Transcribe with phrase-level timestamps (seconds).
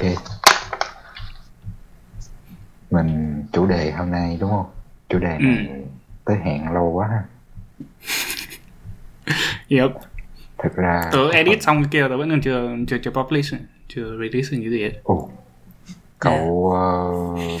[0.00, 0.12] ok.
[2.90, 4.66] Mình chủ đề hôm nay đúng không?
[5.08, 5.74] Chủ đề này Ừ.
[6.24, 7.22] tới hẹn lâu quá ha.
[9.68, 9.90] Yep.
[10.62, 13.54] thực ra Tớ edit xong cái kia tớ vẫn còn chưa chưa chưa publish,
[13.88, 14.90] chưa release cái gì hết.
[15.04, 15.30] Ồ,
[16.18, 17.12] cậu ờ,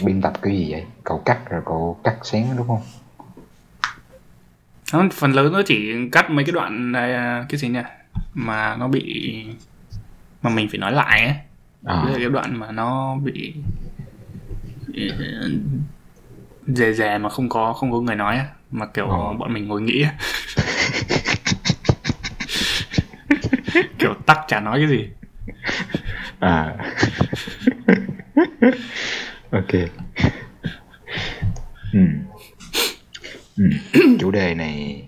[0.06, 0.84] biên tập cái gì vậy?
[1.04, 2.82] Cậu cắt rồi cậu cắt xén đúng không?
[4.92, 7.80] Nó phần lớn nó chỉ cắt mấy cái đoạn này, à, cái gì nhỉ?
[8.34, 9.44] Mà nó bị
[10.42, 11.34] mà mình phải nói lại ấy.
[11.84, 13.54] À, cái đoạn mà nó bị
[14.96, 15.48] ờ,
[16.66, 18.38] dè dè mà không có không có người nói
[18.70, 19.32] mà kiểu Ờ.
[19.38, 20.04] bọn mình ngồi nghĩ
[23.98, 25.08] kiểu tắc chả nói cái gì
[26.40, 26.76] à.
[29.50, 29.72] ok
[31.92, 32.00] ừ.
[33.56, 33.64] Ừ.
[34.20, 35.04] chủ đề này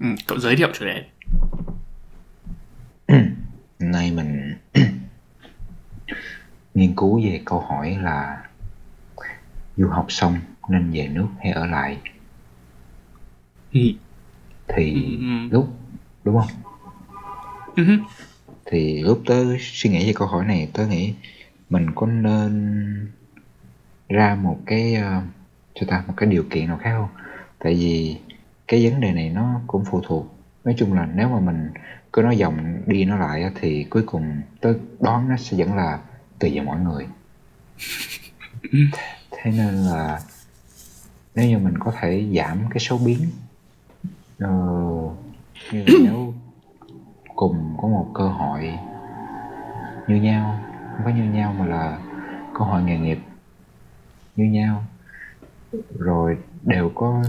[0.00, 1.04] ừ, cậu giới thiệu chủ đề
[3.08, 4.54] hôm nay mình
[6.74, 8.42] nghiên cứu về câu hỏi là
[9.76, 11.98] du học xong nên về nước hay ở lại
[13.72, 13.80] Ừ.
[14.68, 15.48] thì Ừ.
[15.50, 15.68] lúc
[16.24, 16.48] đúng không
[17.76, 17.84] Ừ
[18.66, 21.14] thì lúc tớ suy nghĩ về câu hỏi này tớ nghĩ
[21.70, 23.08] mình có nên
[24.08, 24.96] ra một cái
[25.74, 27.08] cho ta một cái điều kiện nào khác không
[27.58, 28.16] tại vì
[28.68, 30.34] cái vấn đề này nó cũng phụ thuộc
[30.64, 31.70] nói chung là nếu mà mình
[32.12, 35.98] cứ nói dòng đi nói lại thì cuối cùng tớ đoán nó sẽ vẫn là
[36.40, 37.06] tùy vào mỗi người
[39.30, 40.20] thế nên là
[41.34, 43.30] nếu như mình có thể giảm cái số biến
[44.38, 44.48] ờ,
[45.72, 46.34] như nếu
[47.36, 48.78] cùng có một cơ hội
[50.08, 50.60] như nhau
[50.96, 51.98] không phải như nhau mà là
[52.58, 53.18] cơ hội nghề nghiệp
[54.36, 54.84] như nhau
[55.98, 57.22] rồi đều có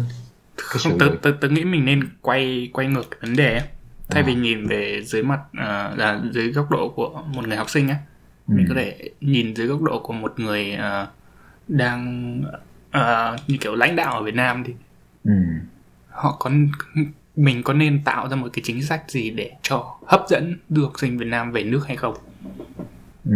[0.58, 3.68] cái không sự tớ, tớ, tớ nghĩ mình nên quay quay ngược vấn đề ấy.
[4.10, 4.26] thay À.
[4.28, 7.90] vì nhìn về dưới mặt ờ, là dưới góc độ của một người học sinh
[7.90, 7.96] á
[8.48, 8.54] Ừ.
[8.54, 11.08] mình có thể nhìn dưới góc độ của một người ờ,
[11.68, 12.42] đang
[12.92, 14.74] ờ, như kiểu lãnh đạo ở Việt Nam thì
[15.24, 15.32] ừ.
[16.10, 16.52] họ có
[17.36, 20.84] mình có nên tạo ra một cái chính sách gì để cho hấp dẫn du
[20.84, 22.16] học sinh Việt Nam về nước hay không
[23.26, 23.36] Ừ.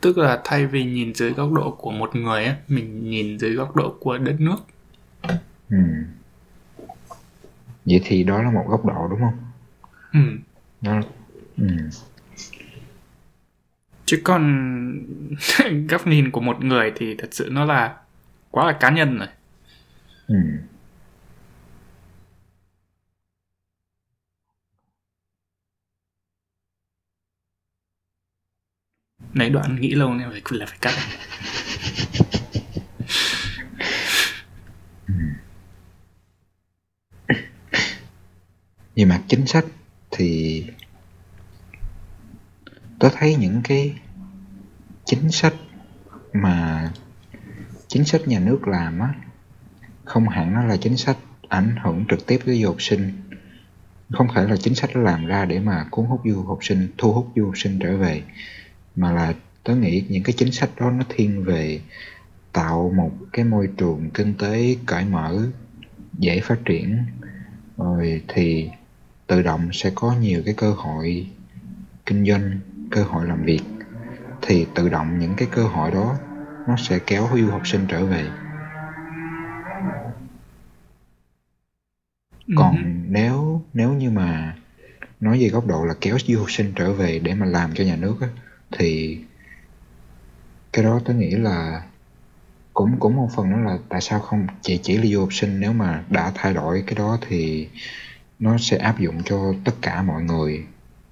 [0.00, 3.54] tức là thay vì nhìn dưới góc độ của một người á mình nhìn dưới
[3.54, 4.56] góc độ của đất nước
[5.70, 5.76] Ừ.
[7.84, 9.38] vậy thì đó là một góc độ đúng không
[10.12, 10.20] ừ.
[10.90, 11.00] ừ.
[14.10, 14.42] Chứ còn
[15.88, 17.96] góc nhìn của một người thì thật sự nó là
[18.50, 19.28] quá là cá nhân rồi.
[20.26, 20.36] Ừ.
[29.34, 30.94] lấy đoạn nghĩ lâu nên phải là phải cắt.
[38.96, 39.64] Về mặt chính sách
[40.10, 40.64] thì
[43.00, 43.94] tôi thấy những cái
[45.04, 45.54] chính sách
[46.32, 46.90] mà
[47.88, 49.14] chính sách nhà nước làm á,
[50.04, 51.16] không hẳn nó là chính sách
[51.48, 53.12] ảnh hưởng trực tiếp tới du học sinh.
[54.10, 56.88] Không phải là chính sách nó làm ra để mà cuốn hút du học sinh,
[56.98, 58.22] thu hút du học sinh trở về,
[58.96, 59.34] mà là
[59.64, 61.80] tớ nghĩ những cái chính sách đó nó thiên về
[62.52, 65.46] tạo một cái môi trường kinh tế cởi mở,
[66.18, 66.98] dễ phát triển.
[67.76, 68.70] Rồi thì
[69.26, 71.26] tự động sẽ có nhiều cái cơ hội
[72.06, 72.60] kinh doanh
[72.90, 73.60] cơ hội làm việc
[74.42, 76.16] thì tự động những cái cơ hội đó
[76.66, 78.26] nó sẽ kéo du học sinh trở về
[82.54, 82.82] còn Ừ.
[83.08, 84.56] nếu nếu như mà
[85.20, 87.84] nói về góc độ là kéo du học sinh trở về để mà làm cho
[87.84, 88.28] nhà nước á,
[88.78, 89.18] thì
[90.72, 91.82] cái đó tôi nghĩ là
[92.74, 95.60] cũng cũng một phần đó là tại sao không chỉ chỉ là du học sinh
[95.60, 97.68] nếu mà đã thay đổi cái đó thì
[98.38, 100.66] nó sẽ áp dụng cho tất cả mọi người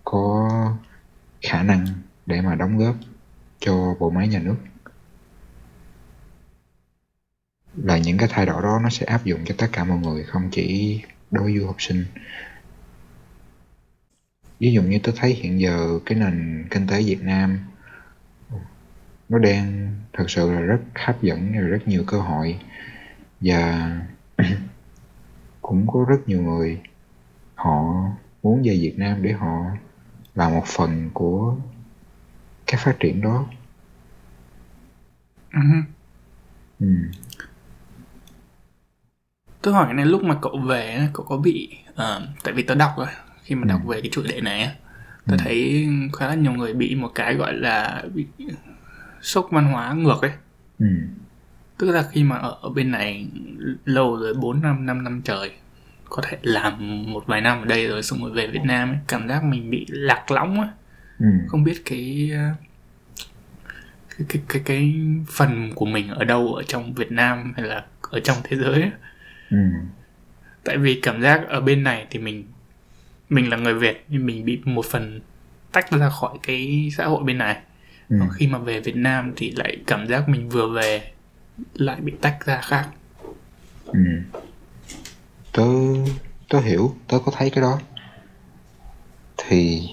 [0.05, 0.51] có
[1.43, 1.87] khả năng
[2.27, 2.97] để mà đóng góp
[3.59, 4.57] cho bộ máy nhà nước.
[7.75, 10.25] Là những cái thay đổi đó nó sẽ áp dụng cho tất cả mọi người,
[10.25, 11.01] không chỉ
[11.31, 12.05] đối với du học sinh.
[14.61, 17.59] Ví dụ như tôi thấy hiện giờ cái nền kinh tế Việt Nam
[19.29, 22.61] nó đang thật sự là rất hấp dẫn và rất nhiều cơ hội.
[23.41, 23.91] Và
[25.63, 26.81] cũng có rất nhiều người
[27.55, 27.85] họ
[28.43, 29.65] muốn về Việt Nam để họ
[30.39, 31.57] là một phần của
[32.67, 33.47] cái phát triển đó
[35.53, 35.61] Ừ.
[36.81, 36.87] ừ.
[39.63, 42.91] Tôi hỏi này lúc mà cậu về cậu có bị ờ, tại vì tớ đọc
[42.99, 43.07] rồi
[43.43, 43.91] khi mà đọc Ừ.
[43.93, 44.77] về cái chủ đề này
[45.27, 45.37] tớ Ừ.
[45.39, 48.27] thấy khá là nhiều người bị một cái gọi là bị
[49.23, 50.33] sốc văn hóa ngược ấy.
[50.79, 50.87] Ừ.
[51.79, 53.27] Tức là khi mà ở, ở bên này
[53.85, 55.53] lâu rồi 4 năm 5 năm trời
[56.09, 58.99] có thể làm một vài năm ở đây rồi xong rồi về Việt Nam ấy,
[59.09, 60.69] cảm giác mình bị lạc lõng á.
[61.19, 61.27] ừ.
[61.49, 62.31] Không biết cái
[64.19, 64.95] cái cái cái, cái
[65.33, 68.73] phần của mình ở đâu ở trong Việt Nam hay là ở trong thế giới
[68.73, 68.91] ấy.
[69.51, 69.59] ừ.
[70.65, 72.45] Tại vì cảm giác ở bên này thì mình
[73.29, 75.21] mình là người Việt nhưng mình bị một phần
[75.73, 77.57] tách ra khỏi cái xã hội bên này.
[78.09, 78.17] Ừ.
[78.21, 81.13] Còn khi mà về Việt Nam thì lại cảm giác mình vừa về
[81.75, 82.89] lại bị tách ra khác.
[83.85, 84.01] Ừ
[85.59, 85.65] tớ
[86.49, 87.81] tớ hiểu tớ có thấy cái đó.
[89.37, 89.89] Thì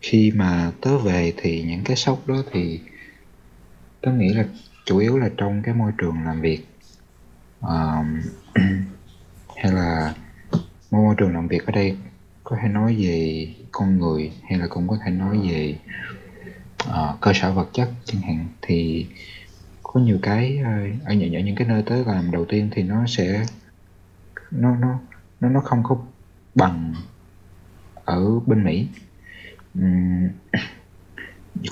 [0.00, 2.80] khi mà tớ về thì những cái sốc đó thì
[4.00, 4.44] tớ nghĩ là
[4.84, 6.66] chủ yếu là trong cái môi trường làm việc
[7.62, 8.22] Ờm,
[9.56, 10.14] hay là
[10.90, 11.96] môi trường làm việc ở đây
[12.44, 15.76] có thể nói về con người hay là cũng có thể nói về
[16.88, 18.46] uh, cơ sở vật chất chẳng hạn.
[18.62, 19.06] Thì
[19.92, 22.82] có nhiều cái à, ở những, ở những cái nơi tới làm đầu tiên thì
[22.82, 23.46] nó sẽ
[24.50, 24.98] nó nó
[25.40, 25.96] nó nó không có
[26.54, 26.94] bằng
[28.04, 28.88] ở bên Mỹ.
[29.78, 30.28] Uhm,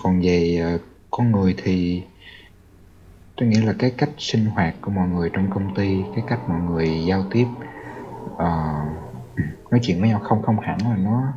[0.02, 0.78] còn về à,
[1.10, 2.02] con người thì
[3.36, 6.48] tôi nghĩ là cái cách sinh hoạt của mọi người trong công ty cái cách
[6.48, 7.46] mọi người giao tiếp
[8.32, 8.40] uh,
[9.70, 11.32] nói chuyện với nhau không không hẳn là nó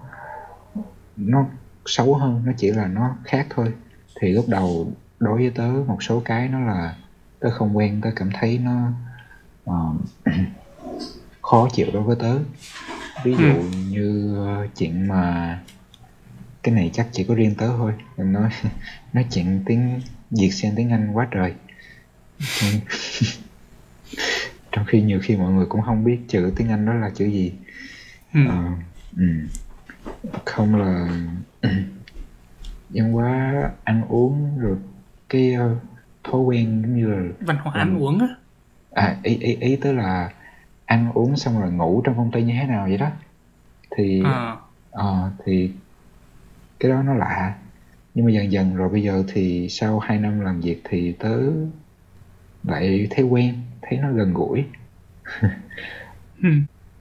[1.18, 1.46] nó
[1.86, 3.74] xấu hơn nó chỉ là nó khác thôi.
[4.20, 4.92] Thì lúc đầu
[5.24, 6.96] đối với tớ một số cái nó là
[7.40, 8.92] tớ không quen tớ cảm thấy nó
[9.66, 9.94] ờ,
[11.42, 12.40] khó chịu đối với tớ
[13.24, 13.62] ví dụ Ừ.
[13.90, 15.60] như ờ, chuyện mà
[16.64, 18.50] cái này chắc chỉ có riêng tớ thôi em nói
[19.14, 21.54] nói chuyện tiếng Việt sang tiếng Anh quá trời
[24.72, 27.26] trong, khi nhiều khi mọi người cũng không biết chữ tiếng Anh đó là chữ
[27.26, 27.54] gì
[28.34, 28.40] ừ.
[28.48, 28.64] Ờ,
[29.18, 29.26] ừ.
[30.46, 31.08] không là
[32.90, 33.54] văn hóa
[33.84, 34.78] ăn uống rồi
[35.34, 35.76] cái ờ,
[36.24, 38.28] thói quen giống như là văn hóa ăn uống á.
[38.92, 40.30] À ý ý ý tới là
[40.86, 43.10] ăn uống xong rồi ngủ trong công ty như thế nào vậy đó.
[43.98, 44.58] Thì Ờ.
[44.92, 45.72] ờ, thì
[46.80, 47.56] cái đó nó lạ.
[48.14, 51.40] Nhưng mà dần dần rồi bây giờ thì sau 2 năm làm việc thì tớ
[52.64, 54.66] lại thấy quen thấy nó gần gũi.
[56.44, 56.50] Ừ.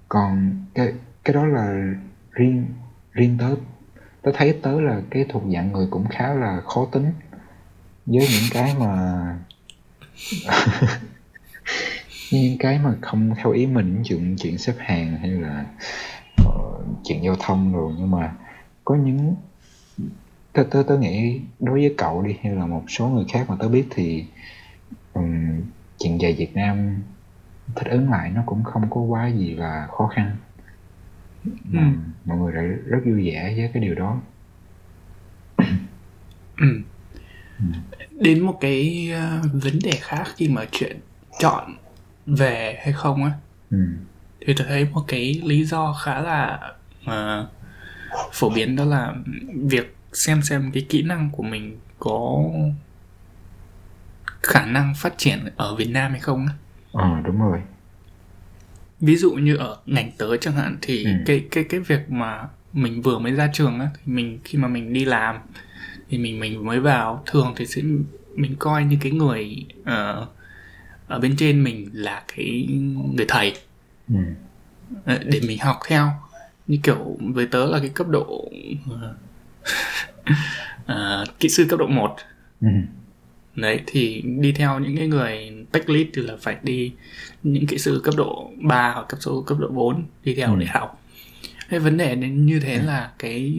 [0.08, 0.92] còn cái
[1.24, 1.92] cái đó là
[2.30, 2.66] riêng
[3.12, 3.54] riêng tớ.
[4.22, 7.12] Tớ thấy tớ là cái thuộc dạng người cũng khá là khó tính
[8.06, 8.88] với những cái mà
[12.30, 15.64] những cái mà không theo ý mình chuyện chuyện xếp hàng hay là
[16.44, 16.52] ờ,
[17.04, 18.34] chuyện giao thông rồi nhưng mà
[18.84, 19.36] có những
[20.52, 23.56] tớ, tớ, tớ nghĩ đối với cậu đi hay là một số người khác mà
[23.60, 24.24] tớ biết thì
[25.12, 25.62] ừm,
[25.98, 27.02] chuyện về Việt Nam
[27.76, 30.36] thích ứng lại nó cũng không có quá gì là khó khăn
[31.64, 31.96] mà Ừ.
[32.24, 34.20] mọi người lại rất vui vẻ với cái điều đó
[36.60, 36.66] Ừ.
[38.20, 40.96] Đến một cái ờ, vấn đề khác khi mà chuyện
[41.40, 41.76] chọn
[42.26, 43.30] về hay không á
[43.70, 43.78] ừ.
[44.46, 46.60] thì tôi thấy một cái lý do khá là
[47.04, 47.48] ờ,
[48.32, 49.14] phổ biến đó là
[49.54, 52.44] việc xem xem cái kỹ năng của mình có
[54.42, 56.52] khả năng phát triển ở Việt Nam hay không á.
[56.92, 57.60] ờ đúng rồi
[59.00, 61.10] ví dụ như ở ngành tớ chẳng hạn thì Ừ.
[61.26, 64.68] cái cái cái việc mà mình vừa mới ra trường á thì mình khi mà
[64.68, 65.36] mình đi làm
[66.08, 67.82] thì mình mình mới vào thường thì sẽ
[68.34, 70.26] mình coi như cái người ờ,
[71.06, 72.68] ở bên trên mình là cái
[73.14, 73.52] người thầy
[74.08, 74.14] ừ.
[75.04, 76.08] ờ, để mình học theo
[76.66, 78.50] như kiểu với tớ là cái cấp độ
[80.86, 82.16] ờ, kỹ sư cấp độ 1
[82.60, 82.68] Ừ.
[83.56, 86.92] đấy thì đi theo những cái người tech lead thì là phải đi
[87.42, 90.56] những kỹ sư cấp độ 3 hoặc cấp số cấp độ 4 đi theo Ừ.
[90.60, 91.02] để học
[91.68, 93.54] cái vấn đề đến như thế là cái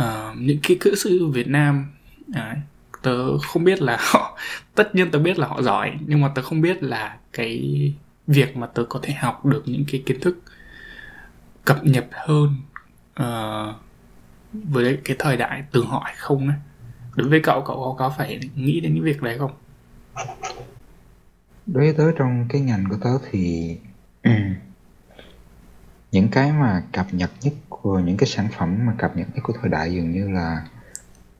[0.00, 1.92] Ờ, những cái kỹ sư Việt Nam
[2.26, 2.56] đấy,
[3.02, 4.38] tớ không biết là họ
[4.74, 7.92] tất nhiên tớ biết là họ giỏi nhưng mà tớ không biết là cái
[8.26, 10.38] việc mà tớ có thể học được những cái kiến thức
[11.64, 12.56] cập nhật hơn
[13.22, 13.74] uh,
[14.52, 16.56] với cái thời đại từ họ hay không ấy
[17.16, 19.52] đối với cậu cậu có, có phải nghĩ đến những việc đấy không?
[21.66, 23.76] Đối với tớ trong cái ngành của tớ thì
[26.12, 29.40] những cái mà cập nhật nhất của những cái sản phẩm mà cập nhật nhất
[29.42, 30.66] của thời đại dường như là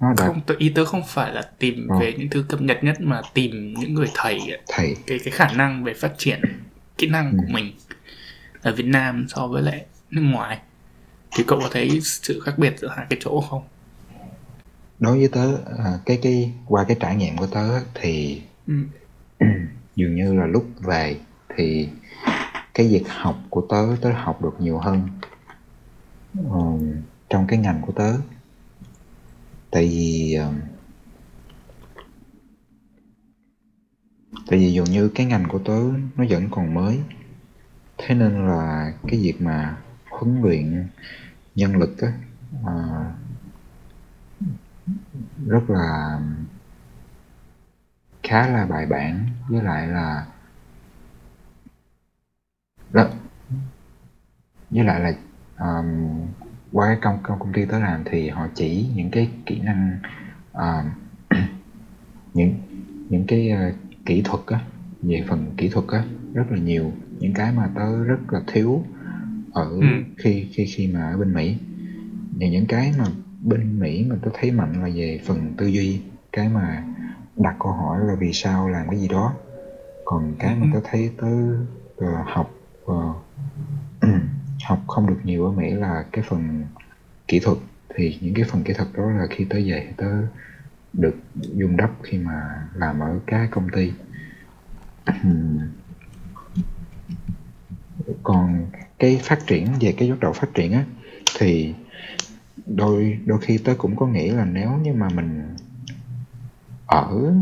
[0.01, 1.99] nó đã không tớ, ý tớ không phải là tìm Ờ.
[2.01, 5.33] về những thứ cập nhật nhất mà tìm những người thầy ấy, thầy cái cái
[5.33, 6.41] khả năng về phát triển
[6.99, 7.53] kỹ năng của Ừ.
[7.53, 7.73] mình
[8.63, 10.59] ở Việt Nam so với lại nước ngoài
[11.37, 13.63] thì cậu có thấy sự khác biệt giữa hai cái chỗ không
[14.99, 18.75] đối với tớ à, cái cái qua cái trải nghiệm của tớ thì ừ.
[19.97, 21.17] dường như là lúc về
[21.57, 21.89] thì
[22.75, 25.09] cái việc học của tớ tớ học được nhiều hơn
[26.49, 26.93] um,
[27.29, 28.13] trong cái ngành của tớ.
[29.71, 30.61] Tại vì um,
[34.47, 35.81] tại vì dường như cái ngành của tớ
[36.17, 37.01] nó vẫn còn mới.
[37.99, 39.77] Thế nên là cái việc mà
[40.11, 40.89] huấn luyện
[41.55, 42.13] nhân lực á
[42.67, 42.77] à,
[45.47, 46.21] rất là
[48.23, 49.27] khá là bài bản.
[49.49, 50.27] Với lại là
[52.93, 53.09] đó.
[54.71, 55.13] Với lại là
[55.59, 56.21] um,
[56.73, 59.99] qua cái công công công ty tớ làm thì họ chỉ những cái kỹ năng
[60.53, 60.91] um,
[62.35, 62.55] những
[63.09, 63.75] những cái uh,
[64.07, 64.61] kỹ thuật á
[65.03, 66.05] về phần kỹ thuật á
[66.35, 66.93] rất là nhiều.
[67.19, 68.85] Những cái mà tớ rất là thiếu
[69.53, 69.87] ở ừ.
[70.19, 71.57] khi khi khi mà ở bên Mỹ.
[72.41, 73.05] Và những cái mà
[73.43, 76.01] bên Mỹ mà tớ thấy mạnh là về phần tư duy.
[76.33, 76.85] Cái mà
[77.37, 79.35] đặt câu hỏi là vì sao làm cái gì đó.
[80.05, 80.71] Còn cái mà Ừ.
[80.75, 81.29] tớ thấy tớ
[82.05, 82.51] uh, học
[82.91, 83.17] uh,
[84.65, 86.65] học không được nhiều ở Mỹ là cái phần
[87.29, 87.59] kỹ thuật.
[87.95, 90.11] Thì những cái phần kỹ thuật đó là khi tới về tớ
[90.93, 93.93] được dùng đắp khi mà làm ở các công ty.
[98.23, 98.67] Còn
[98.99, 100.85] cái phát triển về cái góc độ phát triển á
[101.39, 101.75] thì
[102.67, 105.57] đôi đôi khi tớ cũng có nghĩ là nếu như mà mình
[106.87, 107.35] ở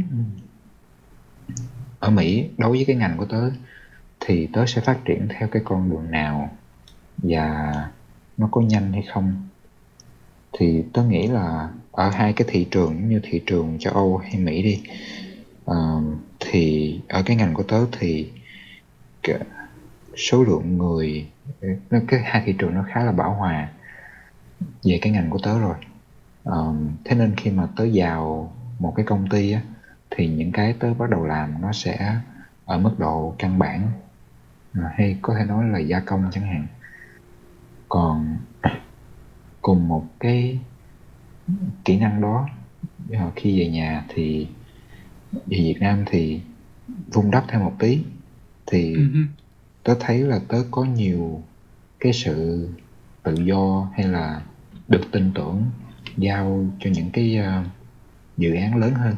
[1.99, 3.50] ở Mỹ đối với cái ngành của tớ
[4.21, 6.51] thì tớ sẽ phát triển theo cái con đường nào
[7.17, 7.73] và
[8.37, 9.49] nó có nhanh hay không.
[10.53, 14.37] Thì tớ nghĩ là ở hai cái thị trường như thị trường châu Âu hay
[14.37, 14.83] Mỹ đi
[15.71, 16.03] uh,
[16.41, 18.31] thì ở cái ngành của tớ thì
[19.23, 19.39] cái
[20.17, 21.27] số lượng người
[21.91, 23.69] nó cái hai thị trường nó khá là bão hòa
[24.85, 25.77] về cái ngành của tớ rồi.
[26.45, 29.61] Um, thế nên khi mà tớ vào một cái công ty á
[30.11, 32.21] thì những cái tớ bắt đầu làm nó sẽ
[32.65, 33.89] ở mức độ căn bản
[34.97, 36.66] hay có thể nói là gia công chẳng hạn
[37.88, 38.37] còn
[39.62, 40.58] cùng một cái
[41.85, 42.49] kỹ năng đó
[43.12, 44.47] ờ, khi về nhà thì
[45.32, 46.40] về Việt Nam thì
[47.12, 48.04] vun đắp thêm một tí
[48.66, 49.02] thì Ừ.
[49.12, 49.20] hứ.
[49.82, 51.42] tớ thấy là tớ có nhiều
[52.00, 52.68] cái sự
[53.23, 54.42] tự do hay là
[54.88, 55.62] được tin tưởng
[56.16, 57.64] giao cho những cái ờ,
[58.37, 59.14] dự án lớn hơn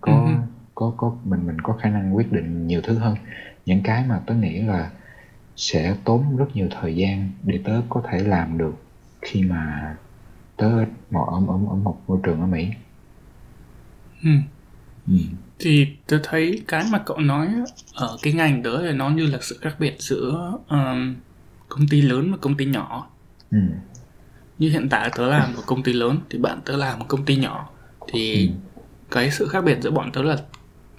[0.00, 0.34] có Ừ.
[0.74, 3.16] có có mình mình có khả năng quyết định nhiều thứ hơn
[3.70, 4.90] những cái mà tớ nghĩ là
[5.56, 8.74] sẽ tốn rất nhiều thời gian để tớ có thể làm được
[9.22, 9.96] khi mà
[10.56, 10.68] tớ
[11.10, 12.68] một ở, ở, ở một môi trường ở Mỹ
[14.24, 14.30] Ừ.
[15.08, 15.14] ừ.
[15.58, 17.48] thì tôi thấy cái mà cậu nói
[17.94, 21.14] ở cái ngành đó là nó như là sự khác biệt giữa um,
[21.68, 23.10] công ty lớn và công ty nhỏ
[23.50, 23.58] Ừ.
[24.58, 27.24] như hiện tại tớ làm ở công ty lớn thì bạn tớ làm ở công
[27.24, 27.70] ty nhỏ
[28.12, 28.54] thì Ừ.
[29.10, 30.36] cái sự khác biệt giữa bọn tớ là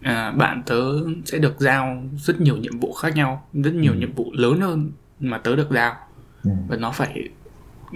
[0.02, 0.82] à, bạn tớ
[1.26, 3.98] sẽ được giao rất nhiều nhiệm vụ khác nhau rất nhiều Ừ.
[3.98, 5.96] nhiệm vụ lớn hơn mà tớ được giao
[6.44, 6.52] Ừ.
[6.68, 7.24] và nó phải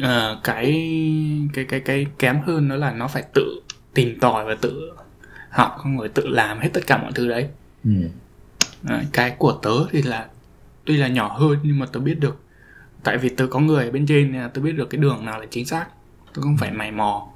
[0.01, 0.63] ờ, cái
[1.53, 3.61] cái cái cái kém hơn đó là nó phải tự
[3.93, 4.91] tìm tòi và tự
[5.49, 7.47] học xong rồi tự làm hết tất cả mọi thứ đấy
[7.85, 7.91] Ừ.
[8.83, 10.27] Đấy, cái của tớ thì là
[10.85, 12.39] tuy là nhỏ hơn nhưng mà tớ biết được
[13.03, 15.25] tại vì tớ có người ở bên trên nên là tớ biết được cái đường
[15.25, 15.85] nào là chính xác
[16.33, 17.27] tớ không phải mày mò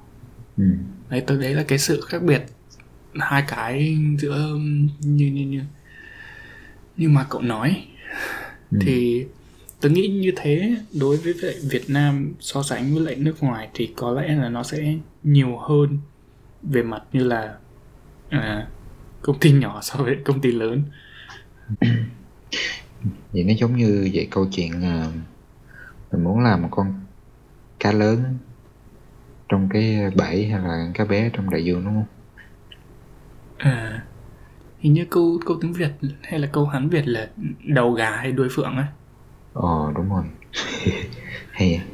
[0.58, 0.64] Ừ.
[1.08, 2.42] đấy tớ đấy là cái sự khác biệt
[3.14, 4.56] hai cái giữa
[5.00, 5.62] như như như.
[6.96, 7.86] Như mà cậu nói
[8.70, 8.78] Ừ.
[8.80, 9.26] thì
[9.80, 13.68] tớ nghĩ như thế đối với lại Việt Nam so sánh với lại nước ngoài
[13.74, 15.98] thì có lẽ là nó sẽ nhiều hơn
[16.62, 17.58] về mặt như là
[18.30, 18.68] à,
[19.22, 20.82] công ty nhỏ so với công ty lớn.
[23.32, 25.12] Vậy nó giống như vậy câu chuyện ờ,
[26.12, 27.06] mình muốn làm một con
[27.80, 28.38] cá lớn
[29.48, 32.06] trong cái bể hay là cá bé trong đại dương đúng không
[33.60, 34.02] à,
[34.78, 37.28] hình như câu câu tiếng Việt hay là câu Hán Việt là
[37.66, 38.86] đầu gà hay đuôi phượng ấy
[39.54, 40.24] Ờ đúng rồi.
[41.52, 41.84] Hay à.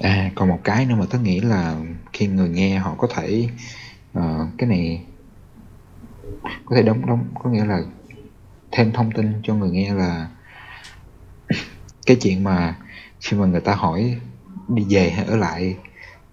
[0.00, 1.76] à còn một cái nữa mà tớ nghĩ là
[2.12, 3.48] khi người nghe họ có thể
[4.18, 4.22] uh,
[4.58, 5.04] cái này
[6.64, 7.80] có thể đóng đóng có nghĩa là
[8.72, 10.28] thêm thông tin cho người nghe là
[12.06, 12.76] cái chuyện mà
[13.20, 14.20] khi mà người ta hỏi
[14.68, 15.76] đi về hay ở lại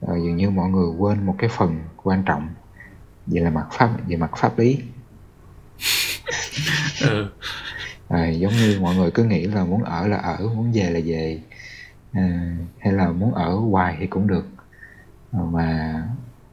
[0.06, 2.50] uh, dường như mọi người quên một cái phần quan trọng
[3.27, 4.80] về là mặt pháp về mặt pháp lý
[7.01, 7.30] ừ.
[8.08, 11.00] à, giống như mọi người cứ nghĩ là muốn ở là ở muốn về là
[11.06, 11.42] về
[12.12, 14.46] à, hay là muốn ở hoài thì cũng được
[15.32, 15.94] à, mà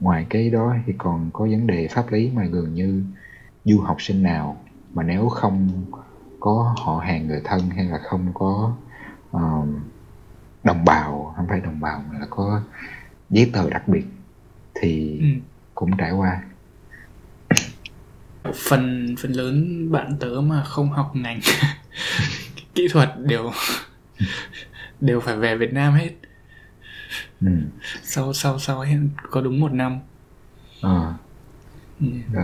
[0.00, 3.04] ngoài cái đó thì còn có vấn đề pháp lý mà gần như
[3.64, 4.56] du học sinh nào
[4.94, 5.68] mà nếu không
[6.40, 8.72] có họ hàng người thân hay là không có
[9.32, 9.80] um,
[10.64, 12.62] đồng bào không phải đồng bào mà là có
[13.30, 14.04] giấy tờ đặc biệt
[14.74, 15.26] thì Ừ.
[15.74, 16.42] cũng trải qua
[18.54, 21.40] phần phần lớn bạn tớ mà không học ngành
[22.74, 23.52] kỹ thuật đều
[25.00, 26.10] đều phải về Việt Nam hết
[27.40, 27.48] ừ.
[28.02, 28.96] sau sau sau ấy
[29.30, 29.98] có đúng một năm
[30.80, 31.14] Ờ.
[32.00, 32.06] Ừ.
[32.34, 32.42] Ờ,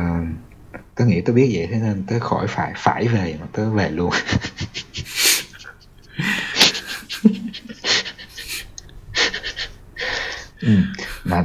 [0.95, 3.91] tớ nghĩ tớ biết vậy thế nên tớ khỏi phải phải về mà tớ về
[3.91, 4.11] luôn
[10.63, 10.83] Ừm,
[11.25, 11.45] mà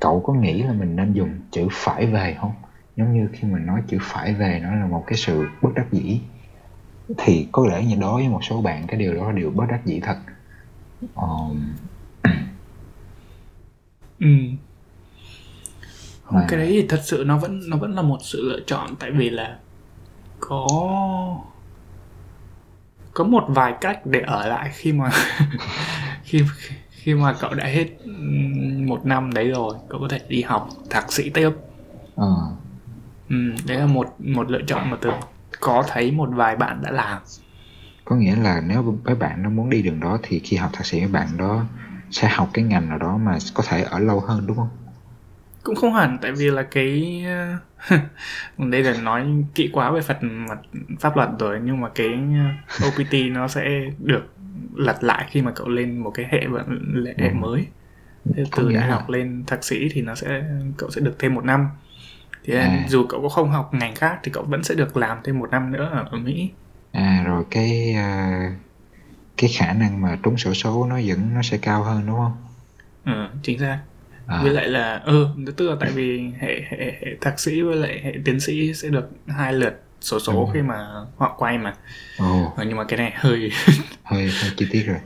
[0.00, 2.52] cậu có nghĩ là mình nên dùng chữ phải về không
[2.96, 5.86] Giống như khi mình nói chữ phải về nó là một cái sự bất đắc
[5.92, 6.20] dĩ,
[7.18, 9.64] thì có lẽ như đối với một số bạn cái điều đó là điều bất
[9.68, 10.16] đắc dĩ thật.
[11.00, 11.72] Ừm.
[16.24, 18.60] Không, Mà cái đấy thì thật sự nó vẫn nó vẫn là một sự lựa
[18.66, 19.58] chọn tại vì là
[20.40, 20.66] có
[23.14, 25.10] có một vài cách để ở lại khi mà
[26.24, 26.42] khi
[26.90, 27.86] khi mà cậu đã hết
[28.86, 31.50] một năm đấy rồi, cậu có thể đi học thạc sĩ tiếp.
[32.14, 32.56] Ờ.
[33.28, 35.10] Ừm, đấy là một một lựa chọn mà tớ
[35.60, 37.22] có thấy một vài bạn đã làm.
[38.04, 40.86] Có nghĩa là nếu mấy bạn nó muốn đi đường đó thì khi học thạc
[40.86, 41.64] sĩ mấy bạn đó
[42.10, 44.68] sẽ học cái ngành nào đó mà có thể ở lâu hơn, đúng không?
[45.62, 47.24] Cũng không hẳn tại vì là cái
[48.58, 50.58] đây là nói kỹ quá về phần mặt
[51.00, 52.18] pháp luật rồi nhưng mà cái
[52.86, 54.34] OPT nó sẽ được
[54.74, 56.40] lật lại khi mà cậu lên một cái hệ
[57.18, 57.40] hệ Ừm.
[57.40, 57.66] mới.
[58.34, 60.42] Thế từ đại là học lên thạc sĩ thì nó sẽ
[60.76, 61.68] cậu sẽ được thêm một năm.
[62.46, 62.84] Thì À.
[62.88, 65.50] dù cậu có không học ngành khác thì cậu vẫn sẽ được làm thêm một
[65.50, 66.50] năm nữa ở, Mỹ.
[66.92, 68.40] à, rồi cái, a,
[69.36, 72.36] cái khả năng mà trúng xổ số nó vẫn nó sẽ cao hơn, đúng không?
[73.04, 73.78] Ừ, chính xác.
[74.26, 74.40] À.
[74.42, 78.00] Với lại là ừ, tức là tại vì hệ hệ hệ thạc sĩ với lại
[78.04, 80.54] hệ tiến sĩ sẽ được hai lượt xổ số Ừm.
[80.54, 80.86] khi mà
[81.16, 81.74] họ quay mà.
[82.18, 83.50] Ồ, Ờ, nhưng mà cái này hơi
[84.04, 84.98] hơi hơi chi tiết rồi.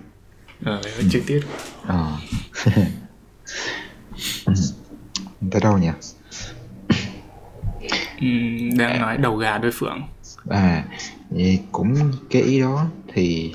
[0.64, 1.40] ờ, hơi chi tiết.
[1.86, 2.16] Ờ.
[4.46, 4.54] Ừm.
[5.50, 5.90] Tới đâu nhỉ?
[8.20, 10.02] Ừm, đang nói đầu gà đuôi phượng.
[10.50, 10.84] À,
[11.30, 13.54] vậy cũng cái ý đó thì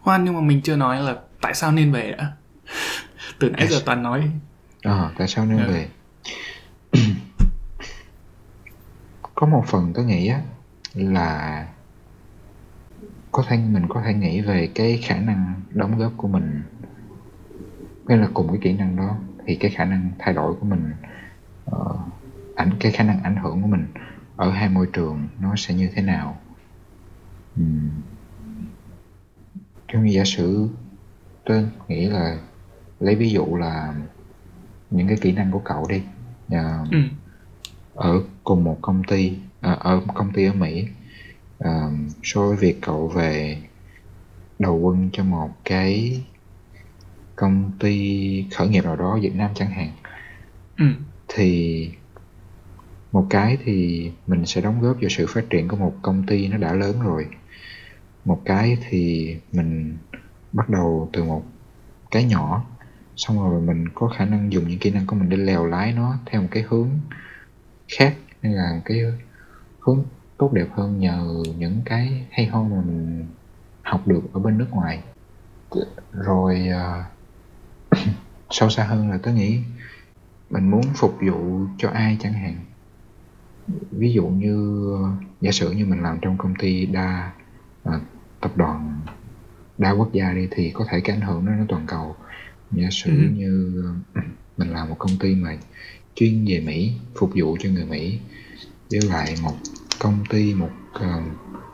[0.00, 2.32] Khoan nhưng mà mình chưa nói là tại sao nên về đã.
[3.38, 4.30] Từ nãy giờ toàn nói
[4.82, 5.72] ờ, tại sao nên Ừ.
[5.72, 5.88] về?
[9.34, 10.40] Có một phần tớ nghĩ á
[10.94, 11.66] là
[13.32, 16.62] có thể mình có thể nghĩ về cái khả năng đóng góp của mình.
[18.08, 20.92] Hay là cùng cái kỹ năng đó thì cái khả năng thay đổi của mình,
[21.64, 21.94] ờ,
[22.56, 23.86] ảnh cái khả năng ảnh hưởng của mình
[24.36, 26.40] ở hai môi trường nó sẽ như thế nào?
[29.92, 30.68] Giống như giả sử
[31.44, 32.38] tớ nghĩ là
[33.00, 33.94] lấy ví dụ là
[34.90, 36.02] những cái kỹ năng của cậu đi,
[36.50, 37.08] ờ, Ừm.
[37.94, 40.86] ở cùng một công ty, ờ, ở công ty ở Mỹ,
[41.58, 43.62] ờ, so với việc cậu về
[44.58, 46.22] đầu quân cho một cái
[47.36, 49.90] công ty khởi nghiệp nào đó Việt Nam chẳng hạn.
[50.78, 50.94] Ừm.
[51.28, 51.90] Thì
[53.12, 56.48] một cái thì mình sẽ đóng góp vào sự phát triển của một công ty
[56.48, 57.26] nó đã lớn rồi.
[58.24, 59.96] Một cái thì mình
[60.52, 61.42] bắt đầu từ một
[62.10, 62.64] cái nhỏ,
[63.16, 65.92] xong rồi mình có khả năng dùng những kỹ năng của mình để lèo lái
[65.92, 66.88] nó theo một cái hướng
[67.88, 69.00] khác, hay là cái
[69.80, 70.04] hướng
[70.38, 73.26] tốt đẹp hơn nhờ những cái hay ho mà mình
[73.82, 75.02] học được ở bên nước ngoài.
[76.12, 76.68] Rồi,
[77.90, 77.98] uh,
[78.50, 79.58] sâu xa hơn là tôi nghĩ
[80.50, 82.56] mình muốn phục vụ cho ai chẳng hạn.
[83.90, 84.76] Ví dụ như,
[85.40, 87.32] giả sử như mình làm trong công ty đa,
[87.82, 88.00] ờ,
[88.40, 89.00] tập đoàn
[89.78, 92.16] đa quốc gia đi thì có thể cái ảnh hưởng đó nó toàn cầu.
[92.70, 93.34] Giả sử Ừm.
[93.34, 93.82] như,
[94.56, 95.56] mình làm một công ty mà
[96.14, 98.18] chuyên về Mỹ, phục vụ cho người Mỹ,
[98.90, 99.56] với lại một
[99.98, 101.22] công ty, một, ờ,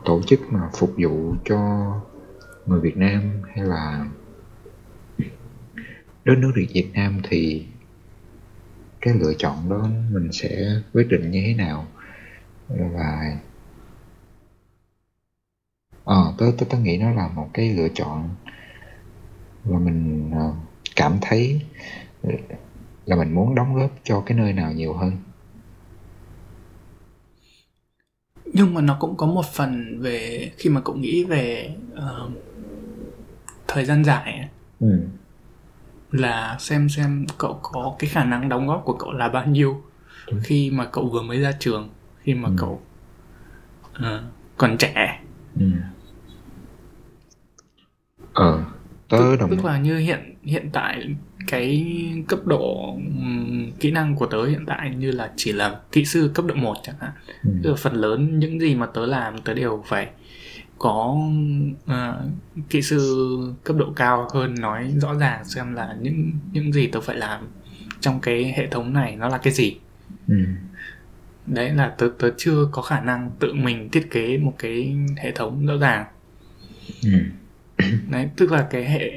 [0.05, 1.93] tổ chức mà phục vụ cho
[2.67, 3.23] người Việt Nam
[3.55, 4.07] hay là
[6.25, 7.67] đất nước Việt Nam thì
[9.01, 11.87] cái lựa chọn đó mình sẽ quyết định như thế nào?
[12.69, 13.39] Và
[16.05, 18.29] ờ, tớ tớ tớ nghĩ nó là một cái lựa chọn
[19.65, 20.53] và mình, ờ,
[20.97, 21.61] cảm thấy,
[22.23, 22.31] ờ,
[23.07, 25.13] là mình muốn đóng góp cho cái nơi nào nhiều hơn.
[28.45, 32.31] Nhưng mà nó cũng có một phần về khi mà cậu nghĩ về, ờ,
[33.69, 34.49] thời gian dài
[34.81, 35.01] Ừm.
[36.11, 39.83] Là xem xem cậu có cái khả năng đóng góp của cậu là bao nhiêu
[40.31, 40.41] Đúng.
[40.45, 41.89] khi mà cậu vừa mới ra trường,
[42.23, 42.57] khi mà Ừm.
[42.57, 42.83] cậu,
[43.93, 44.23] ờ,
[44.57, 45.21] còn trẻ.
[45.61, 45.73] Ừm.
[48.33, 48.65] Ờ,
[49.09, 51.15] tớ Tức đồng tức là như hiện hiện tại
[51.47, 51.95] cái
[52.29, 56.31] cấp độ, ừm, kỹ năng của tớ hiện tại như là chỉ là kỹ sư
[56.35, 57.11] cấp độ 1 chẳng hạn.
[57.45, 57.61] Ừm.
[57.63, 60.09] Tức là phần lớn những gì mà tớ làm tớ đều phải
[60.79, 61.17] có,
[61.87, 62.25] ờ,
[62.71, 67.01] kỹ sư cấp độ cao hơn nói rõ ràng xem là những những gì tớ
[67.01, 67.49] phải làm
[68.01, 69.77] trong cái hệ thống này nó là cái gì.
[70.29, 70.47] Ừm.
[71.47, 75.33] Đấy là tớ tớ chưa có khả năng tự mình thiết kế một cái hệ
[75.33, 76.07] thống rõ ràng.
[77.05, 77.23] Ừm.
[78.11, 79.11] Đấy, tức là cái hệ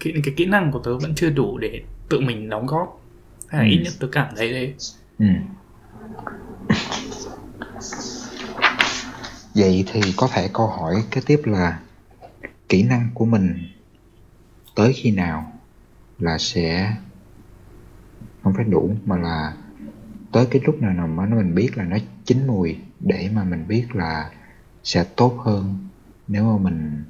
[0.00, 3.04] cái cái kỹ năng của tớ vẫn chưa đủ để tự mình đóng góp.
[3.48, 4.74] Hay là ít nhất tớ cảm thấy thế.
[5.18, 5.36] Ừm.
[9.54, 11.80] Vậy thì có thể câu hỏi kế tiếp là
[12.68, 13.68] kỹ năng của mình
[14.74, 15.52] tới khi nào
[16.18, 16.96] là sẽ
[18.42, 19.56] không phải đủ mà là
[20.32, 23.86] tới cái lúc nào mà mình biết là nó chín mùi để mà mình biết
[23.94, 24.30] là
[24.82, 25.88] sẽ tốt hơn
[26.28, 27.04] nếu mà mình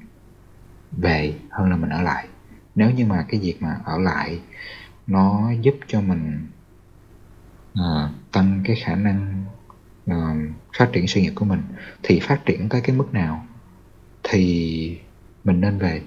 [0.91, 2.27] về hơn là mình ở lại.
[2.75, 4.39] Nếu như mà cái việc mà ở lại
[5.07, 6.47] nó giúp cho mình
[7.73, 9.45] à, tăng cái khả năng
[10.11, 10.15] uh,
[10.77, 11.61] phát triển sự nghiệp của mình
[12.03, 13.45] thì phát triển tới cái mức nào
[14.23, 14.97] thì
[15.43, 16.01] mình nên về.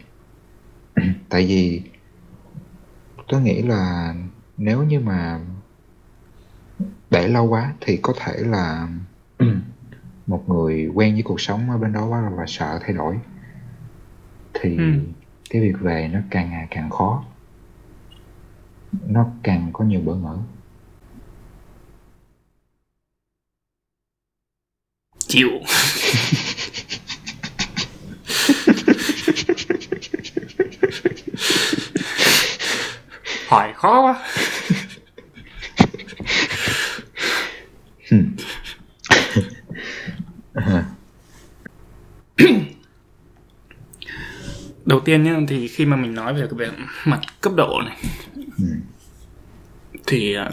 [1.28, 1.82] Tại vì
[3.28, 4.14] tôi nghĩ là
[4.56, 5.40] nếu như mà
[7.10, 8.88] để lâu quá thì có thể là
[10.26, 13.18] một người quen với cuộc sống ở bên đó quá và sợ thay đổi
[14.54, 15.00] thì ừ.
[15.50, 17.24] cái việc về nó càng ngày càng khó.
[19.06, 20.36] Nó càng có nhiều bỡ ngỡ
[25.28, 25.50] chịu
[33.48, 34.22] hỏi khó quá
[44.84, 46.70] đầu tiên nhá thì khi mà mình nói về cái
[47.04, 47.96] mặt cấp độ này
[48.58, 48.64] ừ.
[50.06, 50.44] thì uh,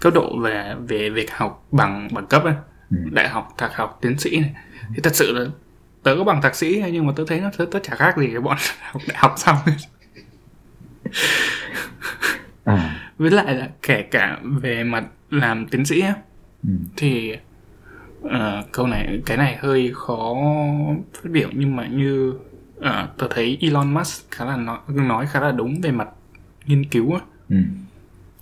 [0.00, 2.54] cấp độ về về việc học bằng bằng cấp ấy.
[2.90, 4.54] Đại học thạc học tiến sĩ này
[4.94, 5.46] thì thật sự là
[6.02, 8.26] tớ có bằng thạc sĩ nhưng mà tớ thấy nó tớ, tớ chả khác gì
[8.26, 8.56] cái bọn
[8.92, 9.56] học đại học xong
[12.64, 13.10] à.
[13.18, 16.12] với lại là kể cả về mặt làm tiến sĩ ấy,
[16.62, 16.70] ừ.
[16.96, 17.36] thì
[18.24, 18.32] uh,
[18.72, 20.34] câu này cái này hơi khó
[21.14, 22.34] phát biểu nhưng mà như
[22.78, 22.84] uh,
[23.18, 26.08] tớ thấy Elon Musk khá là nói, nói khá là đúng về mặt
[26.66, 27.22] nghiên cứu ấy.
[27.48, 27.56] Ừ.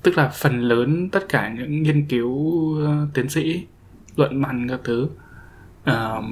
[0.02, 3.66] tức là phần lớn tất cả những nghiên cứu uh, tiến sĩ
[4.16, 5.08] luận bàn các thứ
[5.90, 6.24] uh,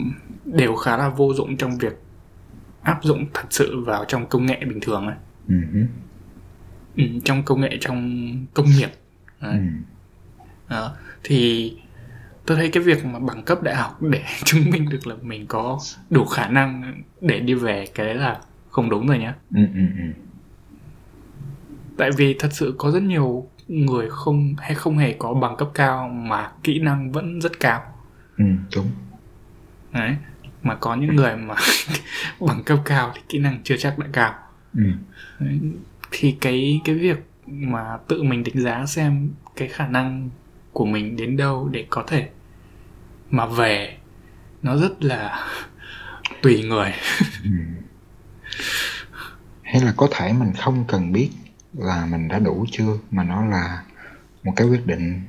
[0.45, 2.01] đều khá là vô dụng trong việc
[2.83, 5.17] áp dụng thật sự vào trong công nghệ bình thường ấy.
[5.49, 5.55] Ừ.
[6.97, 8.91] Ừ, trong công nghệ trong công nghiệp
[9.41, 9.53] Đấy.
[9.53, 9.59] Ừ.
[10.69, 10.97] Đó.
[11.25, 11.73] thì
[12.47, 15.47] tôi thấy cái việc mà bằng cấp đại học để chứng minh được là mình
[15.47, 15.79] có
[16.11, 19.81] đủ khả năng để đi về cái đấy là không đúng rồi nhá ừ, ừ,
[19.99, 20.05] ừ.
[21.97, 25.69] tại vì thật sự có rất nhiều người không hay không hề có bằng cấp
[25.75, 27.83] cao mà kỹ năng vẫn rất cao
[28.39, 28.91] ừ, đúng
[29.93, 30.17] đấy
[30.63, 31.55] mà có những người mà
[32.41, 34.35] bằng cấp cao thì kỹ năng chưa chắc đã cao
[34.75, 34.85] ừ.
[35.39, 35.61] đấy.
[36.11, 40.31] thì cái cái việc mà tự mình đánh giá xem cái khả năng
[40.73, 42.29] của mình đến đâu để có thể
[43.31, 43.97] mà về
[44.63, 45.47] nó rất là
[46.43, 46.93] tùy người
[47.45, 47.51] ừ.
[49.63, 51.31] hay là có thể mình không cần biết
[51.79, 52.99] là mình đã đủ chưa?
[53.11, 53.85] Mà nó là
[54.45, 55.23] một cái quyết định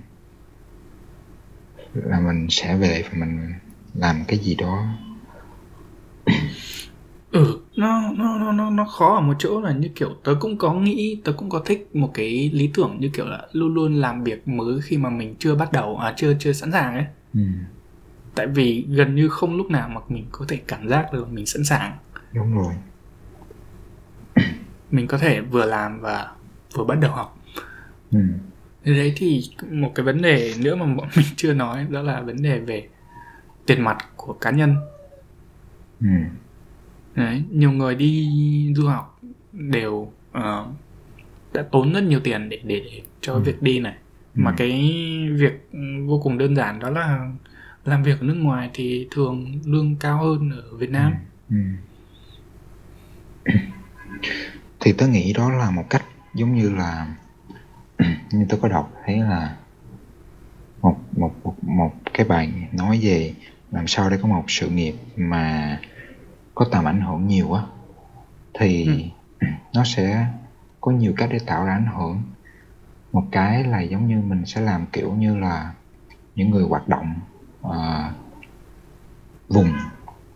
[1.94, 3.54] là mình sẽ về và mình
[3.94, 4.86] làm cái gì đó.
[7.32, 10.58] Ừ nó nó nó nó nó khó ở một chỗ là như kiểu tớ cũng
[10.58, 13.96] có nghĩ tớ cũng có thích một cái lý tưởng như kiểu là luôn luôn
[13.96, 17.06] làm việc mới khi mà mình chưa bắt đầu à chưa chưa sẵn sàng ấy.
[17.34, 17.42] Ừ.
[18.36, 21.46] tại vì gần như không lúc nào mà mình có thể cảm giác được mình
[21.46, 21.98] sẵn sàng.
[22.34, 22.74] Đúng rồi
[24.96, 26.32] mình có thể vừa làm và
[26.74, 27.40] vừa bắt đầu học
[28.12, 28.20] ừ.
[28.86, 32.42] đấy thì một cái vấn đề nữa mà bọn mình chưa nói đó là vấn
[32.42, 32.88] đề về
[33.66, 34.76] tiền mặt của cá nhân
[36.02, 36.08] ừ
[37.16, 38.28] Đấy, nhiều người đi
[38.76, 39.20] du học
[39.52, 40.68] đều uh,
[41.54, 43.40] đã tốn rất nhiều tiền để để, để cho ừ.
[43.40, 43.96] việc đi này
[44.36, 44.42] ừ.
[44.42, 44.72] mà cái
[45.32, 45.70] việc
[46.06, 47.32] vô cùng đơn giản đó là
[47.86, 51.14] làm việc ở nước ngoài thì thường lương cao hơn ở Việt Nam
[51.50, 51.56] ừ.
[53.46, 53.52] Ừ.
[54.86, 57.16] thì tớ nghĩ đó là một cách giống như là
[58.32, 59.56] như tôi có đọc thấy là
[60.82, 63.34] một một một, một cái bài nói về
[63.72, 65.80] làm sao để có một sự nghiệp mà
[66.56, 67.64] có tầm ảnh hưởng nhiều á
[68.54, 68.86] thì
[69.40, 69.48] ừ.
[69.74, 70.28] nó sẽ
[70.82, 72.22] có nhiều cách để tạo ra ảnh hưởng
[73.12, 75.74] một cái là giống như mình sẽ làm kiểu như là
[76.36, 77.14] những người hoạt động
[77.68, 77.74] uh,
[79.48, 79.74] vùng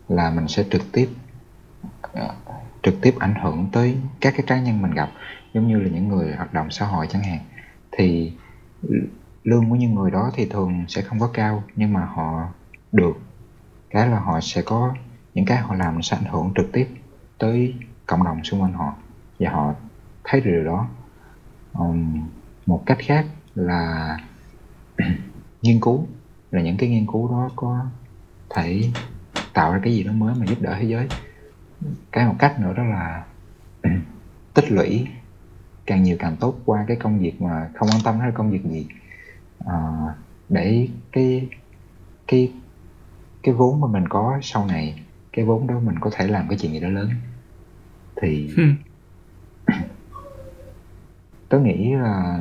[0.08, 1.08] là mình sẽ trực tiếp
[2.12, 2.34] uh,
[2.82, 5.10] trực tiếp ảnh hưởng tới các cái cá nhân mình gặp
[5.54, 7.38] giống như là những người hoạt động xã hội chẳng hạn
[7.92, 8.32] thì
[9.44, 12.48] lương của những người đó thì thường sẽ không có cao nhưng mà họ
[12.92, 13.12] được.
[13.90, 14.94] Cái là họ sẽ có
[15.34, 16.88] những cái họ làm sẽ ảnh hưởng trực tiếp
[17.38, 17.74] tới
[18.06, 18.94] cộng đồng xung quanh họ
[19.38, 19.74] và họ
[20.24, 20.88] thấy được điều đó.
[21.72, 22.28] Um,
[22.66, 24.16] một cách khác là
[25.62, 26.06] nghiên cứu
[26.50, 27.86] là những cái nghiên cứu đó có
[28.50, 28.90] thể
[29.54, 31.08] tạo ra cái gì đó mới mà giúp đỡ thế giới
[32.12, 33.24] cái một cách nữa đó là
[34.54, 35.06] tích lũy
[35.86, 38.64] càng nhiều càng tốt qua cái công việc mà không quan tâm đến công việc
[38.64, 38.86] gì.
[39.66, 39.74] À,
[40.48, 41.48] để cái
[42.26, 42.52] cái
[43.42, 46.58] cái vốn mà mình có sau này cái vốn đó mình có thể làm cái
[46.58, 47.10] chuyện gì đó lớn.
[48.22, 48.50] Thì
[51.48, 52.38] tớ nghĩ là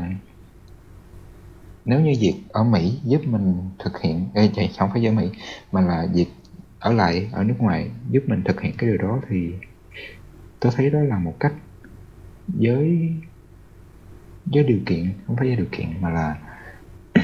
[1.86, 5.30] nếu như việc ở Mỹ giúp mình thực hiện ê, chạy không phải ở Mỹ
[5.72, 6.28] mà là việc
[6.80, 9.54] ở lại ở nước ngoài giúp mình thực hiện cái điều đó thì
[10.60, 11.54] tôi thấy đó là một cách
[12.48, 13.14] với
[14.46, 16.38] với điều kiện không phải với điều kiện mà là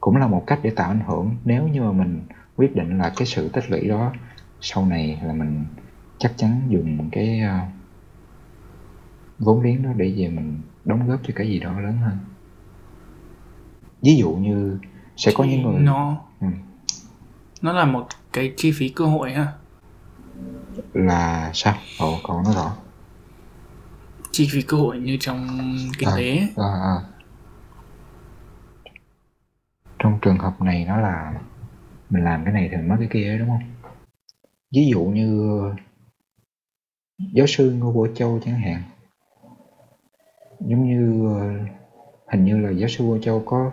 [0.00, 1.36] cũng là một cách để tạo ảnh hưởng.
[1.44, 2.20] Nếu như mà mình
[2.56, 4.12] quyết định là cái sự tích lũy đó
[4.60, 5.64] sau này là mình
[6.18, 7.68] chắc chắn dùng cái uh,
[9.38, 12.18] vốn liếng đó để về mình đóng góp cho cái gì đó lớn hơn.
[14.02, 14.78] Ví dụ như
[15.16, 16.46] sẽ có những người nó ừ,
[17.62, 19.52] nó là một cái chi phí cơ hội ha?
[20.92, 21.74] Là sao?
[21.98, 22.76] Ồ cậu nói rõ.
[24.30, 25.48] Chi phí cơ hội như trong
[25.98, 26.14] kinh À.
[26.16, 26.38] tế.
[26.56, 26.96] à, à.
[29.98, 31.32] trong trường hợp này nó là
[32.10, 33.62] mình làm cái này thì mình mất cái kia ấy, đúng không?
[34.74, 35.60] Ví dụ như
[37.34, 38.82] giáo sư Ngô Bổ Châu chẳng hạn.
[40.60, 41.52] Giống như ờ,
[42.32, 43.70] hình như là giáo sư Ngô Châu có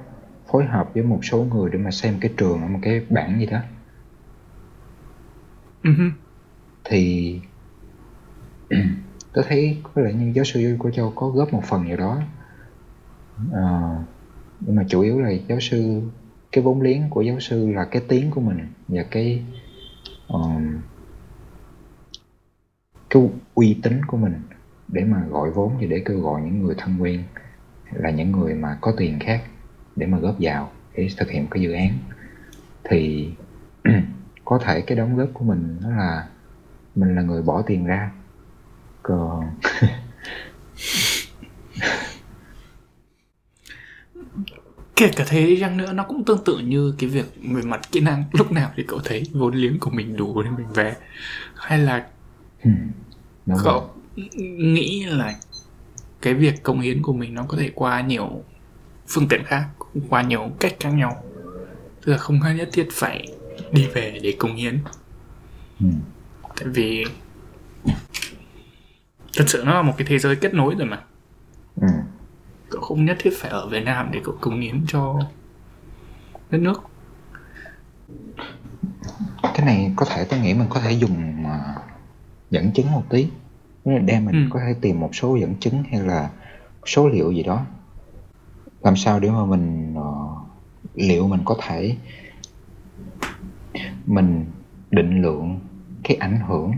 [0.51, 3.45] phối hợp với một số người để mà xem cái trường một cái bảng gì
[3.45, 3.59] đó
[5.85, 5.91] Ừ
[6.83, 7.39] Thì
[9.33, 12.21] tôi thấy có lẽ như giáo sư của châu có góp một phần gì đó.
[13.53, 13.69] À,
[14.59, 16.01] nhưng mà chủ yếu là giáo sư
[16.51, 19.43] cái vốn liếng của giáo sư là cái tiếng của mình và cái
[20.27, 20.81] ờm,
[23.09, 23.23] cái
[23.55, 24.33] uy tín của mình
[24.87, 27.23] để mà gọi vốn và để kêu gọi những người thân quen
[27.93, 29.43] là những người mà có tiền khác
[29.95, 31.91] để mà góp vào để thực hiện cái dự án.
[32.83, 33.29] Thì
[34.45, 36.27] có thể cái đóng góp của mình đó là
[36.95, 38.11] mình là người bỏ tiền ra.
[39.03, 39.49] Còn
[44.95, 47.99] kể cả thế chăng nữa nó cũng tương tự như cái việc về mặt kỹ
[47.99, 48.23] năng.
[48.31, 50.95] Lúc nào thì cậu thấy vốn liếng của mình đủ để mình về
[51.55, 52.07] hay là
[52.63, 52.91] hmm,
[53.45, 53.63] đúng rồi.
[53.63, 53.89] cậu
[54.57, 55.35] nghĩ là
[56.21, 58.43] cái việc công hiến của mình nó có thể qua nhiều
[59.07, 59.65] phương tiện khác
[60.09, 61.23] qua nhiều cách khác nhau?
[62.05, 63.34] Tức là không nhất thiết phải
[63.75, 64.79] đi về để công hiến.
[65.79, 65.99] Hmm,
[66.59, 67.05] tại vì
[69.37, 71.03] thật sự nó là một cái thế giới kết nối rồi mà.
[71.75, 72.01] Hmm,
[72.69, 75.19] cậu không nhất thiết phải ở Việt Nam để cậu cống hiến cho
[76.49, 76.81] đất nước.
[79.43, 81.75] Cái này có thể tôi nghĩ mình có thể dùng mà
[82.49, 83.27] dẫn chứng một tí.
[83.85, 84.49] Đem mình Ừ.
[84.53, 86.29] có thể tìm một số dẫn chứng hay là
[86.87, 87.65] số liệu gì đó.
[88.81, 90.13] Làm sao để mà mình ờ,
[90.95, 91.95] liệu mình có thể
[94.05, 94.45] mình
[94.91, 95.59] định lượng
[96.03, 96.71] cái ảnh hưởng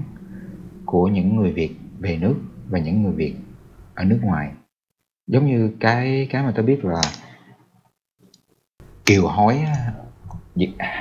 [0.85, 2.35] của những người Việt về nước
[2.69, 3.35] và những người Việt
[3.95, 4.51] ở nước ngoài.
[5.27, 7.01] Giống như cái cái mà tôi biết là
[9.05, 9.59] kiều hối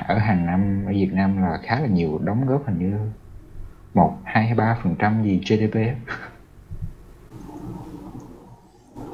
[0.07, 2.97] ở hàng năm ở Việt Nam là khá là nhiều đóng góp hình như
[3.93, 5.75] một hai ba phần trăm gì GDP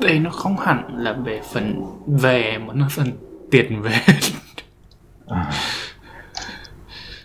[0.04, 3.12] đây nó không hẳn là về phần về mà nó phần
[3.52, 4.00] tiền về.
[5.28, 5.52] À.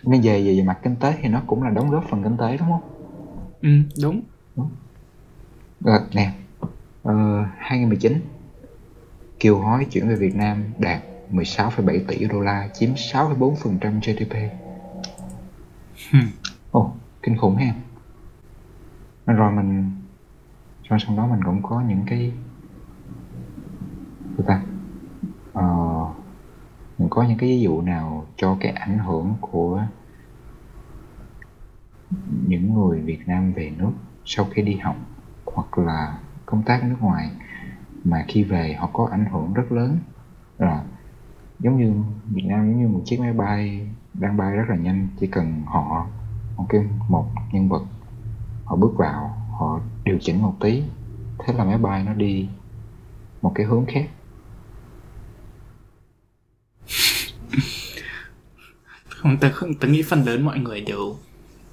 [0.03, 2.37] nên về, về về mặt kinh tế thì nó cũng là đóng góp phần kinh
[2.37, 2.81] tế đúng không?
[3.61, 3.69] Ừ,
[4.01, 4.21] đúng.
[5.79, 6.33] Rồi, nè.
[7.03, 8.21] Ờ, 2019
[9.39, 14.51] kiều hối chuyển về Việt Nam đạt 16,7 tỷ đô la chiếm 6,4% GDP
[16.11, 16.27] Hmm.
[16.71, 17.73] Ồ, kinh khủng ha.
[19.25, 19.91] Rồi mình
[20.89, 22.31] xong sau đó mình cũng có những cái
[24.37, 24.61] Sao ta?
[25.53, 25.63] Ờ,
[26.99, 29.83] mình có những cái ví dụ nào cho cái ảnh hưởng của
[32.47, 33.91] những người Việt Nam về nước
[34.25, 34.95] sau khi đi học
[35.45, 37.29] hoặc là công tác nước ngoài
[38.03, 39.97] mà khi về họ có ảnh hưởng rất lớn?
[40.57, 40.83] Là
[41.59, 41.93] giống như
[42.25, 45.61] Việt Nam giống như một chiếc máy bay đang bay rất là nhanh, chỉ cần
[45.65, 46.07] họ,
[46.57, 47.83] một cái, một nhân vật
[48.65, 50.83] họ bước vào, họ điều chỉnh một tí,
[51.39, 52.49] thế là máy bay nó đi
[53.41, 54.09] một cái hướng khác.
[59.09, 61.17] Không tớ, không, tớ nghĩ phần lớn mọi người đều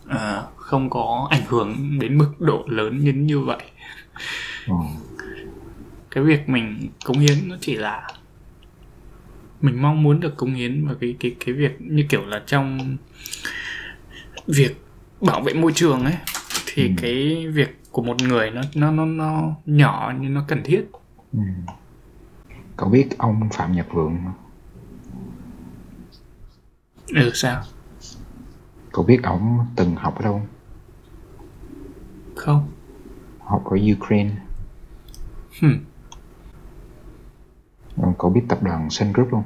[0.08, 3.62] ờ, không có ảnh hưởng đến mức độ lớn như như vậy
[4.66, 4.74] ừ.
[6.10, 8.08] cái việc mình cống hiến nó chỉ là
[9.60, 12.96] mình mong muốn được cống hiến vào cái cái cái việc như kiểu là trong
[14.46, 14.76] việc
[15.20, 16.14] bảo vệ môi trường ấy
[16.66, 16.92] thì Ừ.
[17.02, 20.84] cái việc của một người nó nó nó nó nhỏ nhưng nó cần thiết
[21.32, 21.38] Ừ.
[22.76, 24.32] cậu biết ông Phạm Nhật Vượng không?
[27.14, 27.62] Ừ sao?
[28.92, 30.46] Cậu biết ông từng học ở đâu không?
[32.34, 32.68] không.
[33.40, 34.30] Học ở Ukraine.
[35.60, 35.78] Hmm.
[37.96, 39.42] Ờ, cậu biết tập đoàn Sun Group không?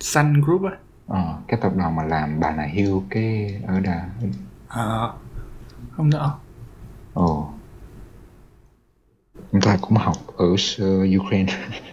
[0.00, 0.70] Sun Group á?
[1.06, 4.08] Ờ, cái tập đoàn mà làm bà nà Hill cái ở đà
[4.68, 5.08] à,
[5.96, 6.38] không rõ
[7.14, 7.52] ồ.
[9.52, 10.46] Người ta cũng học ở
[11.18, 11.52] Ukraine.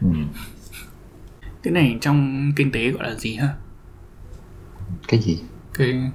[0.00, 0.08] Ừ.
[1.62, 3.54] cái này trong kinh tế gọi là gì ha
[5.08, 5.42] cái gì?
[5.74, 6.10] Cái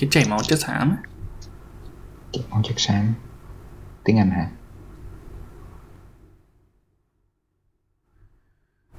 [0.00, 0.96] cái chảy máu chất xám
[2.32, 3.14] chảy máu chất xám.
[4.04, 4.50] Tiếng Anh hả?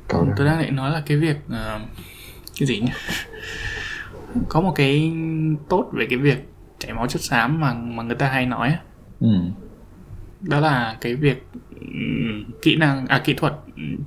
[0.08, 1.82] Cậu tôi đang định nói là cái việc uh,
[2.60, 2.92] cái gì nhỉ?
[4.50, 5.14] Có một cái
[5.70, 6.50] tốt về cái việc
[6.80, 8.78] chảy máu chất xám mà mà người ta hay nói
[9.20, 9.28] ừ.
[10.48, 11.48] Đó là cái việc
[12.62, 13.54] kỹ năng à kỹ thuật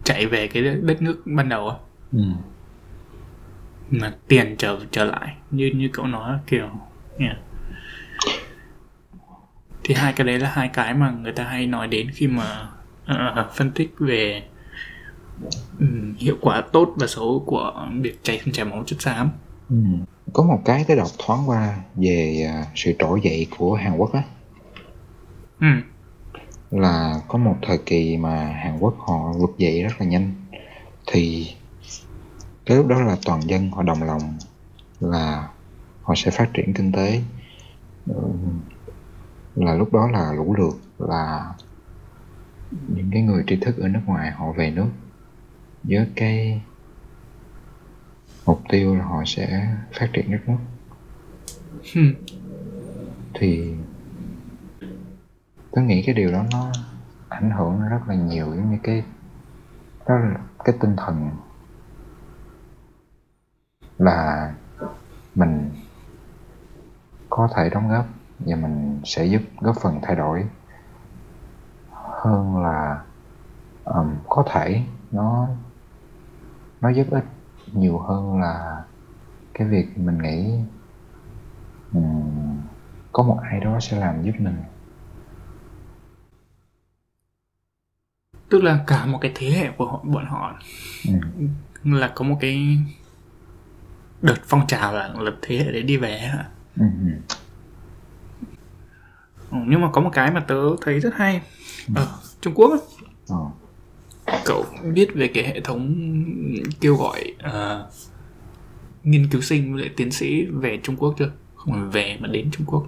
[0.05, 1.73] chạy về cái đất nước ban đầu
[2.13, 2.23] ừ.
[3.91, 6.69] mà tiền trở trở lại như như cậu nói kiểu
[7.19, 7.37] yeah.
[9.85, 12.69] thì hai cái đấy là hai cái mà người ta hay nói đến khi mà
[13.13, 14.43] uh, phân tích về
[15.81, 19.31] um, hiệu quả tốt và xấu của việc chảy chảy máu chất xám
[19.69, 19.77] ừ.
[20.33, 24.13] có một cái tôi đọc thoáng qua về uh, sự trỗi dậy của Hàn Quốc
[24.13, 24.23] á
[25.61, 25.67] ừ
[26.71, 30.35] là có một thời kỳ mà Hàn Quốc họ vực dậy rất là nhanh.
[31.07, 31.55] Thì
[32.67, 34.39] cái lúc đó là toàn dân họ đồng lòng
[35.01, 35.49] là
[36.03, 37.23] họ sẽ phát triển kinh tế.
[39.55, 41.55] Là lúc đó là lũ lượt là
[42.89, 44.89] những cái người tri thức ở nước ngoài họ về nước
[45.83, 46.63] với cái
[48.47, 50.59] mục tiêu là họ sẽ phát triển đất nước.
[53.35, 53.75] Thì
[55.79, 56.73] tôi nghĩ cái điều đó nó
[57.29, 59.05] ảnh hưởng rất là nhiều giống như cái
[60.09, 61.31] đó là cái tinh thần.
[63.99, 64.53] Là
[65.35, 65.71] mình
[67.31, 68.07] có thể đóng góp
[68.39, 70.45] và mình sẽ giúp góp phần thay đổi
[71.93, 73.03] hơn là
[73.85, 75.49] um, có thể nó
[76.81, 77.25] nó giúp ích
[77.73, 78.85] nhiều hơn là
[79.55, 80.61] cái việc mình nghĩ
[81.93, 82.61] um,
[83.13, 84.57] có một ai đó sẽ làm giúp mình.
[88.49, 90.61] Tức là cả một cái thế hệ của họ, bọn họ
[91.09, 91.13] ừ.
[91.85, 92.79] là có một cái
[94.23, 96.85] đợt phong trào là lập thế hệ đấy đi về hả ừ.
[99.51, 99.59] ừ.
[99.67, 101.41] nhưng mà có một cái mà tớ thấy rất hay
[101.95, 102.09] ở
[102.41, 102.81] Trung Quốc ấy,
[103.29, 103.37] ừ.
[104.45, 105.95] cậu biết về cái hệ thống
[106.81, 107.93] kêu gọi uh,
[109.05, 112.29] nghiên cứu sinh với lại tiến sĩ về Trung Quốc chưa không phải về mà
[112.29, 112.87] đến Trung Quốc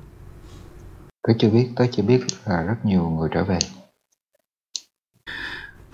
[1.23, 3.59] tớ chưa biết tớ chỉ biết là rất nhiều người trở về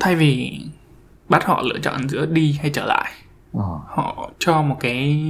[0.00, 0.60] thay vì
[1.28, 3.12] bắt họ lựa chọn giữa đi hay trở lại
[3.52, 3.80] ờ.
[3.88, 5.22] họ cho một cái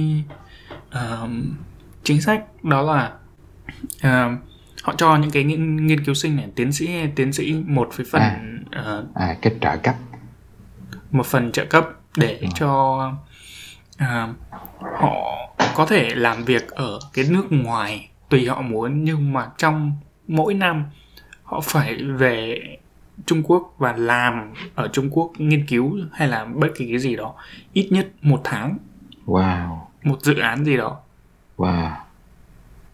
[0.89, 1.29] uh,
[2.03, 3.13] chính sách đó là
[3.97, 4.39] uh,
[4.83, 8.05] họ cho những cái nghiên, nghiên cứu sinh này tiến sĩ tiến sĩ một với
[8.11, 8.21] phần
[8.71, 9.95] à, uh, à cái trợ cấp
[11.11, 12.47] một phần trợ cấp để ừ.
[12.55, 13.01] cho
[14.03, 14.35] uh,
[14.99, 15.37] họ
[15.75, 19.91] có thể làm việc ở cái nước ngoài tùy họ muốn nhưng mà trong
[20.27, 20.85] mỗi năm
[21.43, 22.59] họ phải về
[23.27, 27.15] Trung Quốc và làm ở Trung Quốc nghiên cứu hay là bất kỳ cái gì
[27.15, 27.33] đó
[27.73, 28.77] ít nhất một tháng.
[29.25, 29.79] Wow.
[30.03, 30.97] Một dự án gì đó.
[31.57, 31.91] Wow.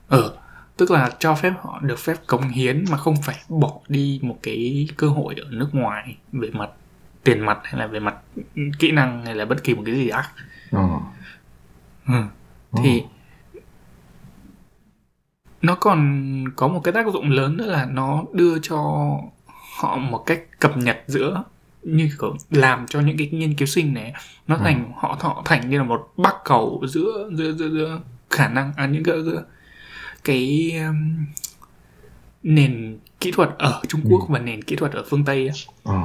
[0.07, 0.37] Ờ,
[0.77, 4.37] tức là cho phép họ được phép cống hiến mà không phải bỏ đi một
[4.43, 6.69] cái cơ hội ở nước ngoài về mặt
[7.23, 8.15] tiền mặt hay là về mặt
[8.79, 10.29] kỹ năng hay là bất kỳ một cái gì khác.
[10.71, 10.99] Ờ.
[12.07, 12.23] Ừ.
[12.83, 13.03] Thì
[15.61, 19.09] nó còn có một cái tác dụng lớn nữa là nó đưa cho
[19.83, 21.43] họ một cách cập nhật giữa
[21.83, 24.13] như kiểu làm cho những cái nghiên cứu sinh này
[24.47, 24.91] nó thành ừ.
[24.95, 28.85] họ họ thành như là một bắc cầu giữa giữa giữa, giữa khả năng à
[28.85, 29.43] những cái giữa
[30.23, 31.25] cái um,
[32.43, 34.33] nền kỹ thuật ở Trung Quốc ừ.
[34.33, 35.57] và nền kỹ thuật ở phương Tây ấy.
[35.83, 35.99] Ừ.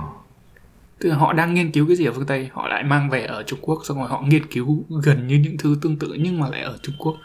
[0.98, 3.24] Tức là họ đang nghiên cứu cái gì ở phương Tây họ lại mang về
[3.24, 6.40] ở Trung Quốc xong rồi họ nghiên cứu gần như những thứ tương tự nhưng
[6.40, 7.16] mà lại ở Trung Quốc.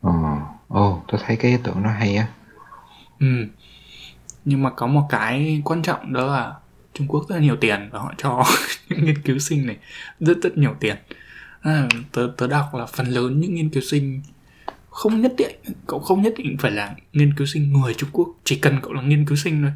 [0.00, 0.12] Ồ,
[0.74, 2.26] oh, tôi thấy cái ý tưởng nó hay á.
[3.20, 3.46] Ừ
[4.46, 6.54] nhưng mà có một cái quan trọng đó là
[6.94, 8.44] Trung Quốc rất là nhiều tiền và họ cho
[8.88, 9.76] những nghiên cứu sinh này
[10.20, 10.96] rất rất nhiều tiền
[11.60, 14.22] à, tớ, tớ đọc là phần lớn những nghiên cứu sinh
[14.90, 15.56] không nhất định
[15.86, 18.92] cậu không nhất định phải là nghiên cứu sinh người Trung Quốc chỉ cần cậu
[18.92, 19.72] là nghiên cứu sinh thôi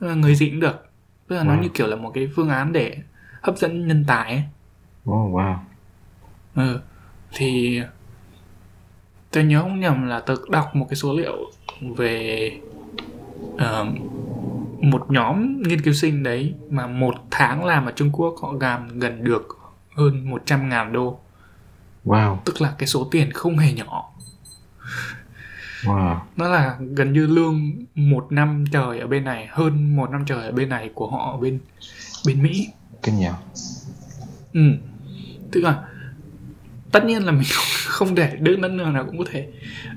[0.00, 0.90] là người gì cũng được
[1.28, 1.46] tức là wow.
[1.46, 2.98] nó như kiểu là một cái phương án để
[3.42, 4.42] hấp dẫn nhân tài ấy.
[5.10, 5.56] Oh, wow.
[6.54, 6.80] Ừ,
[7.32, 7.80] thì
[9.30, 11.50] tôi nhớ không nhầm là tớ đọc một cái số liệu
[11.96, 12.50] về
[13.54, 13.88] uh,
[14.84, 18.98] một nhóm nghiên cứu sinh đấy mà một tháng làm ở Trung Quốc họ làm
[18.98, 19.48] gần được
[19.96, 21.20] hơn 100 ngàn đô.
[22.04, 22.36] Wow.
[22.44, 24.10] Tức là cái số tiền không hề nhỏ.
[25.82, 26.18] Wow.
[26.36, 30.44] Nó là gần như lương một năm trời ở bên này hơn một năm trời
[30.44, 31.58] ở bên này của họ ở bên
[32.26, 32.68] bên Mỹ.
[33.02, 33.28] Kinh nhỉ?
[34.52, 34.60] Ừ.
[35.52, 35.84] Tức là
[36.92, 37.48] tất nhiên là mình
[37.86, 39.48] không, để đứa nâng nào cũng có thể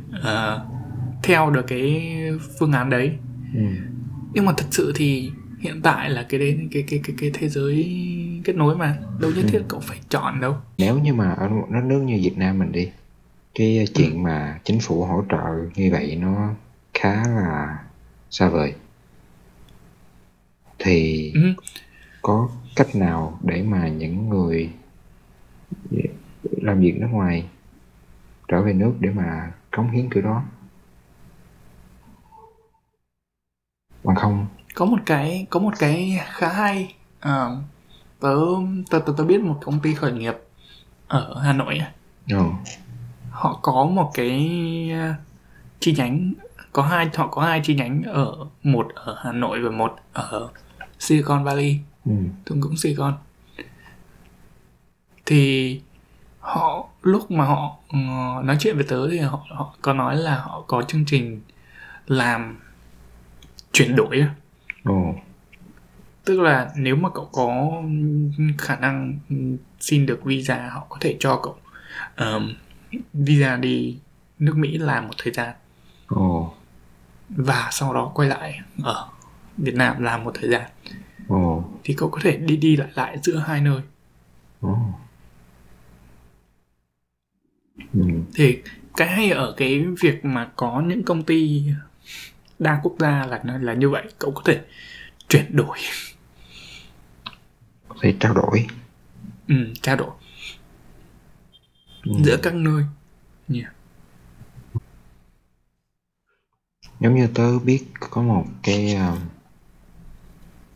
[0.09, 0.61] uh,
[1.23, 2.13] theo được cái
[2.59, 3.17] phương án đấy
[3.53, 3.61] ừ.
[4.33, 7.49] nhưng mà thật sự thì hiện tại là cái đấy cái cái cái cái thế
[7.49, 7.85] giới
[8.43, 11.67] kết nối mà đâu nhất thiết cậu phải chọn đâu nếu như mà ở một
[11.69, 12.89] đất nước như Việt Nam mình đi
[13.55, 16.53] cái chuyện mà chính phủ hỗ trợ như vậy nó
[16.93, 17.79] khá là
[18.29, 18.73] xa vời
[20.79, 21.53] thì ừ.
[22.21, 24.69] có cách nào để mà những người
[26.41, 27.45] làm việc nước ngoài
[28.47, 30.43] trở về nước để mà cống hiến kiểu đó
[34.07, 34.47] bằng không?
[34.75, 36.95] Có một cái có một cái khá hay.
[37.19, 37.49] À,
[38.19, 38.35] tớ,
[38.89, 40.35] tớ tớ tớ biết một công ty khởi nghiệp
[41.07, 41.81] ở Hà Nội
[42.29, 42.37] ừ.
[43.31, 44.49] họ có một cái
[44.93, 45.13] ờ,
[45.79, 46.33] chi nhánh
[46.73, 50.49] có hai họ có hai chi nhánh ở một ở Hà Nội và một ở
[50.99, 51.79] Silicon Valley.
[52.05, 52.11] Ừ.
[52.45, 53.13] thung cũng Silicon.
[55.25, 55.81] Thì
[56.39, 57.97] họ lúc mà họ ờ,
[58.43, 61.41] nói chuyện với tớ thì họ họ có nói là họ có chương trình
[62.07, 62.59] làm
[63.77, 64.25] chuyển đổi.
[64.83, 65.15] Ồ.
[66.25, 67.81] tức là nếu mà cậu có
[68.57, 69.19] khả năng
[69.79, 71.55] xin được visa họ có thể cho cậu
[72.17, 72.53] um,
[73.13, 73.97] visa đi
[74.39, 75.55] nước Mỹ làm một thời gian
[76.07, 76.53] Ồ.
[77.29, 79.07] và sau đó quay lại ở
[79.57, 80.69] Việt Nam làm một thời gian
[81.27, 81.63] Ồ.
[81.83, 83.81] thì cậu có thể đi đi lại lại giữa hai nơi
[84.61, 84.77] Ồ.
[87.93, 88.01] Ừ.
[88.35, 88.61] thì
[88.97, 91.65] cái hay ở cái việc mà có những công ty
[92.59, 94.61] đa quốc gia là là như vậy cậu có thể
[95.29, 95.77] chuyển đổi.
[97.87, 98.67] Có thể trao đổi.
[99.47, 100.11] Ừ, trao đổi.
[102.03, 102.11] Ừ.
[102.23, 102.83] giữa các nơi.
[103.53, 103.73] Yeah.
[106.99, 109.19] giống như tớ biết có một cái uh,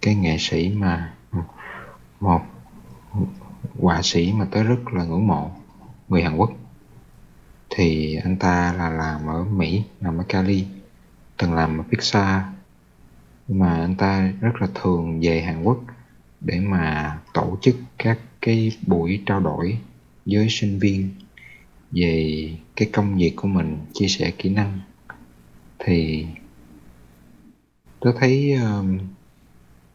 [0.02, 1.14] cái nghệ sĩ mà
[2.20, 2.42] một
[3.80, 5.52] họa sĩ mà tớ rất là ngưỡng mộ
[6.10, 6.52] người Hàn Quốc.
[7.70, 10.66] Thì anh ta là làm ở Mỹ làm ở Cali
[11.42, 12.42] từng làm ở Pixar.
[13.48, 15.80] Nhưng mà anh ta rất là thường về Hàn Quốc
[16.42, 19.78] để mà tổ chức các cái buổi trao đổi
[20.26, 21.10] với sinh viên
[21.92, 24.80] về cái công việc của mình chia sẻ kỹ năng.
[25.80, 26.26] Thì
[28.00, 29.00] tôi thấy um,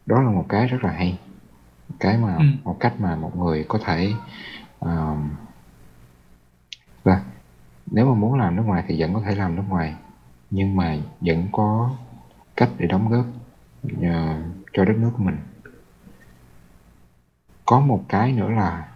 [0.05, 1.19] đó là một cái rất là hay.
[1.89, 2.43] Một cái mà Ừ.
[2.63, 4.13] một cách mà một người có thể
[4.79, 5.29] um,
[7.03, 7.23] là
[7.91, 9.95] nếu mà muốn làm nước ngoài thì vẫn có thể làm nước ngoài
[10.51, 11.91] nhưng mà vẫn có
[12.55, 13.25] cách để đóng góp
[13.85, 15.37] uh, cho đất nước của mình.
[17.65, 18.87] Có một cái nữa là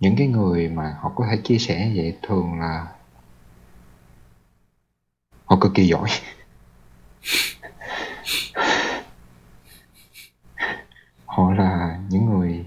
[0.00, 2.86] những cái người mà họ có thể chia sẻ vậy thường là
[5.44, 6.08] họ cực kỳ giỏi.
[11.26, 12.64] Họ là những người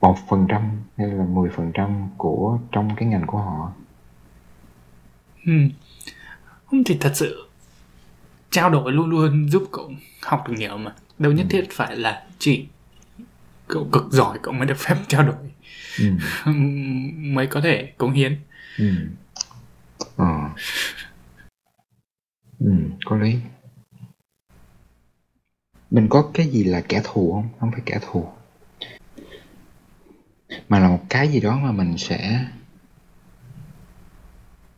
[0.00, 3.72] một phần trăm hay là mười phần trăm của trong cái ngành của họ
[5.46, 5.52] ừ.
[6.66, 7.48] không thì thật sự
[8.50, 12.22] trao đổi luôn luôn giúp cậu học được nhiều mà đâu nhất thiết phải là
[12.38, 12.66] chỉ
[13.68, 15.34] cậu cực giỏi cậu mới được phép trao đổi
[15.98, 16.04] ừ.
[17.16, 18.38] mới có thể cống hiến
[18.78, 18.84] Ừ.
[20.16, 20.50] Ờ.
[22.60, 22.72] Ừ,
[23.04, 23.36] có lý.
[25.90, 27.48] Mình có cái gì là kẻ thù không?
[27.60, 28.26] Không phải kẻ thù.
[30.68, 32.46] Mà là một cái gì đó mà mình sẽ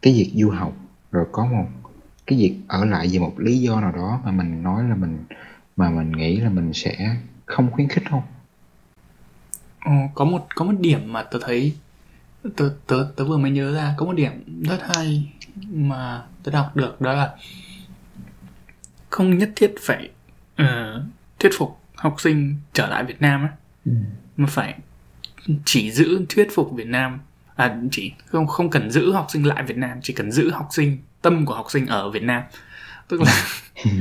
[0.05, 0.72] cái việc du học
[1.12, 1.66] rồi có một
[2.26, 5.24] cái việc ở lại vì một lý do nào đó mà mình nói là mình
[5.76, 8.22] mà mình nghĩ là mình sẽ không khuyến khích không?
[9.84, 11.74] Ờ, có một có một điểm mà tớ thấy
[12.57, 15.32] tớ tớ tớ vừa mới nhớ ra có một điểm rất hay
[15.70, 17.34] mà tớ đọc được đó là
[19.11, 20.11] không nhất thiết phải
[20.57, 21.05] ờ,
[21.38, 23.48] thuyết phục học sinh trở lại Việt Nam á
[23.86, 23.92] Ừ.
[24.36, 24.74] mà phải
[25.64, 27.20] chỉ giữ thuyết phục Việt Nam
[27.57, 30.68] à chỉ không không cần giữ học sinh lại Việt Nam chỉ cần giữ học
[30.70, 32.42] sinh tâm của học sinh ở Việt Nam.
[33.09, 33.32] Tức là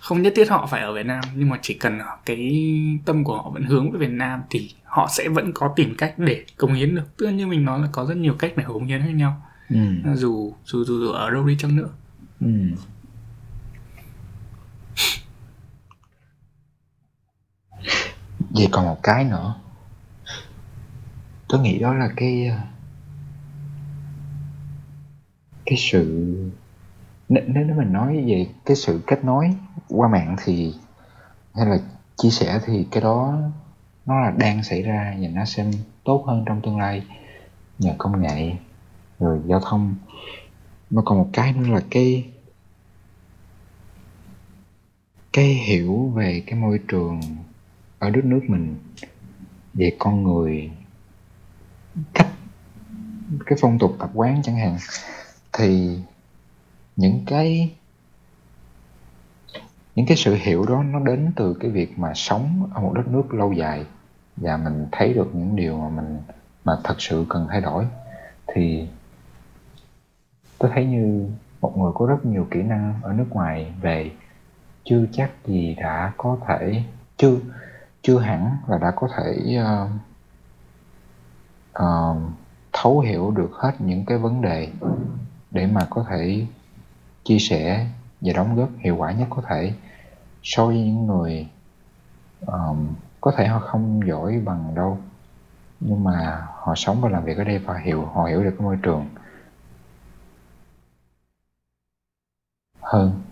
[0.00, 2.70] không nhất thiết họ phải ở Việt Nam nhưng mà chỉ cần cái
[3.04, 6.14] tâm của họ vẫn hướng về Việt Nam thì họ sẽ vẫn có tìm cách
[6.18, 7.16] để cống hiến được.
[7.16, 9.42] Tức là như mình nói là có rất nhiều cách để cống hiến khác nhau.
[9.70, 9.78] Ừ.
[10.14, 11.88] dù dù dù, dù ở đâu đi chăng nữa.
[12.40, 12.48] Ừ.
[18.50, 19.54] Vậy còn một cái nữa.
[21.48, 22.50] Tôi nghĩ đó là cái
[25.66, 26.34] cái sự
[27.28, 29.50] Nếu nếu mình nói về cái sự kết nối
[29.88, 30.74] qua mạng thì,
[31.54, 31.78] Hay là
[32.16, 33.38] chia sẻ thì cái đó
[34.06, 35.64] Nó là đang xảy ra và nó sẽ
[36.04, 37.02] tốt hơn trong tương lai.
[37.78, 38.52] Nhờ công nghệ
[39.18, 39.94] Rồi giao thông.
[40.90, 42.24] Mà còn một cái nữa là cái
[45.36, 47.20] cái hiểu về cái môi trường
[47.98, 48.76] ở đất nước mình
[49.74, 50.70] về con người,
[52.14, 52.28] cách,
[53.46, 54.76] cái phong tục tập quán chẳng hạn
[55.56, 55.98] thì
[56.96, 57.74] những cái
[59.94, 63.08] những cái sự hiểu đó nó đến từ cái việc mà sống ở một đất
[63.08, 63.84] nước lâu dài
[64.36, 66.18] và mình thấy được những điều mà mình
[66.64, 67.86] mà thật sự cần thay đổi.
[68.46, 68.88] Thì
[70.58, 71.28] tôi thấy như
[71.60, 74.10] một người có rất nhiều kỹ năng ở nước ngoài về
[74.84, 76.82] chưa chắc gì đã có thể
[77.16, 77.36] chưa
[78.02, 79.90] chưa hẳn là đã có thể uh,
[81.82, 82.16] uh,
[82.72, 84.68] thấu hiểu được hết những cái vấn đề
[85.50, 86.46] để mà có thể
[87.24, 87.86] chia sẻ
[88.20, 89.72] và đóng góp hiệu quả nhất có thể
[90.42, 91.48] so với những người
[92.46, 94.98] um, có thể họ không giỏi bằng đâu
[95.80, 98.64] nhưng mà họ sống và làm việc ở đây và hiểu họ hiểu được cái
[98.64, 99.06] môi trường
[102.80, 103.22] hơn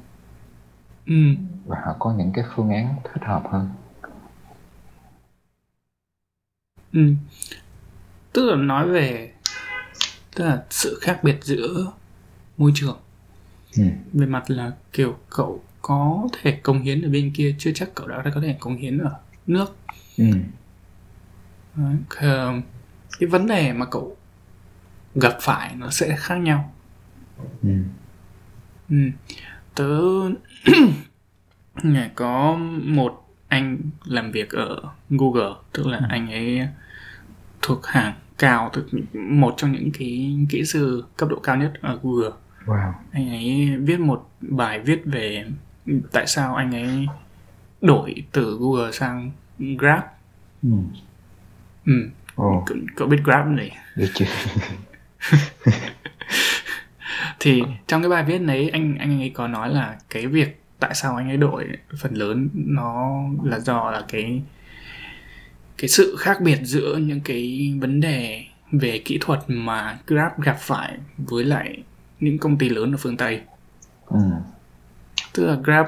[1.06, 1.14] ừ.
[1.66, 3.68] và họ có những cái phương án thích hợp hơn
[6.92, 7.14] ừ.
[8.32, 9.32] tức là nói về
[10.34, 11.92] tức là sự khác biệt giữa
[12.56, 12.98] môi trường
[13.76, 13.84] ừ.
[14.12, 18.08] về mặt là kiểu cậu có thể cống hiến ở bên kia chưa chắc cậu
[18.08, 19.10] đã có thể cống hiến ở
[19.46, 19.76] nước
[20.16, 20.24] ừ.
[21.76, 21.96] Đấy,
[23.18, 24.16] cái vấn đề mà cậu
[25.14, 26.72] gặp phải nó sẽ khác nhau
[27.62, 27.74] ừ.
[28.90, 28.96] Ừ.
[29.74, 30.00] Tớ
[32.14, 36.04] có một anh làm việc ở Google, tức là ừ.
[36.08, 36.68] anh ấy
[37.62, 41.98] thuộc hàng cao, thuộc một trong những cái kỹ sư cấp độ cao nhất ở
[42.02, 42.30] Google.
[42.66, 42.92] Wow.
[43.12, 45.44] Anh ấy viết một bài viết về
[46.12, 47.06] tại sao anh ấy
[47.80, 50.02] đổi từ Google sang Grab.
[50.62, 50.70] Ừ.
[51.86, 52.08] Ừ.
[52.42, 52.64] Oh.
[52.96, 53.76] Cậu biết Grab này?
[53.96, 54.24] Biết chứ.
[57.40, 60.94] thì trong cái bài viết đấy anh anh ấy có nói là cái việc tại
[60.94, 61.66] sao anh ấy đổi
[61.98, 64.42] phần lớn nó là do là cái
[65.78, 70.56] cái sự khác biệt giữa những cái vấn đề về kỹ thuật mà Grab gặp
[70.60, 71.82] phải với lại
[72.24, 73.40] những công ty lớn ở phương Tây.
[74.06, 74.18] Ừ.
[75.34, 75.86] Tức là Grab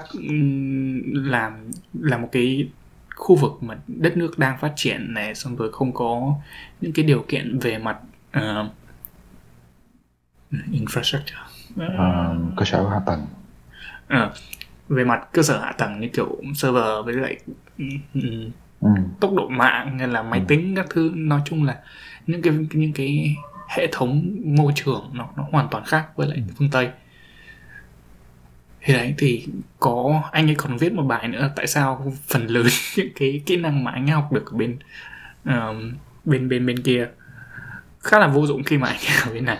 [1.13, 1.71] làm
[2.01, 2.69] là một cái
[3.17, 6.35] khu vực mà đất nước đang phát triển này xong rồi không có
[6.81, 7.99] những cái điều kiện về mặt
[8.39, 8.67] uh,
[10.51, 11.43] infrastructure
[11.75, 13.27] uh, cơ sở hạ tầng
[14.07, 14.33] uh,
[14.89, 17.37] về mặt cơ sở hạ tầng như kiểu server với lại
[18.81, 18.89] ừ.
[19.21, 20.45] tốc độ mạng hay là máy ừ.
[20.49, 21.79] tính các thứ nói chung là
[22.27, 23.37] những cái những cái
[23.69, 26.53] hệ thống môi trường nó nó hoàn toàn khác với lại ừ.
[26.59, 26.91] phương tây
[28.81, 29.47] thì đấy thì
[29.81, 33.57] có anh ấy còn viết một bài nữa tại sao phần lớn những cái kỹ
[33.57, 34.79] năng mà anh ấy học được ở bên
[35.49, 35.55] uh,
[36.25, 37.09] bên bên bên kia
[38.01, 39.59] khá là vô dụng khi mà anh ở bên này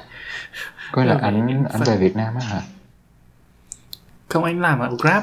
[0.93, 2.61] có là anh anh về Việt Nam á hả
[4.29, 5.23] không anh làm ở Grab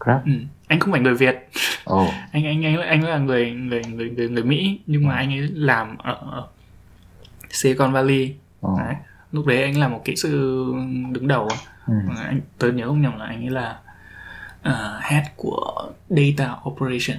[0.00, 0.32] Grab ừ.
[0.66, 1.48] anh không phải người Việt
[1.90, 2.10] oh.
[2.32, 5.16] anh anh anh anh là người người người người người Mỹ nhưng mà ừ.
[5.16, 6.46] anh ấy làm ở
[7.54, 8.34] Silicon Valley
[8.66, 8.78] oh.
[8.78, 8.94] đấy.
[9.32, 10.64] lúc đấy anh là một kỹ sư
[11.12, 11.48] đứng đầu
[11.86, 11.94] ừ.
[12.18, 13.78] anh tớ nhớ không nhầm là anh ấy là
[14.68, 17.16] uh, head của data operation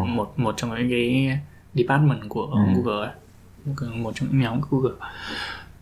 [0.00, 0.08] oh.
[0.08, 1.38] một một trong những cái
[1.74, 2.58] department của ừ.
[2.74, 3.10] Google
[3.94, 4.96] một trong những nhóm của Google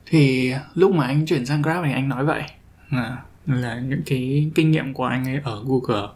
[0.06, 2.42] thì lúc mà anh chuyển sang Grab thì anh nói vậy
[2.90, 6.08] là, là những cái kinh nghiệm của anh ấy ở Google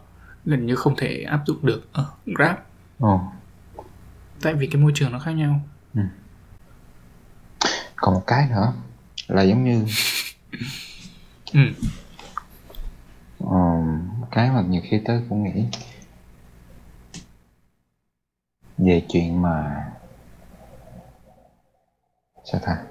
[0.45, 2.55] gần như không thể áp dụng được ở Grab
[2.99, 3.21] Ồ.
[4.41, 5.76] tại vì cái môi trường nó khác nhau ừ.
[7.97, 8.73] Còn một cái nữa
[9.27, 9.85] là giống như
[11.53, 11.59] ừ.
[13.39, 13.81] ờ,
[14.31, 15.63] cái mà nhiều khi tớ cũng nghĩ
[18.77, 19.85] về chuyện mà
[22.51, 22.83] sao ta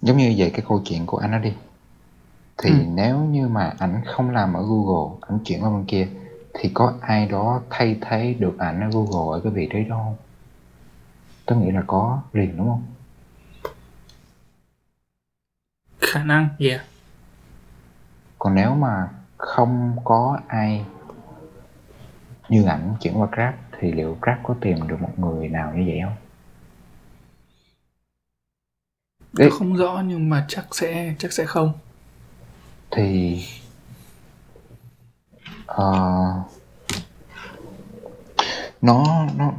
[0.00, 1.52] giống như về cái câu chuyện của anh đó đi
[2.58, 2.76] thì ừ.
[2.94, 6.08] nếu như mà ảnh không làm ở Google ảnh chuyển qua bên kia
[6.54, 9.96] thì có ai đó thay thế được ảnh ở Google ở cái vị trí đó
[10.04, 10.23] không
[11.46, 12.86] tôi nghĩ là có liền đúng không?
[16.00, 16.80] Khả năng yeah.
[18.38, 20.84] Còn nếu mà không có ai
[22.48, 25.84] như ảnh chuyển qua Grab thì liệu Grab có tìm được một người nào như
[25.86, 26.16] vậy không?
[29.32, 29.50] Đấy.
[29.52, 31.72] không rõ nhưng mà chắc sẽ chắc sẽ không.
[32.90, 33.38] Thì
[35.70, 36.46] uh,
[38.82, 39.52] nó nó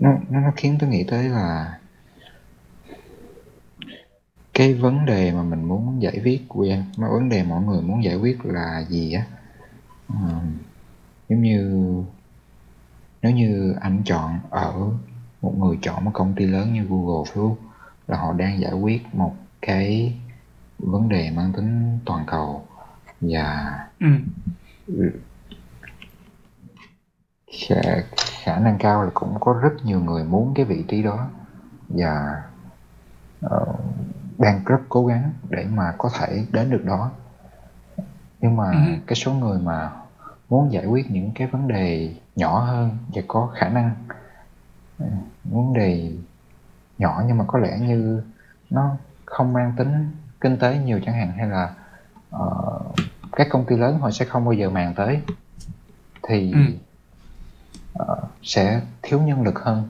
[0.00, 1.78] nó nó khiến tôi nghĩ tới là
[4.54, 8.04] cái vấn đề mà mình muốn giải quyết quen mà vấn đề mọi người muốn
[8.04, 9.26] giải quyết là gì á
[10.08, 10.40] ờ,
[11.28, 11.82] giống như
[13.22, 14.74] nếu như anh chọn ở
[15.42, 17.56] một người chọn một công ty lớn như Google, Facebook
[18.06, 20.14] là họ đang giải quyết một cái
[20.78, 22.66] vấn đề mang tính toàn cầu
[23.20, 24.06] và ừ
[27.52, 27.80] khả,
[28.44, 31.28] khả năng cao là cũng có rất nhiều người muốn cái vị trí đó
[31.88, 32.42] và
[33.40, 33.66] ờ,
[34.38, 37.10] đang rất cố gắng để mà có thể đến được đó
[38.40, 38.78] nhưng mà Ừ.
[39.06, 39.92] cái số người mà
[40.48, 43.94] muốn giải quyết những cái vấn đề nhỏ hơn và có khả năng
[44.98, 45.06] ừ,
[45.44, 46.12] vấn đề
[46.98, 48.22] nhỏ nhưng mà có lẽ như
[48.70, 51.74] nó không mang tính kinh tế nhiều chẳng hạn hay là
[52.30, 52.80] ờ,
[53.32, 55.20] các công ty lớn họ sẽ không bao giờ màng tới
[56.28, 56.58] thì Ừ
[58.46, 59.88] sẽ thiếu nhân lực hơn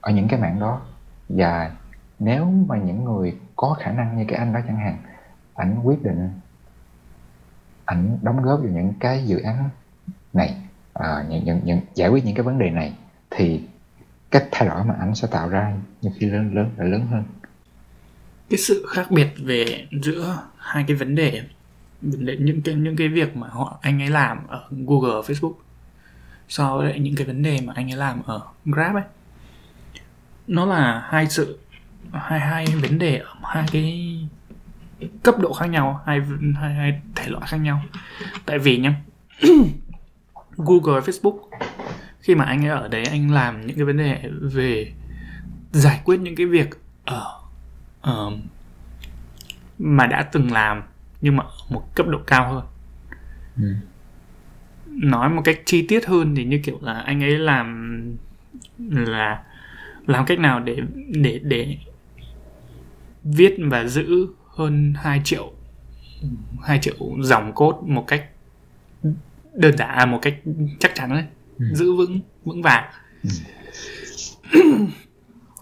[0.00, 0.80] ở những cái mảng đó.
[1.28, 1.70] Và
[2.18, 4.96] nếu mà những người có khả năng như cái anh đó chẳng hạn
[5.54, 6.30] ảnh quyết định
[7.84, 9.68] ảnh đóng góp vào những cái dự án
[10.32, 10.56] này
[10.94, 12.94] à, những, những, những giải quyết những cái vấn đề này
[13.30, 13.60] thì
[14.30, 17.24] cách thay đổi mà ảnh sẽ tạo ra nhiều khi lớn lớn là lớn hơn.
[18.50, 21.42] Cái sự khác biệt về giữa hai cái vấn đề
[22.02, 25.54] vấn đề những cái những cái việc mà họ anh ấy làm ở Google Facebook
[26.50, 29.04] so với những cái vấn đề mà anh ấy làm ở Grab ấy.
[30.46, 31.58] Nó là hai sự
[32.12, 34.18] hai hai vấn đề ở hai cái
[35.22, 36.20] cấp độ khác nhau hai
[36.54, 37.82] hai, hai thể loại khác nhau.
[38.46, 38.94] Tại vì nhá
[40.56, 41.38] Google Facebook
[42.20, 44.92] khi mà anh ấy ở đấy anh làm những cái vấn đề về
[45.72, 46.68] giải quyết những cái việc
[47.04, 47.40] ở
[48.10, 48.32] uh,
[49.78, 50.82] mà đã từng làm
[51.20, 52.64] nhưng mà ở một cấp độ cao hơn.
[53.56, 53.74] Ừ
[54.90, 57.96] nói một cách chi tiết hơn thì như kiểu là anh ấy làm
[58.78, 59.42] là
[60.06, 60.76] làm cách nào để
[61.08, 61.76] để để
[63.24, 64.26] viết và giữ
[64.56, 65.52] hơn 2 triệu
[66.62, 68.24] 2 triệu dòng code một cách
[69.54, 70.34] đơn giản à, một cách
[70.80, 71.24] chắc chắn đấy
[71.58, 71.66] Ừ.
[71.74, 72.84] giữ vững vững vàng
[74.52, 74.60] Ừ.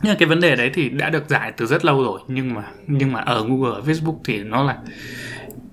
[0.02, 2.64] nhưng cái vấn đề đấy thì đã được giải từ rất lâu rồi nhưng mà
[2.86, 4.78] nhưng mà ở Google ở Facebook thì nó là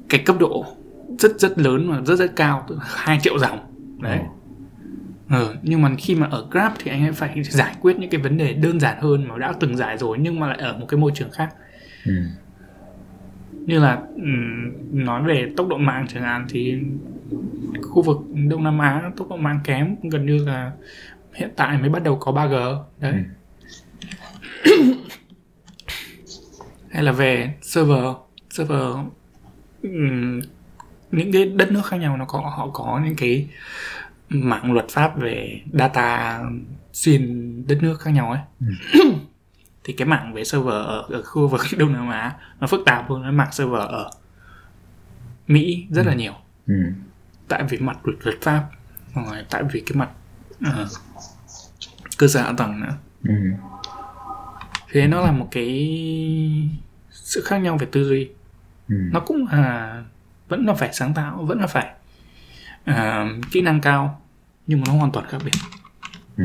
[0.10, 0.66] cái cấp độ
[1.20, 3.59] rất rất lớn và rất rất cao 2 triệu dòng.
[3.99, 4.20] Đấy.
[5.30, 8.22] Ừ, nhưng mà khi mà ở Grab thì anh ấy phải giải quyết những cái
[8.22, 10.86] vấn đề đơn giản hơn mà đã từng giải rồi nhưng mà lại ở một
[10.89, 11.49] cái môi trường khác.
[12.05, 12.13] Ừ.
[13.51, 14.01] như là
[14.91, 16.80] nói về tốc độ mạng chẳng hạn thì
[17.82, 18.18] khu vực
[18.49, 20.72] Đông Nam Á tốc độ mạng kém gần như là
[21.34, 23.24] hiện tại mới bắt đầu có 3G đấy.
[26.89, 28.05] Hay là về server
[28.49, 28.95] server
[31.16, 33.47] những cái đất nước khác nhau nó có họ có những cái
[34.30, 36.39] mạng luật pháp về data
[36.93, 38.70] xuyên đất nước khác nhau ấy
[39.84, 43.09] thì cái mạng về server ở, ở khu vực Đông Nam Á nó phức tạp
[43.09, 44.09] hơn cái mạng server ở
[45.47, 46.34] Mỹ rất là nhiều
[46.68, 46.74] Ừ.
[47.47, 48.70] tại vì mặt luật, luật pháp
[49.16, 50.09] rồi tại vì cái mặt
[50.66, 50.88] ờ,
[52.18, 52.93] cơ sở hạ tầng nữa
[53.24, 53.34] Ừ.
[54.91, 55.70] thế nó là một cái
[57.11, 58.30] sự khác nhau về tư duy
[58.89, 58.95] Ừ.
[59.11, 60.03] nó cũng là
[60.48, 61.93] vẫn là phải sáng tạo vẫn là phải
[62.86, 64.22] à, kỹ năng cao
[64.68, 65.52] nhưng mà nó hoàn toàn khác biệt
[66.38, 66.43] Ừ.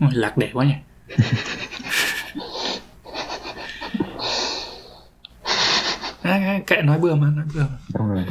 [0.00, 0.74] Ôi, lạc đề quá nhỉ
[6.22, 7.76] à, kệ nói bừa mà nói bừa mà.
[7.98, 8.24] đúng rồi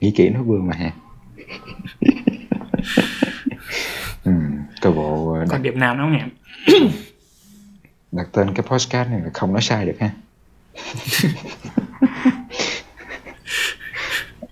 [0.00, 0.90] nghĩ kỹ nó vừa mà hả
[4.24, 4.32] ừ.
[4.80, 6.28] coi bộ ờ, đặt, còn điểm nào nó nghẹn
[8.12, 10.10] đặt tên cái podcast này là không nói sai được ha.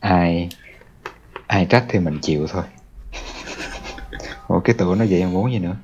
[0.00, 0.48] Ai
[1.46, 2.64] ai trách thì mình chịu thôi.
[4.48, 5.76] Ủa cái tựa nó vậy em muốn gì nữa?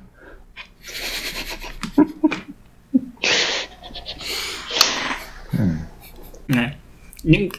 [6.47, 6.75] Nè,
[7.23, 7.49] những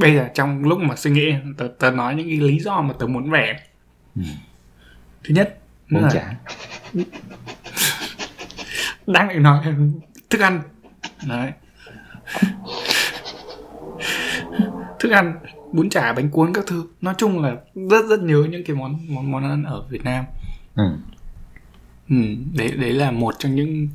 [0.00, 2.94] bây giờ trong lúc mà suy nghĩ tớ, tớ nói những cái lý do mà
[2.98, 3.56] tớ muốn về.
[5.24, 5.58] Thứ nhất
[5.88, 6.34] muốn là trả
[9.06, 9.64] đang định nói
[10.30, 10.62] thức ăn.
[11.28, 11.52] Đấy.
[15.00, 15.34] Thức ăn
[15.72, 16.84] bún chả bánh cuốn các thứ.
[17.00, 17.56] Nói chung là
[17.90, 20.24] rất rất nhớ những cái món món món ăn ở Việt Nam.
[20.74, 20.84] Ừ.
[22.08, 22.16] ừ,
[22.54, 23.88] đấy đấy là một trong những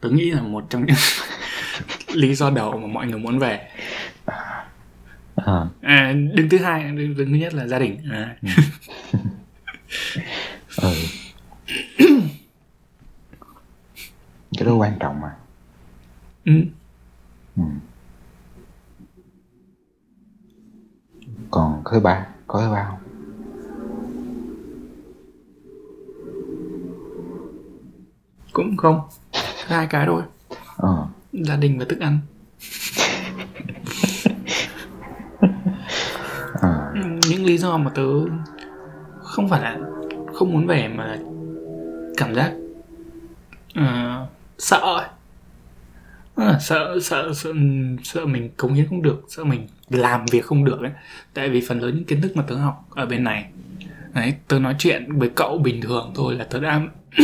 [0.00, 0.96] tớ nghĩ là một trong những
[2.14, 3.68] lý do đầu mà mọi người muốn về.
[5.36, 7.98] À, à, đứng thứ hai đứng, đứng thứ nhất là gia đình.
[8.12, 8.36] À.
[10.76, 10.88] ừ.
[14.60, 15.36] cái đó quan trọng mà.
[16.44, 16.52] Ừ.
[17.56, 17.62] ừ.
[21.50, 22.98] còn thứ ba có thứ ba không?
[28.52, 29.00] Cũng không.
[29.66, 30.22] Hai cái thôi.
[30.76, 31.06] Ờ.
[31.32, 32.18] Gia đình và thức ăn.
[36.60, 36.92] Ờ.
[37.28, 38.08] Những lý do mà tớ
[39.22, 39.78] không phải là
[40.34, 41.18] không muốn về mà
[42.16, 42.52] cảm giác
[43.74, 44.26] ờ,
[44.60, 45.08] sợ ấy.
[46.34, 47.52] Ờ, sợ sợ sợ
[48.02, 50.90] sợ mình cống hiến không được sợ mình làm việc không được ấy.
[51.34, 53.50] Tại vì phần lớn những kiến thức mà tớ học ở bên này
[54.14, 56.80] đấy tớ nói chuyện với cậu bình thường thôi là tớ đã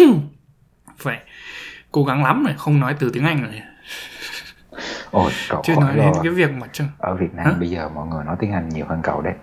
[0.98, 1.20] phải
[1.92, 3.52] cố gắng lắm rồi không nói từ tiếng anh rồi.
[5.10, 7.52] Ôi cậu chưa nói đến cái việc mà trong ở Việt Nam Hả?
[7.60, 9.34] bây giờ mọi người nói tiếng Anh nhiều hơn cậu đấy.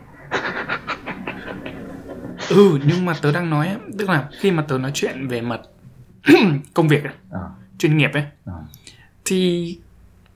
[2.49, 5.61] Ừ nhưng mà tớ đang nói tức là khi mà tớ nói chuyện về mặt
[6.73, 7.49] công việc ấy, Ờ,
[7.83, 8.53] chuyên nghiệp ấy ờ.
[9.25, 9.77] thì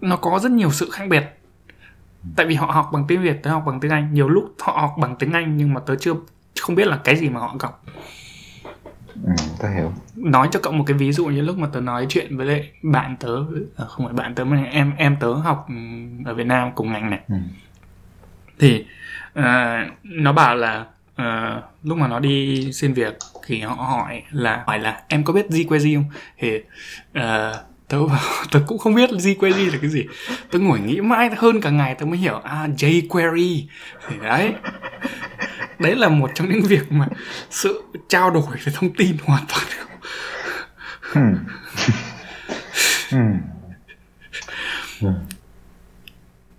[0.01, 1.23] nó có rất nhiều sự khác biệt.
[2.35, 4.13] Tại vì họ học bằng tiếng việt tớ học bằng tiếng anh.
[4.13, 6.13] Nhiều lúc họ học bằng tiếng anh nhưng mà tớ chưa
[6.61, 7.83] không biết là cái gì mà họ học
[9.23, 9.93] ừ, tớ hiểu.
[10.15, 12.71] Nói cho cậu một cái ví dụ như lúc mà tớ nói chuyện với lại
[12.81, 13.37] bạn tớ
[13.77, 16.91] à, không phải bạn tớ mà em em tớ học ừm, ở Việt Nam cùng
[16.91, 17.19] ngành này.
[17.27, 17.35] Ừ.
[18.59, 18.85] thì
[19.33, 20.85] à, nó bảo là
[21.17, 25.33] à, lúc mà nó đi xin việc thì họ hỏi là hỏi là em có
[25.33, 26.09] biết jQuery không?
[26.39, 26.51] Thì
[27.13, 27.53] à,
[27.87, 28.19] tớ bảo
[28.51, 30.05] tớ cũng không biết jQuery là cái gì.
[30.51, 33.63] Tớ ngồi nghĩ mãi hơn cả ngày tớ mới hiểu à jQuery.
[34.07, 34.53] Thì đấy.
[35.79, 37.07] Đấy là một trong những việc mà
[37.49, 39.63] sự trao đổi về thông tin hoàn toàn
[41.13, 41.21] Ừ.
[45.01, 45.09] ừ.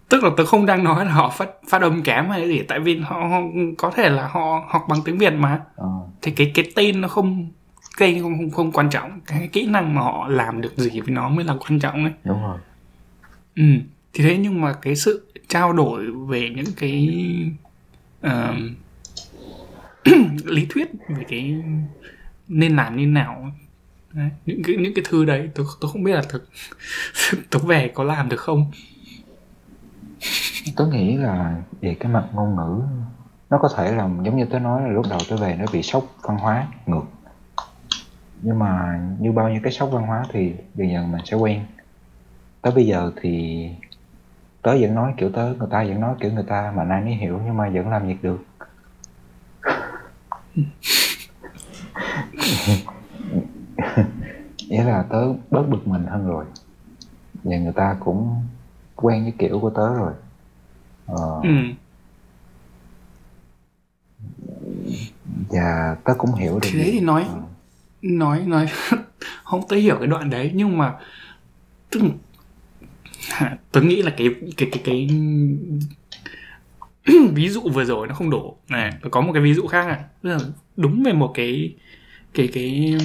[0.09, 2.81] Tức là tớ không đang nói là họ phát phát âm kém hay gì tại
[2.81, 3.41] vì họ, họ
[3.79, 5.61] có thể là họ học bằng tiếng Việt mà.
[5.77, 5.89] Ờ,
[6.23, 7.51] thì cái cái tên nó không
[7.97, 9.21] cái không, không không quan trọng.
[9.27, 12.13] Cái kỹ năng mà họ làm được gì với nó mới là quan trọng ấy.
[12.25, 12.59] Đúng rồi.
[13.57, 13.65] Ừ
[14.13, 17.09] thì thế nhưng mà cái sự trao đổi về những cái
[18.21, 18.55] ờ,
[20.45, 21.55] lý thuyết về cái
[22.49, 23.53] nên làm như nào
[24.13, 26.49] đấy, những cái những cái thư đấy tôi tôi không biết là thực
[27.51, 28.71] tôi về có làm được không
[30.77, 32.83] tớ nghĩ là về cái mặt ngôn ngữ,
[33.51, 35.83] nó có thể là giống như tớ nói là lúc đầu tớ về nó bị
[35.83, 37.05] sốc văn hóa ngược.
[38.43, 41.65] Nhưng mà như bao nhiêu cái sốc văn hóa thì dần dần mình sẽ quen.
[42.63, 43.65] Tới bây giờ thì
[44.63, 47.15] tớ vẫn nói kiểu tớ, người ta vẫn nói kiểu người ta mà nay mới
[47.15, 48.39] hiểu nhưng mà vẫn làm việc được.
[54.69, 56.45] Nghĩa là tớ bớt bực mình hơn rồi.
[57.45, 58.43] Và người ta cũng
[59.03, 60.13] quen với kiểu của tớ rồi.
[61.07, 61.51] Ờ, ừ.
[65.49, 67.41] Và tớ cũng hiểu được đấy thì nói Ờ.
[68.03, 68.67] nói nói
[69.45, 70.95] không tới hiểu cái đoạn đấy nhưng mà
[71.91, 72.03] tức
[73.73, 75.09] tớ nghĩ là cái cái cái cái
[77.33, 79.87] ví dụ vừa rồi nó không đủ này tớ có một cái ví dụ khác
[79.87, 80.01] này.
[80.23, 80.39] Là
[80.77, 81.75] đúng về một cái
[82.35, 82.97] cái cái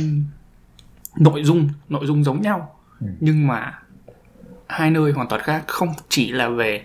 [1.18, 2.76] nội dung nội dung giống nhau.
[3.00, 3.08] Ừ.
[3.20, 3.80] nhưng mà
[4.74, 6.84] hai nơi hoàn toàn khác không chỉ là về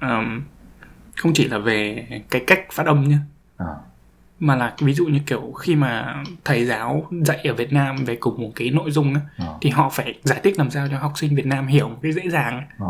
[0.00, 0.40] um,
[1.16, 3.18] không chỉ là về cái cách phát âm nhá
[3.56, 3.76] Ờ,
[4.40, 8.16] mà là ví dụ như kiểu khi mà thầy giáo dạy ở Việt Nam về
[8.16, 10.98] cùng một cái nội dung á, ờ, thì họ phải giải thích làm sao cho
[10.98, 12.86] học sinh Việt Nam hiểu một cái dễ dàng ờ,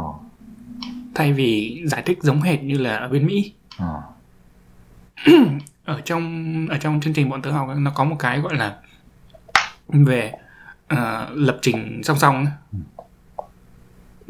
[1.15, 3.53] thay vì giải thích giống hệt như là ở bên Mỹ.
[3.79, 4.03] Ờ,
[5.85, 8.77] ở trong ở trong chương trình bọn tớ học nó có một cái gọi là
[9.89, 10.33] về
[10.89, 12.83] ờ, lập trình song song ấy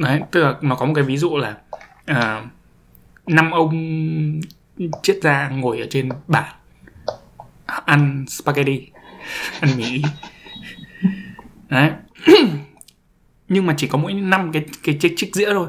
[0.00, 1.56] đấy tức là nó có một cái ví dụ là
[2.06, 2.42] ờ,
[3.26, 3.70] năm ông
[5.02, 6.54] triết gia ngồi ở trên bàn
[7.66, 8.90] ăn spaghetti
[9.60, 10.02] ăn mì.
[11.68, 11.90] Đấy.
[13.48, 15.68] Nhưng mà chỉ có mỗi năm cái cái chiếc chiếc dĩa thôi.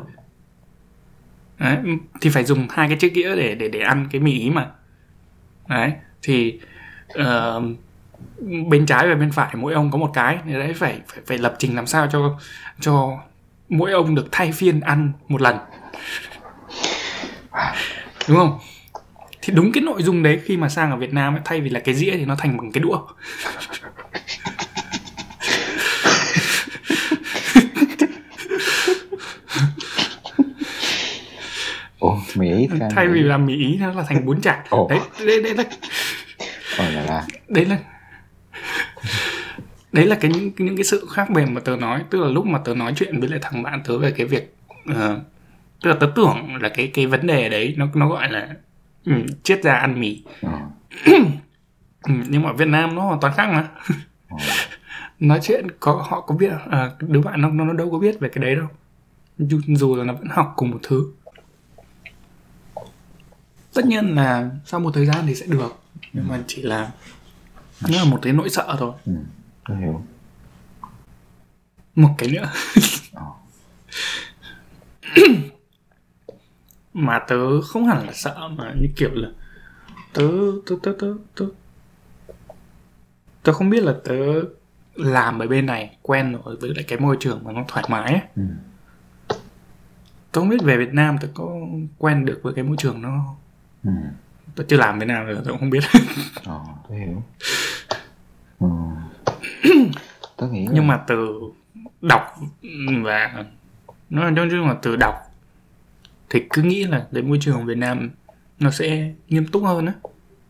[1.59, 1.77] Đấy
[2.21, 4.71] thì phải dùng hai cái chiếc dĩa để để để ăn cái mì ý mà.
[5.67, 6.59] Đấy thì
[7.19, 7.63] uh,
[8.67, 11.37] bên trái và bên phải mỗi ông có một cái thì đấy phải phải phải
[11.37, 12.39] lập trình làm sao cho
[12.79, 13.19] cho
[13.71, 15.57] mỗi ông được thay phiên ăn một lần.
[18.27, 18.59] Đúng không?
[19.41, 21.69] Thì đúng cái nội dung đấy khi mà sang ở Việt Nam ấy, thay vì
[21.69, 22.99] là cái dĩa thì nó thành bằng cái đũa.
[31.99, 34.63] Ủa mỹ sang thay vì là mì ý nó là thành bún chả.
[34.69, 34.87] Ồ.
[34.89, 35.65] đấy đấy đấy
[37.07, 37.25] là.
[37.47, 37.77] Đấy là
[39.91, 42.45] đấy là cái những những cái sự khác biệt mà tớ nói tức là lúc
[42.45, 45.19] mà tớ nói chuyện với lại thằng bạn tớ về cái việc ờ,
[45.81, 48.47] tức là tớ tưởng là cái cái vấn đề đấy nó nó gọi là
[49.05, 49.13] ừ,
[49.43, 50.23] triết gia ăn mì.
[51.05, 51.13] Ừ,
[52.29, 53.69] nhưng mà Việt Nam nó hoàn toàn khác mà.
[54.29, 54.37] Ờ,
[55.19, 58.29] nói chuyện có họ có biết à, đứa bạn nó nó đâu có biết về
[58.29, 58.67] cái đấy đâu.
[59.37, 61.05] Dù, dù là nó vẫn học cùng một thứ.
[63.73, 65.81] Tất nhiên là sau một thời gian thì sẽ được
[66.13, 66.91] nhưng mà chỉ là
[67.81, 68.93] nó là một cái nỗi sợ thôi.
[69.05, 69.13] Ừ,
[69.71, 70.01] tôi hiểu.
[71.95, 72.51] Một cái nữa.
[73.13, 73.25] Ờ.
[76.93, 79.29] mà tớ không hẳn là sợ mà như kiểu là
[80.13, 80.27] tớ
[80.65, 81.45] tớ tớ tớ tớ
[83.43, 84.15] tớ không biết là tớ
[84.95, 88.11] làm ở bên này quen rồi với lại cái môi trường mà nó thoải mái
[88.11, 88.21] ấy.
[88.35, 88.43] ừ,
[90.31, 91.55] tớ không biết về Việt Nam tớ có
[91.97, 93.35] quen được với cái môi trường nó
[93.83, 93.91] ừ,
[94.55, 95.83] tớ chưa làm thế nào rồi tớ cũng không biết.
[96.45, 96.59] Ờ
[96.89, 97.23] tôi hiểu.
[98.61, 98.67] Ừ.
[100.37, 100.71] tớ nghĩ là...
[100.75, 101.39] nhưng mà từ
[102.01, 102.35] đọc
[103.03, 103.45] và
[104.09, 105.15] nói nói chung là từ đọc
[106.29, 108.09] thì cứ nghĩ là cái môi trường Việt Nam
[108.59, 109.93] nó sẽ nghiêm túc hơn á.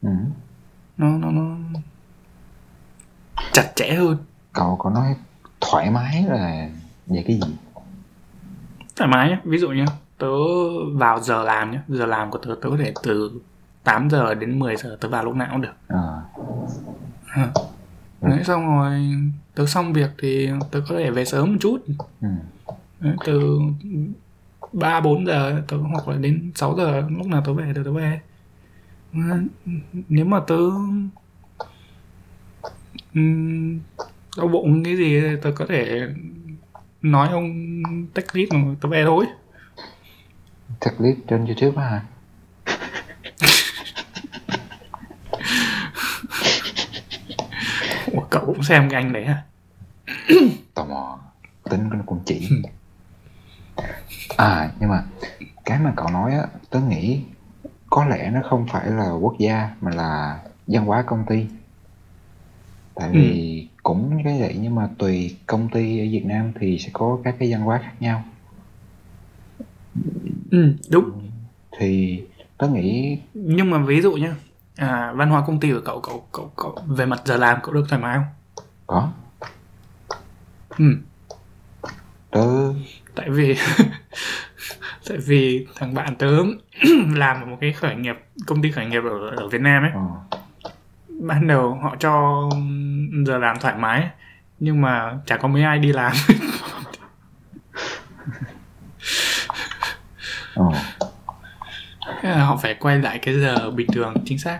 [0.02, 0.10] Ừ.
[0.98, 1.56] nó nó nó
[3.52, 4.18] chặt chẽ hơn.
[4.54, 5.16] Cậu có nói
[5.62, 6.70] thoải mái là
[7.08, 7.56] về cái gì?
[8.96, 9.86] Thoải mái nhé ví dụ như
[10.18, 10.28] tớ
[10.94, 13.42] vào giờ làm nhé giờ làm của tớ tớ có thể từ
[13.84, 15.74] 8 giờ đến 10 giờ tớ vào lúc nào cũng được.
[15.88, 16.22] Ờ
[18.22, 18.30] À.
[18.30, 19.16] Đấy, xong rồi
[19.56, 21.78] tớ xong việc thì tớ có thể về sớm một chút
[22.22, 22.28] ừ.
[23.00, 23.60] Đấy, từ
[24.74, 27.92] 3 4 giờ tớ hoặc là đến 6 giờ lúc nào tớ về thì tớ
[27.92, 28.20] về
[30.10, 30.60] nếu mà tớ
[34.38, 36.08] đau bụng cái gì tớ có thể
[37.02, 39.26] nói ông tách list mà tớ về thôi
[40.82, 42.21] Thật clip trên youtube á hả Ủa,
[48.42, 49.44] cậu cũng xem cái anh đấy à
[50.74, 51.20] tò mò.
[51.70, 52.50] Tính con con chỉ.
[54.38, 55.04] À nhưng mà
[55.66, 57.22] cái mà cậu nói á tớ nghĩ
[57.90, 61.46] có lẽ nó không phải là quốc gia mà là văn hóa công ty.
[62.96, 66.90] Tại vì cũng cái vậy nhưng mà tùy công ty ở Việt Nam thì sẽ
[66.94, 68.24] có các cái văn hóa khác nhau.
[70.52, 71.30] Ừ, đúng.
[71.78, 72.24] Thì
[72.58, 74.36] tớ nghĩ nhưng mà ví dụ nhá
[74.76, 77.74] à, văn hóa công ty của cậu cậu cậu cậu về mặt giờ làm cậu
[77.74, 78.26] được thoải mái không?
[78.88, 79.10] Có.
[80.78, 80.86] Ừ.
[82.32, 82.74] Tớ.
[83.16, 83.58] Tại vì
[85.10, 86.28] tại vì thằng bạn tớ
[87.16, 88.16] làm ở một cái khởi nghiệp
[88.48, 89.92] công ty khởi nghiệp ở ở Việt Nam ấy.
[89.94, 90.38] Ờ,
[91.20, 92.44] ban đầu họ cho
[93.26, 94.10] giờ làm thoải mái
[94.60, 96.12] nhưng mà chả có mấy ai đi làm.
[100.56, 100.96] Là
[102.24, 104.60] họ phải quay lại cái giờ bình thường chính xác.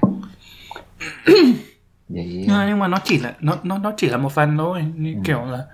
[2.10, 4.58] Vậy nhưng mà, nhưng mà nó chỉ là nó nó nó chỉ là một phần
[4.58, 5.66] thôi như kiểu là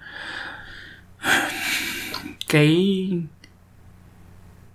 [2.50, 3.10] cái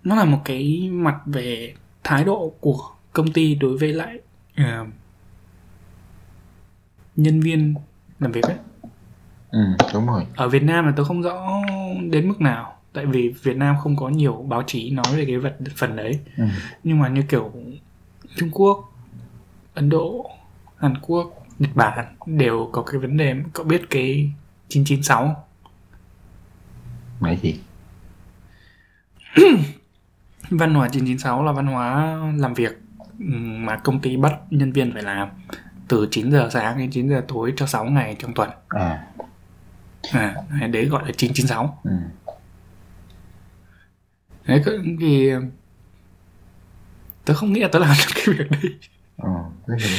[0.05, 4.19] nó là một cái mặt về thái độ của công ty đối với lại
[4.57, 4.87] ờ,
[7.17, 7.75] nhân viên
[8.19, 8.57] làm việc ấy.
[9.51, 9.61] Ừ,
[9.95, 10.27] đúng rồi.
[10.37, 11.49] Ở Việt Nam là tôi không rõ
[12.11, 15.36] đến mức nào tại vì Việt Nam không có nhiều báo chí nói về cái
[15.36, 16.45] vật phần đấy ừ.
[16.84, 17.53] nhưng mà như kiểu
[18.36, 18.93] Trung Quốc,
[19.74, 20.30] Ấn Độ,
[20.76, 24.32] Hàn Quốc, Nhật Bản đều có cái vấn đề cậu biết cái
[24.68, 25.34] 996 không?
[27.20, 27.61] Mày gì
[30.51, 32.80] văn hóa 996 là văn hóa làm việc
[33.18, 35.28] ừm, mà công ty bắt nhân viên phải làm
[35.88, 39.07] từ 9 giờ sáng đến 9 giờ tối cho 6 ngày trong tuần à
[40.11, 40.34] à,
[40.70, 41.90] đấy gọi là 996 ừ.
[44.47, 44.62] Đấy
[45.01, 45.30] thì
[47.24, 48.72] tớ không nghĩ là tớ làm được cái việc đấy
[49.16, 49.30] ờ,
[49.66, 49.99] tớ hiểu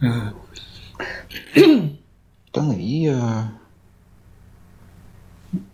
[0.00, 0.08] ừ.
[2.52, 3.44] tớ nghĩ ờ,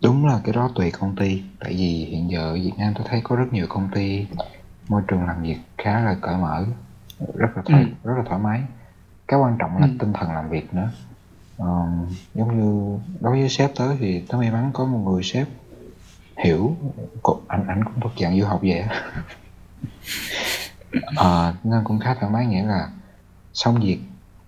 [0.03, 3.07] đúng là cái đó tùy công ty tại vì hiện giờ ở Việt Nam tôi
[3.09, 4.25] thấy có rất nhiều công ty
[4.89, 6.65] môi trường làm việc khá là cởi mở
[7.35, 7.89] rất là thoải, Ừ.
[8.03, 8.63] rất là thoải mái
[9.27, 9.93] cái quan trọng là Ừ.
[9.99, 10.89] tinh thần làm việc nữa
[11.57, 11.67] Ờ,
[12.33, 15.47] giống như đối với sếp tớ thì tớ may mắn có một người sếp
[16.37, 16.75] hiểu.
[17.47, 19.03] Anh anh cũng thuộc dạng du học vậy á.
[21.15, 22.89] Ờ, nên cũng khá thoải mái nghĩa là
[23.53, 23.99] xong việc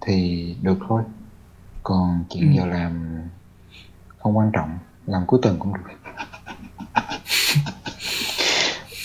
[0.02, 1.02] thì được thôi.
[1.84, 2.58] Còn chuyện Ừ.
[2.58, 3.22] giờ làm
[4.18, 5.82] không quan trọng làm cuối tuần cũng được.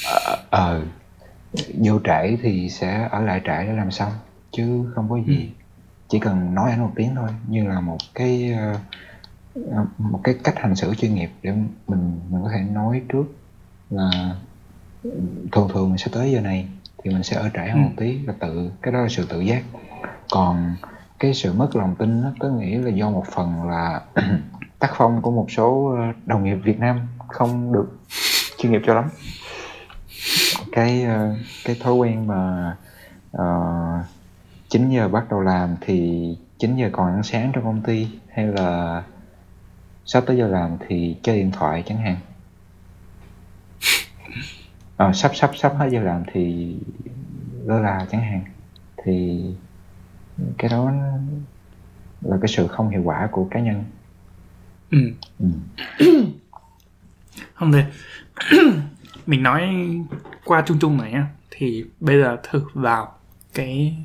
[0.05, 0.83] Ờ ờ,
[1.85, 4.13] vô trễ thì sẽ ở lại trễ để làm xong
[4.53, 5.53] chứ không có gì.
[6.09, 8.79] Chỉ cần nói anh một tiếng thôi như là một cái ờ,
[9.99, 11.53] một cái cách hành xử chuyên nghiệp để
[11.89, 13.25] mình mình có thể nói trước
[13.91, 14.11] là
[15.53, 16.69] thường thường mình sẽ tới giờ này
[17.05, 17.87] thì mình sẽ ở trễ hơn Ừ.
[17.87, 19.63] một tí là tự cái đó là sự tự giác
[20.31, 20.75] còn
[21.19, 24.01] cái sự mất lòng tin đó, tớ nghĩ là do một phần là
[24.79, 27.99] tác phong của một số ờ, đồng nghiệp Việt Nam không được
[28.59, 29.05] chuyên nghiệp cho lắm
[30.73, 31.35] cái ờ,
[31.65, 32.77] cái thói quen mà
[33.37, 34.05] uh,
[34.69, 36.29] 9 giờ bắt đầu làm thì
[36.59, 39.03] 9 giờ còn ăn sáng trong công ty hay là
[40.13, 42.17] sắp tới giờ làm thì chơi điện thoại chẳng hạn
[44.97, 46.77] Ờ, sắp sắp sắp hết giờ làm thì
[47.65, 48.45] lơ là chẳng hạn
[49.05, 49.45] thì
[50.59, 50.93] cái đó
[52.21, 53.85] là cái sự không hiệu quả của cá nhân
[54.91, 55.13] ừ.
[55.39, 55.47] ừ.
[57.55, 57.85] không thể
[59.27, 59.63] mình nói
[60.45, 63.13] qua chung chung này nhá thì bây giờ thử vào
[63.55, 63.97] cái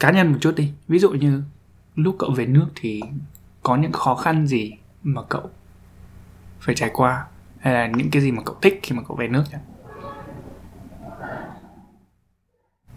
[0.00, 1.42] cá nhân một chút đi ví dụ như
[1.94, 3.00] lúc cậu về nước thì
[3.62, 4.72] có những khó khăn gì
[5.04, 5.50] mà cậu
[6.60, 7.26] phải trải qua
[7.60, 9.58] hay là những cái gì mà cậu thích khi mà cậu về nước nhỉ?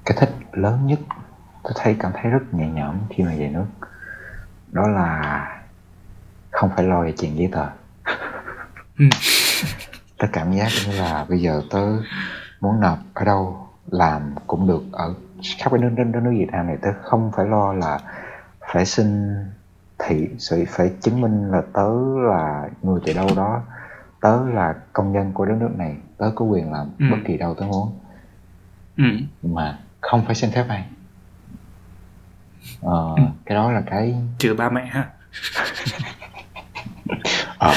[0.05, 0.99] cái thích lớn nhất
[1.63, 3.65] tôi thấy cảm thấy rất nhẹ nhõm khi mà về nước
[4.71, 5.47] đó là
[6.51, 7.67] không phải lo về chuyện giấy tờ
[8.99, 9.05] Ừ.
[10.17, 11.79] tớ cảm giác như là bây giờ tớ
[12.61, 15.13] muốn nộp ở đâu làm cũng được ở
[15.59, 17.99] khắp cái nước, nước, nước Việt Nam này tớ không phải lo là
[18.73, 19.35] phải xin
[19.99, 21.89] thị sự phải chứng minh là tớ
[22.29, 23.61] là người từ đâu đó
[24.21, 27.05] tớ là công dân của đất nước này tớ có quyền làm Ừ.
[27.11, 27.99] bất kỳ đâu tớ muốn
[28.97, 29.03] Ừ.
[29.43, 30.85] mà không phải xin phép ai
[32.81, 33.23] ờ, Ừ.
[33.45, 35.09] cái đó là cái Trừ ba mẹ ha.
[37.59, 37.73] ờ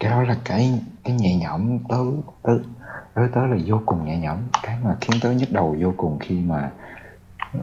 [0.00, 1.96] cái đó là cái cái nhẹ nhõm tớ
[2.42, 2.52] tớ
[3.14, 6.18] đối tớ là vô cùng nhẹ nhõm cái mà khiến tớ nhức đầu vô cùng
[6.18, 6.70] khi mà
[7.52, 7.60] ờ,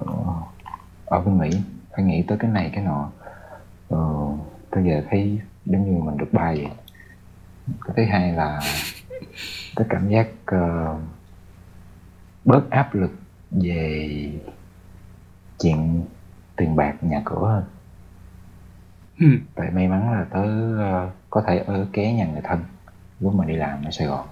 [1.06, 1.50] ở bên mỹ
[1.96, 3.10] phải nghĩ tới cái này cái nọ
[3.90, 4.28] ờ,
[4.72, 6.72] tới giờ thấy giống như mình được bay vậy
[7.86, 8.60] cái thứ hai là
[9.76, 10.96] tớ cảm giác ờ,
[12.46, 13.12] bớt áp lực
[13.52, 14.32] về
[15.60, 16.06] chuyện
[16.56, 17.64] tiền bạc nhà cửa hơn
[19.20, 19.26] Ừ.
[19.56, 20.44] tại may mắn là tớ
[20.80, 22.60] ờ, có thể ở ké nhà người thân
[23.20, 24.28] lúc mà đi làm ở Sài Gòn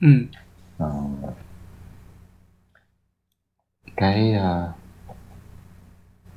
[0.00, 0.08] Ừ.
[0.78, 0.92] Ờ,
[3.96, 4.72] cái ờ,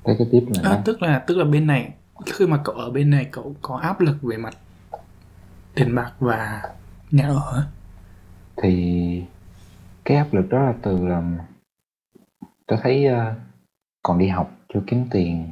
[0.04, 1.94] cái cái tiếp là À, tức là tức là bên này
[2.26, 4.58] khi mà cậu ở bên này cậu có áp lực về mặt
[5.76, 6.62] tiền bạc và
[7.12, 7.68] nhà ở
[8.58, 9.24] thì
[10.06, 11.22] cái áp lực đó là từ là
[12.68, 13.34] tôi thấy ờ,
[14.04, 15.48] còn đi học chưa kiếm tiền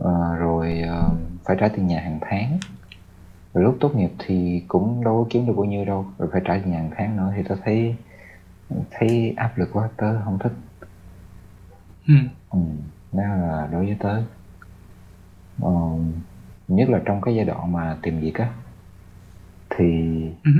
[0.00, 1.10] ờ, rồi ờ,
[1.44, 2.58] phải trả tiền nhà hàng tháng.
[3.54, 6.42] Rồi lúc tốt nghiệp thì cũng đâu có kiếm được bao nhiêu đâu rồi phải
[6.44, 7.32] trả tiền nhà hàng tháng nữa.
[7.36, 7.96] Thì tôi thấy
[8.90, 10.52] thấy áp lực quá tớ không thích.
[12.08, 12.14] Ừ.
[12.50, 12.58] ừ,
[13.12, 14.22] đó là đối với tớ.
[15.62, 15.70] Ờ,
[16.68, 18.52] nhất là trong cái giai đoạn mà tìm việc á
[19.70, 19.84] thì
[20.44, 20.50] Ừ.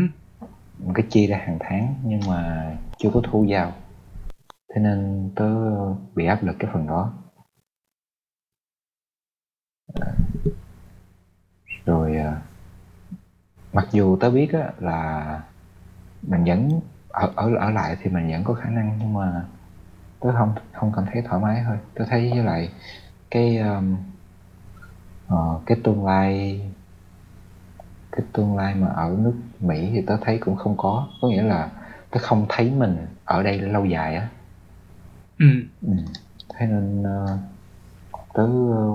[0.94, 3.72] cái chi ra hàng tháng nhưng mà chưa có thu vào.
[4.74, 5.46] Thế nên tớ
[6.14, 7.12] bị áp lực cái phần đó.
[9.94, 10.12] À,
[11.84, 12.42] rồi à,
[13.72, 15.42] mặc dù tớ biết á, là
[16.22, 19.46] mình vẫn ở ở ở lại thì mình vẫn có khả năng nhưng mà
[20.20, 21.76] tớ không không cảm thấy thoải mái thôi.
[21.94, 22.68] Tớ thấy với lại
[23.30, 23.96] cái um,
[25.28, 26.60] ờ, cái tương lai
[28.12, 31.08] cái tương lai mà ở nước Mỹ thì tớ thấy cũng không có.
[31.20, 31.70] Có nghĩa là
[32.10, 34.28] tớ không thấy mình ở đây lâu dài á.
[35.38, 35.46] Ừ.
[35.82, 35.92] ừ.
[36.54, 37.38] thế nên ờ,
[38.34, 38.48] tớ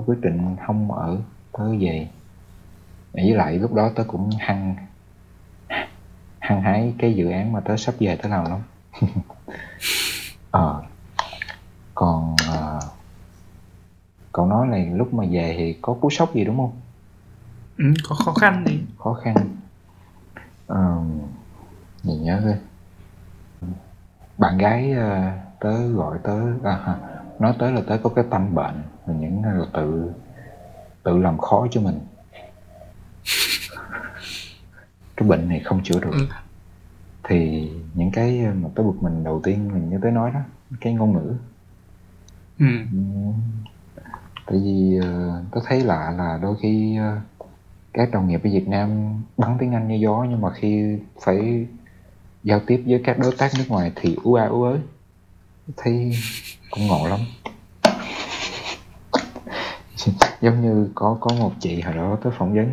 [0.06, 1.18] quyết định không ở
[1.52, 2.08] tớ về.
[3.12, 4.76] Với lại lúc đó tớ cũng hăng
[6.38, 8.60] hăng hái cái dự án mà tớ sắp về tớ làm lắm.
[10.50, 10.82] Ờ
[12.06, 12.80] còn ờ,
[14.32, 16.72] cậu nói là lúc mà về thì có cú sốc gì đúng không
[17.78, 17.84] Ừ.
[18.08, 18.80] Có khó khăn gì?
[18.98, 19.34] khó khăn
[20.66, 20.96] Ờ,
[22.02, 22.54] nhìn nhớ coi
[24.38, 26.96] bạn gái ờ, tớ gọi tớ à,
[27.38, 30.12] nói tới là tớ có cái tâm bệnh là những là tự
[31.02, 31.98] tự làm khó cho mình
[35.16, 36.26] cái bệnh này không chữa được Ừ.
[37.24, 40.40] thì những cái mà tớ bực mình đầu tiên mình như tớ nói đó
[40.80, 41.34] cái ngôn ngữ
[42.58, 42.66] Ừ.
[42.92, 42.98] Ừ.
[44.46, 47.18] tại vì ờ, tôi thấy lạ là đôi khi ờ,
[47.92, 51.66] các đồng nghiệp ở Việt Nam bắn tiếng Anh như gió nhưng mà khi phải
[52.42, 54.78] giao tiếp với các đối tác nước ngoài thì ú a ú ớ
[55.76, 56.12] thấy
[56.70, 57.20] cũng ngộ lắm
[60.40, 62.70] giống như có có một chị hồi đó tới phỏng vấn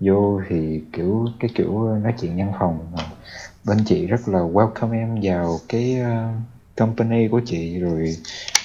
[0.00, 3.04] vô thì kiểu cái kiểu nói chuyện văn phòng mà
[3.64, 6.28] bên chị rất là welcome em vào cái ờ,
[6.76, 8.16] company của chị rồi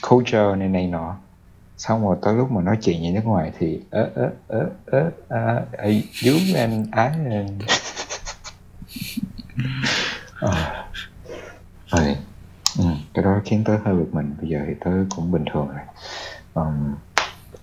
[0.09, 1.15] culture này này nọ
[1.77, 5.11] xong rồi tới lúc mà nói chuyện với nước ngoài thì ớ ớ ớ ớ
[5.29, 5.85] à, à,
[6.25, 7.61] you and I and
[10.39, 10.85] Ờ.
[11.87, 12.15] Rồi.
[12.79, 12.83] Ừ,
[13.13, 15.79] cái đó khiến tớ hơi bực mình bây giờ thì tớ cũng bình thường rồi
[16.53, 16.95] um,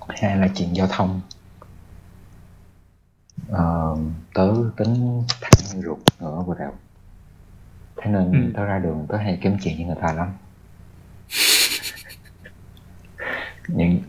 [0.09, 1.21] hai là chuyện giao thông
[3.49, 6.73] um, tớ tính thẳng ruột ngựa vào đầu
[7.97, 8.51] thế nên Ừ.
[8.57, 10.33] tớ ra đường tớ hay kiếm chuyện với người ta lắm
[13.69, 14.03] những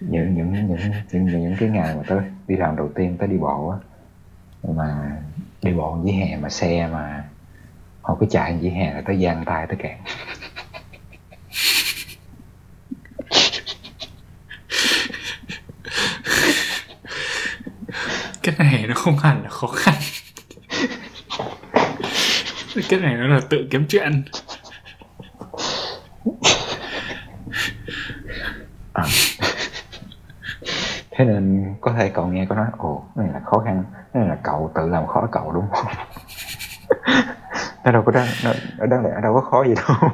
[0.00, 0.76] những những những
[1.12, 3.78] những những, những cái ngày mà tôi đi làm đầu tiên tới đi bộ á
[4.74, 5.16] mà
[5.62, 7.24] đi bộ dưới hè mà xe mà
[8.02, 9.98] họ cứ chạy dưới hè là tới giang tay tới kẹt
[18.44, 19.94] Cái này nó không hẳn là khó khăn.
[22.88, 24.22] Cái này nó là tự kiếm chuyện.
[31.16, 34.20] Thế nên có thể cậu nghe có nói ồ cái này là khó khăn cái
[34.22, 35.92] này là cậu tự làm khó cậu đúng không?
[37.84, 39.96] Nó đâu có đáng nó, nó đáng lẽ đâu có khó gì đâu.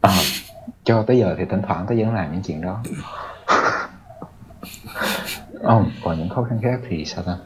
[0.00, 0.10] À,
[0.84, 2.82] cho tới giờ thì thỉnh thoảng tôi vẫn làm những chuyện đó.
[5.62, 7.36] Ờ, còn những khó khăn khác thì sao ta?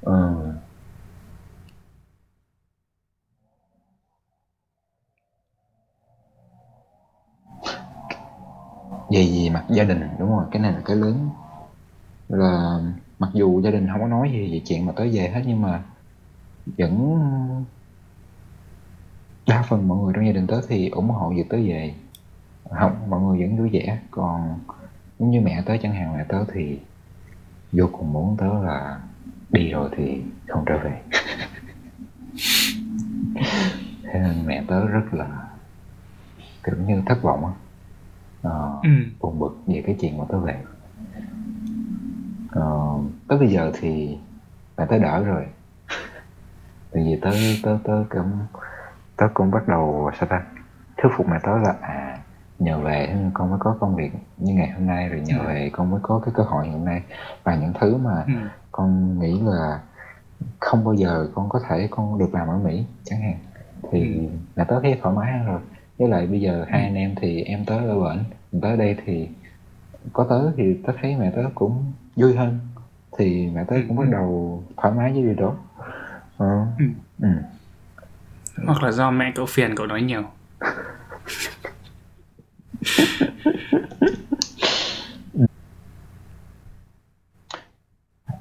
[0.00, 0.36] Ừ.
[9.10, 11.30] về gì mặt gia đình, đúng rồi, cái này là cái lớn.
[12.28, 12.78] Là
[13.18, 15.62] mặc dù gia đình không có nói gì về chuyện mà tới về hết, nhưng
[15.62, 15.82] mà
[16.78, 17.20] vẫn
[19.46, 21.94] đa phần mọi người trong gia đình tới thì ủng hộ việc tới về.
[22.70, 23.98] Không, mọi người vẫn vui vẻ.
[24.10, 24.58] Còn
[25.18, 26.78] giống như mẹ tới chẳng hạn, mẹ tới thì
[27.72, 29.00] vô cùng muốn tớ là
[29.50, 31.02] đi rồi thì không trở về.
[34.02, 35.48] Thế nên mẹ tớ rất là,
[36.64, 37.52] kiểu như thất vọng á.
[38.50, 38.88] Ờ, ừ.
[39.20, 40.62] buồn bực về cái chuyện mà tớ về
[42.50, 44.18] ờ, tới bây giờ thì
[44.78, 45.46] mẹ tớ đỡ rồi
[46.92, 47.30] tại vì tớ
[47.62, 48.32] tớ tớ cũng
[49.16, 50.42] tớ cũng bắt đầu sao ta
[50.96, 52.18] thuyết phục mẹ tớ là à
[52.58, 55.46] nhờ về con mới có công việc như ngày hôm nay rồi nhờ Ừ.
[55.46, 57.02] về con mới có cái cơ hội hôm nay
[57.44, 58.32] và những thứ mà Ừ.
[58.72, 59.80] con nghĩ là
[60.60, 63.34] không bao giờ con có thể con được làm ở Mỹ chẳng hạn
[63.92, 64.36] thì Ừ.
[64.56, 65.60] mẹ tớ thấy thoải mái hơn rồi
[65.98, 68.96] với lại bây giờ hai anh em thì em tớ ở bển mình tới đây
[69.06, 69.28] thì
[70.12, 72.58] có tớ thì tớ thấy mẹ tớ cũng vui hơn
[73.18, 75.54] thì mẹ tớ cũng bắt đầu thoải mái với điều đó
[76.36, 76.66] ờ.
[76.78, 76.84] Ừ.
[77.22, 77.28] ừ.
[78.66, 80.22] hoặc là do mẹ cậu phiền cậu nói nhiều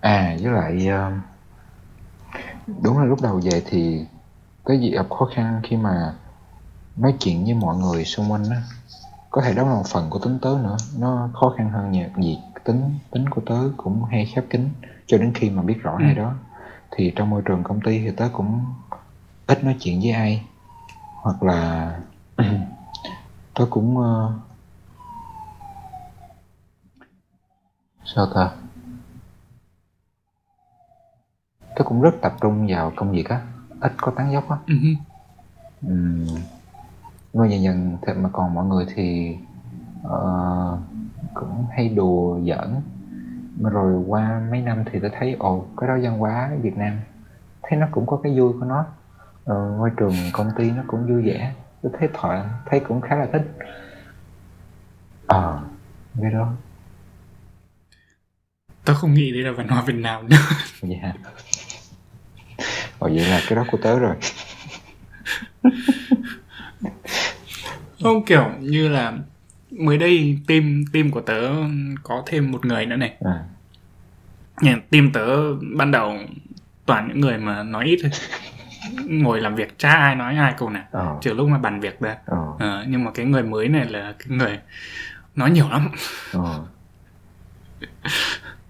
[0.02, 1.12] à với lại ờ,
[2.84, 4.06] đúng là lúc đầu về thì
[4.66, 6.14] cái gì gặp khó khăn khi mà
[6.98, 8.62] nói chuyện với mọi người xung quanh á
[9.30, 12.10] có thể đó là một phần của tính tớ nữa nó khó khăn hơn nhiều
[12.16, 14.70] vì tính tính của tớ cũng hay khép kín
[15.08, 16.04] cho đến khi mà biết rõ Ừ.
[16.04, 16.34] ai đó
[16.92, 18.66] thì trong môi trường công ty thì tớ cũng
[19.48, 20.46] ít nói chuyện với ai
[21.16, 21.92] hoặc là
[23.54, 24.34] tớ cũng ờ,
[28.06, 28.52] sao ta
[31.76, 33.42] tớ cũng rất tập trung vào công việc á
[33.80, 34.74] ít có tán dốc á ừ.
[34.84, 34.96] hứ.
[37.36, 39.36] Nhưng mà dần dần thì mà còn mọi người thì
[40.04, 40.78] ờ,
[41.34, 42.82] cũng hay đùa giỡn.
[43.62, 47.00] Mà rồi qua mấy năm thì tôi thấy ồ cái đó văn hóa Việt Nam.
[47.64, 48.86] Thấy nó cũng có cái vui của nó.
[49.46, 51.54] Ờ, môi trường công ty nó cũng vui vẻ.
[51.82, 53.58] Tôi thấy thoại thấy cũng khá là thích.
[55.28, 55.64] Ờ
[56.22, 56.54] cái đó.
[58.86, 60.38] Tớ không nghĩ đấy là văn hóa Việt Nam nữa.
[60.82, 61.14] Dạ.
[63.00, 64.16] Ồ, vậy là cái đó của tớ rồi
[68.04, 69.14] không kiểu như là
[69.72, 71.52] mới đây team team của tớ
[72.04, 73.16] có thêm một người nữa này.
[73.20, 73.46] À,
[74.92, 76.18] team tớ ban đầu
[76.86, 78.12] toàn những người mà nói ít thôi.
[79.06, 80.84] Ngồi làm việc chả ai nói ai câu nào.
[80.92, 81.18] Ờ.
[81.22, 82.18] Trừ lúc mà bàn việc ra.
[82.26, 82.38] Ờ.
[82.60, 84.60] Ờ, nhưng mà cái người mới này là cái người
[85.36, 85.90] nói nhiều lắm.
[86.34, 86.66] Ờ.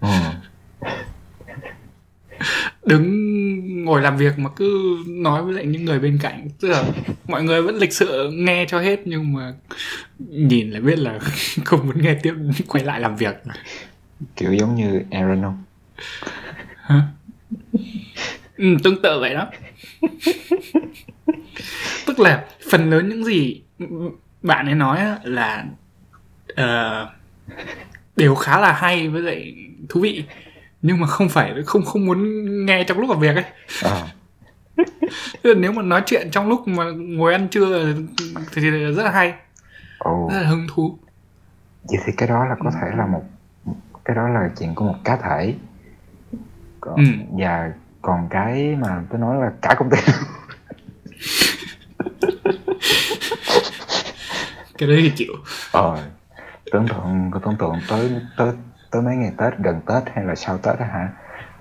[0.00, 0.32] Ờ
[2.86, 6.48] đứng ngồi làm việc mà cứ nói với lại những người bên cạnh.
[6.60, 6.84] Tức là
[7.28, 9.52] mọi người vẫn lịch sự nghe cho hết nhưng mà
[10.18, 11.18] nhìn là biết là
[11.64, 12.34] không muốn nghe tiếp
[12.68, 13.34] quay lại làm việc.
[14.36, 15.62] Kiểu giống như Aaron không?
[18.56, 19.46] Ừ, tương tự vậy đó.
[22.06, 23.62] Tức là phần lớn những gì
[24.42, 25.66] bạn ấy nói là
[26.56, 27.10] ờ,
[28.16, 29.54] đều khá là hay với lại
[29.88, 30.24] thú vị
[30.86, 33.44] nhưng mà không phải không không muốn nghe trong lúc làm việc ấy.
[35.42, 37.94] Là nếu mà nói chuyện trong lúc mà ngồi ăn trưa
[38.54, 39.34] thì, thì rất là hay
[39.98, 40.28] ồ.
[40.32, 40.98] rất là hứng thú.
[41.88, 43.22] Vậy thì cái đó là có thể là một
[44.04, 45.54] cái đó là chuyện của một cá thể.
[46.80, 47.02] Còn, Ừ.
[47.38, 47.72] và
[48.02, 49.96] còn cái mà tôi nói là cả công ty
[54.78, 55.32] cái đấy thì chịu.
[55.72, 55.98] Ờ
[56.72, 58.52] tưởng tượng tưởng tượng tới tới
[58.96, 61.08] tới mấy ngày tết gần tết hay là sau tết á hả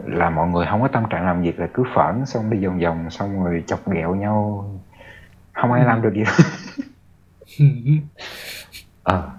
[0.06, 2.80] là mọi người không có tâm trạng làm việc là cứ phởn xong đi vòng
[2.80, 4.70] vòng xong rồi chọc ghẹo nhau
[5.54, 6.24] không ai làm được gì
[9.04, 9.30] ờ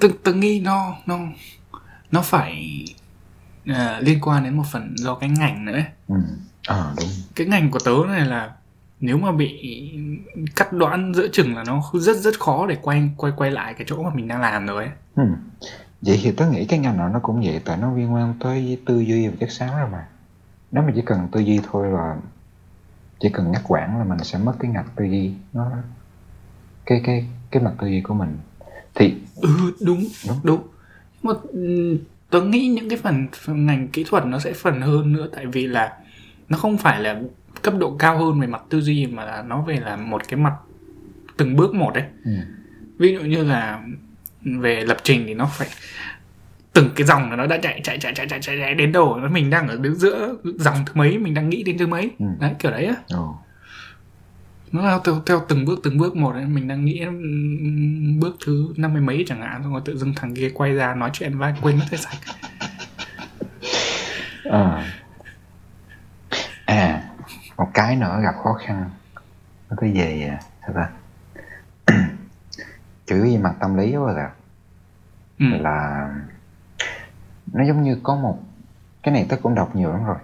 [0.00, 1.18] tôi, tôi nghĩ nó nó
[2.10, 2.84] nó phải
[3.66, 5.84] à, liên quan đến một phần do cái ngành nữa ấy.
[6.08, 6.16] ừ
[6.66, 8.52] ờ đúng cái ngành của tớ này là
[9.00, 9.90] nếu mà bị
[10.56, 13.84] cắt đoạn giữa chừng là nó rất rất khó để quay quay quay lại cái
[13.88, 14.92] chỗ mà mình đang làm rồi ấy.
[15.16, 15.24] ừ.
[16.06, 18.78] Vậy thì tớ nghĩ cái ngành nào nó cũng vậy tại nó liên quan tới
[18.86, 20.06] tư duy và chất xám rồi mà.
[20.72, 22.16] Nếu mà chỉ cần tư duy thôi là
[23.20, 25.32] chỉ cần ngắt quãng là mình sẽ mất cái ngạch tư duy.
[25.52, 25.70] Nó
[26.86, 28.38] cái cái cái mặt tư duy của mình.
[28.94, 29.48] Thì ừ
[29.80, 30.38] đúng Đúng.
[30.42, 30.62] đúng.
[31.22, 31.32] Mà
[32.30, 35.46] tớ nghĩ những cái phần, phần ngành kỹ thuật nó sẽ phần hơn nữa tại
[35.46, 35.98] vì là
[36.48, 37.20] nó không phải là
[37.62, 40.40] cấp độ cao hơn về mặt tư duy mà là nó về là một cái
[40.40, 40.54] mặt
[41.36, 42.30] từng bước một đấy ừ.
[42.98, 43.82] ví dụ như là
[44.60, 45.68] về lập trình thì nó phải
[46.72, 49.16] từng cái dòng là nó đã chạy chạy chạy chạy chạy chạy, chạy đến đâu
[49.16, 52.10] nó mình đang ở đứng giữa dòng thứ mấy mình đang nghĩ đến thứ mấy
[52.18, 52.26] Ừ.
[52.40, 53.38] đấy kiểu đấy á Ồ.
[54.72, 58.36] nó theo, theo theo từng bước từng bước một ấy mình đang nghĩ ừm, bước
[58.46, 61.10] thứ năm mươi mấy chẳng hạn xong rồi tự dưng thằng kia quay ra nói
[61.12, 62.16] chuyện và quên mất hết sạch
[64.50, 64.84] À.
[66.64, 67.02] à
[67.56, 68.90] một cái nữa gặp khó khăn
[69.70, 70.88] nó cái về à, sao ta
[73.14, 74.30] yếu về mặt tâm lý quá là
[75.38, 75.46] ừ.
[75.46, 76.08] là
[77.52, 78.38] nó giống như có một
[79.02, 80.16] cái này tôi cũng đọc nhiều lắm rồi.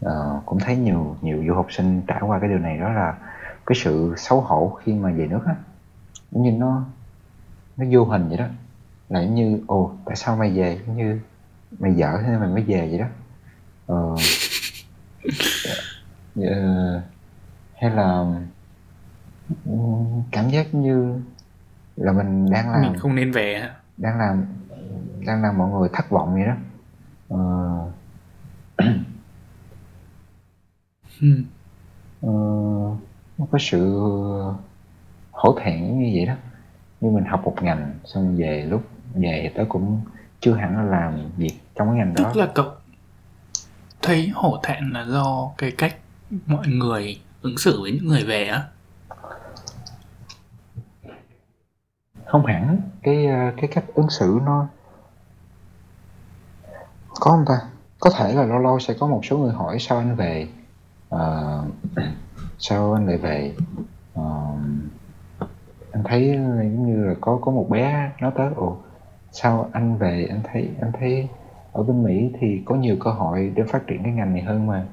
[0.00, 3.14] Ờ, cũng thấy nhiều nhiều du học sinh trải qua cái điều này đó là
[3.66, 5.54] cái sự xấu hổ khi mà về nước á.
[6.30, 6.84] Giống như nó
[7.76, 8.46] nó vô hình vậy đó.
[9.08, 10.80] Là giống như ồ tại sao mày về?
[10.86, 11.20] Giống như
[11.78, 13.06] mày vợ thế nên mày mới về vậy đó.
[13.86, 14.16] Ờ,
[16.36, 17.02] ờ,
[17.76, 18.24] hay là
[19.64, 21.20] ừm, cảm giác như
[21.98, 24.44] là mình đang làm mình không nên về đang làm
[25.26, 26.54] đang làm mọi người thất vọng vậy đó.
[27.28, 27.38] Ờ,
[31.20, 31.28] ừ.
[32.20, 32.32] ờ,
[33.38, 34.00] nó có sự
[35.30, 36.34] hổ thẹn như vậy đó.
[37.00, 38.82] Như mình học một ngành xong về lúc
[39.14, 40.00] về tớ cũng
[40.40, 42.30] chưa hẳn là làm việc trong cái ngành đó.
[42.34, 42.66] Tức là cậu
[44.02, 45.96] thấy hổ thẹn là do cái cách
[46.46, 48.64] mọi người ứng xử với những người về á
[52.28, 52.80] không hẳn.
[53.02, 54.66] Cái ờ, cái cách ứng xử nó
[57.20, 57.60] có không ta?
[58.00, 60.48] Có thể là lâu lâu sẽ có một số người hỏi sao anh về
[61.08, 61.64] Ờ,
[62.58, 63.54] sao anh lại về?
[64.14, 64.22] Ờ,
[65.92, 68.76] anh thấy ờ, giống như là có có một bé nói tới ồ
[69.32, 70.26] sao anh về?
[70.30, 71.28] Anh thấy anh thấy
[71.72, 74.66] ở bên Mỹ thì có nhiều cơ hội để phát triển cái ngành này hơn
[74.66, 74.86] mà.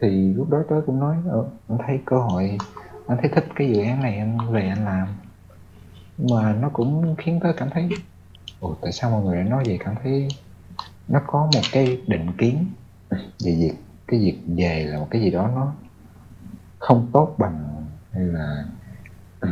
[0.00, 2.58] Thì lúc đó tớ cũng nói ờ, anh thấy cơ hội
[3.06, 5.08] anh thấy thích cái dự án này anh về anh làm
[6.18, 7.88] mà nó cũng khiến tớ cảm thấy
[8.60, 9.78] ồ tại sao mọi người lại nói vậy?
[9.84, 10.28] Cảm thấy
[11.08, 12.66] nó có một cái định kiến
[13.44, 13.74] về việc
[14.08, 15.74] cái việc về là một cái gì đó nó
[16.78, 18.64] không tốt bằng hay là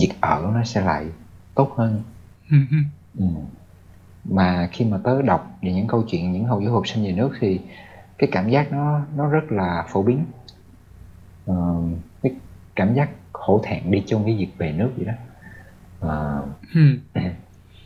[0.00, 1.06] việc ở nó sẽ lại
[1.54, 2.02] tốt hơn.
[3.18, 3.24] Ừ,
[4.24, 7.12] mà khi mà tớ đọc về những câu chuyện những hậu du học sinh về
[7.12, 7.60] nước thì
[8.18, 10.24] cái cảm giác nó nó rất là phổ biến.
[11.46, 11.54] Ờ,
[12.22, 12.32] cái
[12.76, 13.10] cảm giác
[13.42, 15.12] hổ thẹn đi chung với việc về nước vậy đó.
[16.00, 16.42] Ờ,
[16.74, 16.80] Ừ.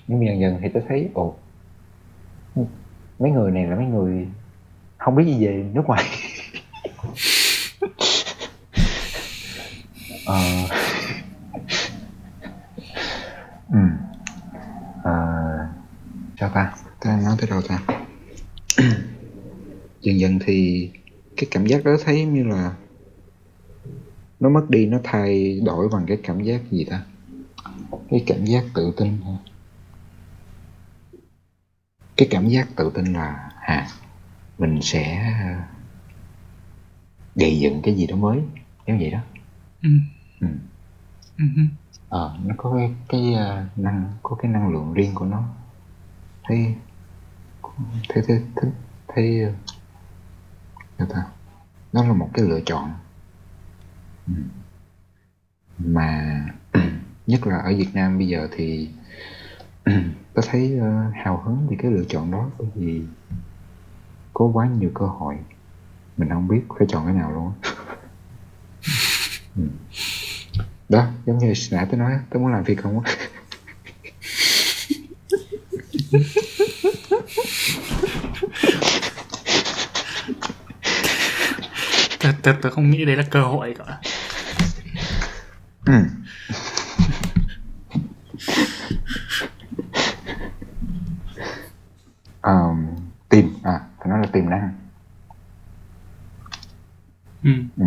[0.07, 1.37] nhưng mà dần dần thì tôi thấy ồ
[3.19, 4.27] mấy người này là mấy người
[4.99, 6.05] không biết gì về nước ngoài.
[10.25, 10.69] Ờ.
[13.73, 13.79] Ừ.
[15.03, 15.13] Ờ
[16.41, 16.75] sao ta?
[17.01, 17.79] Ta nói tới đâu ta?
[20.01, 20.91] Dần dần thì
[21.37, 22.75] cái cảm giác đó thấy như là
[24.41, 27.03] nó mất đi nó thay đổi bằng cái cảm giác gì ta?
[28.09, 29.21] Cái cảm giác tự tin
[32.17, 33.89] cái cảm giác tự tin là à
[34.59, 35.23] mình sẽ
[37.35, 38.39] gây dựng cái gì đó mới
[38.87, 39.19] giống vậy đó.
[39.83, 39.89] Ừ.
[40.41, 40.47] ừ.
[41.39, 41.45] Ừ,
[42.09, 45.45] ờ nó có cái, cái ờ, năng có cái năng lượng riêng của nó.
[46.49, 46.75] Thấy
[48.09, 48.71] thấy thấy thấy,
[49.09, 49.53] thấy ờ,
[50.99, 51.25] sao ta?
[51.93, 52.91] Nó là một cái lựa chọn.
[54.27, 54.33] Ừ.
[55.79, 56.41] mà
[57.27, 58.89] nhất là ở Việt Nam bây giờ thì
[60.35, 63.03] tôi thấy uh, hào hứng vì cái lựa chọn đó bởi vì
[64.35, 65.37] có quá nhiều cơ hội.
[66.17, 67.53] Mình không biết phải chọn cái nào luôn
[69.57, 69.63] ừ.
[70.89, 73.03] đó giống như nãy tôi nói tôi muốn làm phi công
[82.21, 84.01] tôi Tớ, tôi không nghĩ đấy là cơ hội cả
[85.87, 85.93] ừ.
[92.47, 92.87] um,
[93.29, 94.75] tìm à phải nói là tiềm năng
[97.43, 97.51] ừ.
[97.77, 97.85] ừ.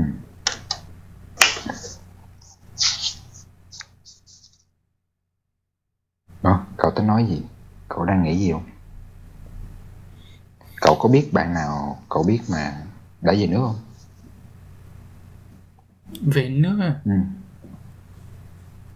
[6.44, 7.42] đó cậu tính nói gì
[7.88, 8.70] cậu đang nghĩ gì không
[10.82, 12.82] cậu có biết bạn nào cậu biết mà
[13.22, 13.80] đã về nước không
[16.22, 17.02] về nước à?
[17.06, 17.12] ừ.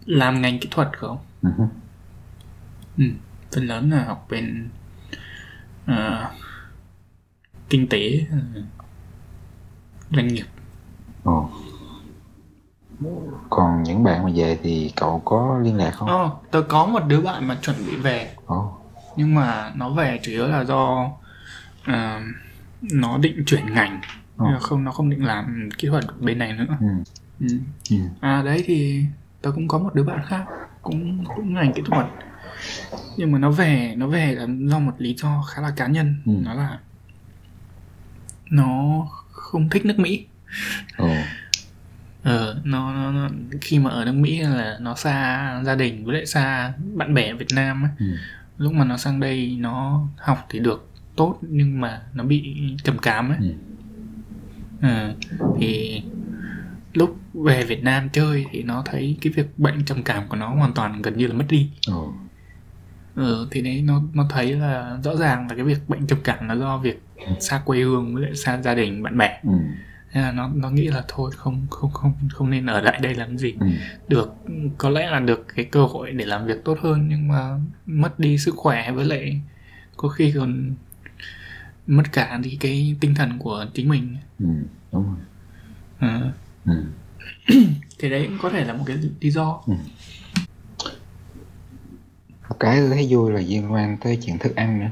[0.06, 1.48] Làm ngành kỹ thuật không Ừ.
[1.58, 1.64] hứ.
[2.98, 3.04] ừ.
[3.52, 4.68] phần lớn là học bên
[5.86, 6.30] ờ,
[7.70, 8.38] kinh tế ờ,
[10.10, 10.44] doanh nghiệp
[11.24, 11.50] Ồ.
[13.50, 17.00] còn những bạn mà về thì cậu có liên lạc không Ồ, tớ có một
[17.08, 18.78] đứa bạn mà chuẩn bị về Ồ.
[19.16, 21.10] nhưng mà nó về chủ yếu là do
[21.86, 22.20] ờ,
[22.82, 24.00] nó định chuyển ngành
[24.36, 24.44] Ờ.
[24.46, 26.86] Mà không nó không định làm kỹ thuật bên này nữa ừ.
[27.40, 27.46] ừ.
[27.90, 27.96] Ừ.
[28.20, 29.04] à đấy thì
[29.44, 30.44] tớ cũng có một đứa bạn khác
[30.82, 32.06] cũng cũng ngành kỹ thuật
[33.16, 36.16] nhưng mà nó về nó về là do một lý do khá là cá nhân
[36.26, 36.32] Ừ.
[36.44, 36.78] nó là
[38.50, 40.26] nó không thích nước mỹ
[40.96, 41.10] Ồ.
[42.22, 43.28] ờ nó, nó, nó
[43.60, 47.32] khi mà ở nước mỹ là nó xa gia đình với lại xa bạn bè
[47.32, 48.06] việt nam á Ừ.
[48.58, 52.54] lúc mà nó sang đây nó học thì được tốt nhưng mà nó bị
[52.84, 53.52] trầm cảm ấy Ừ.
[54.82, 55.14] Ờ,
[55.60, 56.02] thì
[56.94, 60.48] lúc về Việt Nam chơi thì nó thấy cái việc bệnh trầm cảm của nó
[60.54, 62.14] hoàn toàn gần như là mất đi Ồ.
[63.14, 66.48] ừ, thì đấy nó nó thấy là rõ ràng là cái việc bệnh trầm cảm
[66.48, 67.02] là do việc
[67.40, 69.50] xa quê hương với lại xa gia đình bạn bè Ừ.
[70.12, 73.14] thế là nó nó nghĩ là thôi không không không không nên ở lại đây
[73.14, 73.66] làm gì Ừ.
[74.08, 74.34] được
[74.78, 78.18] có lẽ là được cái cơ hội để làm việc tốt hơn nhưng mà mất
[78.20, 79.40] đi sức khỏe với lại
[79.96, 80.74] có khi còn
[81.86, 84.46] mất cả đi cái tinh thần của chính mình Ừ.
[84.92, 85.16] Đúng rồi.
[86.00, 86.26] ừ.
[86.66, 86.84] Ừ.
[87.98, 89.62] thì đấy cũng có thể là một cái lý do.
[92.48, 94.90] Một cái tôi thấy vui là liên quan tới chuyện thức ăn nữa.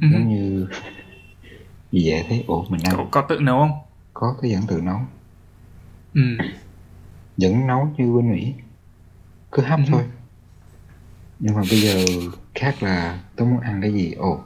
[0.00, 0.08] Ừ.
[0.12, 0.66] giống như
[1.92, 3.08] vậy thấy ủa mình cậu ăn.
[3.10, 3.78] Có tự nấu không?
[4.14, 4.98] Có cái vẫn tự nấu.
[6.14, 6.20] Ừ.
[7.36, 8.54] vẫn nấu như bên Mỹ.
[9.52, 9.84] Cứ hấp Ừ.
[9.90, 10.02] thôi.
[11.38, 12.04] Nhưng mà bây giờ
[12.54, 14.12] khác là tôi muốn ăn cái gì?
[14.12, 14.40] Ồ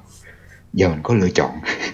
[0.73, 1.51] giờ mình có lựa chọn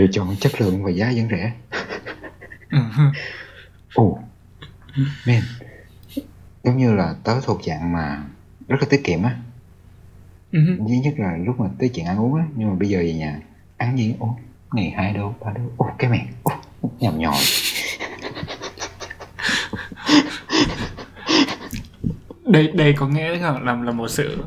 [0.00, 1.52] lựa chọn chất lượng và giá vẫn rẻ.
[2.70, 2.78] Ừ.
[3.94, 4.18] ồ.
[5.26, 5.42] Man.
[6.64, 8.22] Giống như là tớ thuộc dạng mà
[8.68, 9.36] rất là tiết kiệm á.
[10.52, 10.60] Ừ.
[10.88, 13.14] duy nhất là lúc mà tới chuyện ăn uống á nhưng mà bây giờ về
[13.14, 13.40] nhà
[13.76, 14.14] ăn gì?
[14.18, 14.38] Ồ
[14.72, 16.26] ngày hai đô ba đô ồ cái mẹ.
[16.42, 17.38] Ồ nhầm nhòi
[22.44, 24.44] đây đây có nghĩa là làm là một sự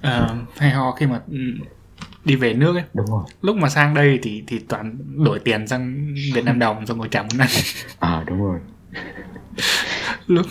[0.00, 1.38] ờ, hay ho khi mà ừ,
[2.24, 2.84] đi về nước ấy.
[2.94, 3.24] Đúng rồi.
[3.42, 7.08] Lúc mà sang đây thì thì toàn đổi tiền sang Việt Nam đồng xong rồi
[7.10, 7.48] chẳng muốn ăn
[7.98, 8.58] à đúng rồi.
[10.26, 10.46] Lúc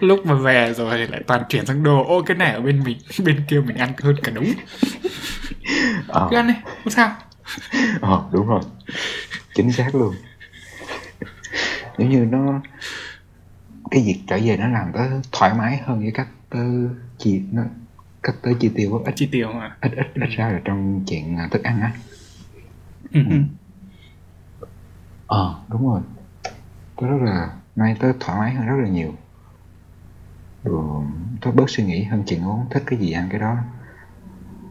[0.00, 2.04] lúc mà về rồi thì lại toàn chuyển sang đồ.
[2.04, 4.52] Ô cái này ở bên mình bên kia mình ăn hơn cả đúng.
[6.08, 7.16] Ờ cứ ăn đi không sao.
[8.00, 8.60] Ờ đúng rồi.
[9.54, 10.14] Chính xác luôn.
[11.98, 12.60] Giống như nó
[13.90, 15.00] cái việc trở về nó làm tớ
[15.32, 16.64] thoải mái hơn với cách tớ
[17.18, 17.62] chi nó
[18.22, 19.12] cách tớ chi tiêu ít.
[19.16, 21.92] Chi tiêu mà ít ít ít ra là trong chuyện à, thức ăn á.
[23.12, 23.20] Ừ.
[23.30, 23.36] ừ.
[25.26, 26.00] ờ đúng rồi.
[27.00, 29.14] Tớ rất là nay tớ thoải mái hơn rất là nhiều.
[30.64, 31.04] Rồi
[31.40, 33.56] tớ bớt suy nghĩ hơn chuyện uống thích cái gì ăn cái đó.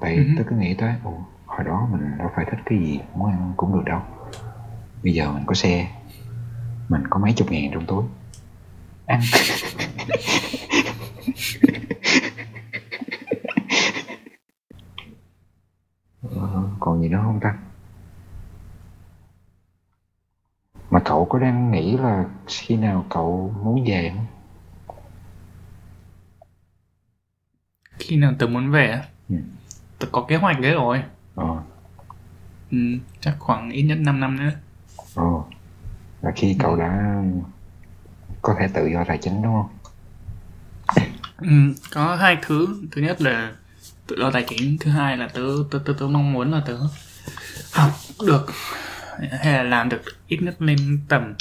[0.01, 0.23] Tại Ừ.
[0.37, 3.53] tớ cứ nghĩ tới ồ hồi đó mình đâu phải thích cái gì muốn ăn
[3.57, 4.01] cũng được đâu.
[5.03, 5.87] Bây giờ mình có xe
[6.89, 8.03] mình có mấy chục ngàn trong túi.
[9.05, 9.21] Ăn
[16.79, 17.57] còn gì nữa không ta?
[20.89, 24.25] Mà cậu có đang nghĩ là khi nào cậu muốn về không?
[27.99, 29.03] Khi nào tớ muốn về á?
[29.29, 29.35] Ừ.
[29.99, 31.03] tớ có kế hoạch đấy rồi.
[31.35, 31.63] Ờ.
[32.71, 32.77] Ừ.
[33.19, 34.51] chắc khoảng ít nhất 5 năm nữa.
[35.15, 35.23] Ờ.
[36.21, 37.21] Là khi cậu đã
[38.41, 39.69] có thể tự do tài chính đúng không?
[41.37, 42.67] Ừ, có hai thứ.
[42.91, 43.51] Thứ nhất là
[44.17, 46.77] do tài chính thứ hai là tớ tớ tớ, tớ mong muốn là tớ
[47.71, 47.91] học
[48.27, 48.45] được
[49.31, 51.33] hay là làm được ít nhất lên tầm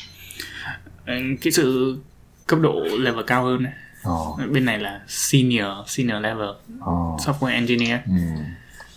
[1.06, 1.98] ừ, cái sự
[2.46, 3.64] cấp độ level cao hơn
[4.02, 4.46] ờ.
[4.52, 6.48] Bên này là senior senior level
[6.80, 6.92] ờ.
[7.18, 8.00] software engineer.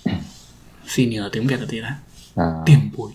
[0.06, 0.12] Ừ.
[0.88, 1.90] senior tiếng việt là gì đó
[2.36, 3.12] à, tiền bối.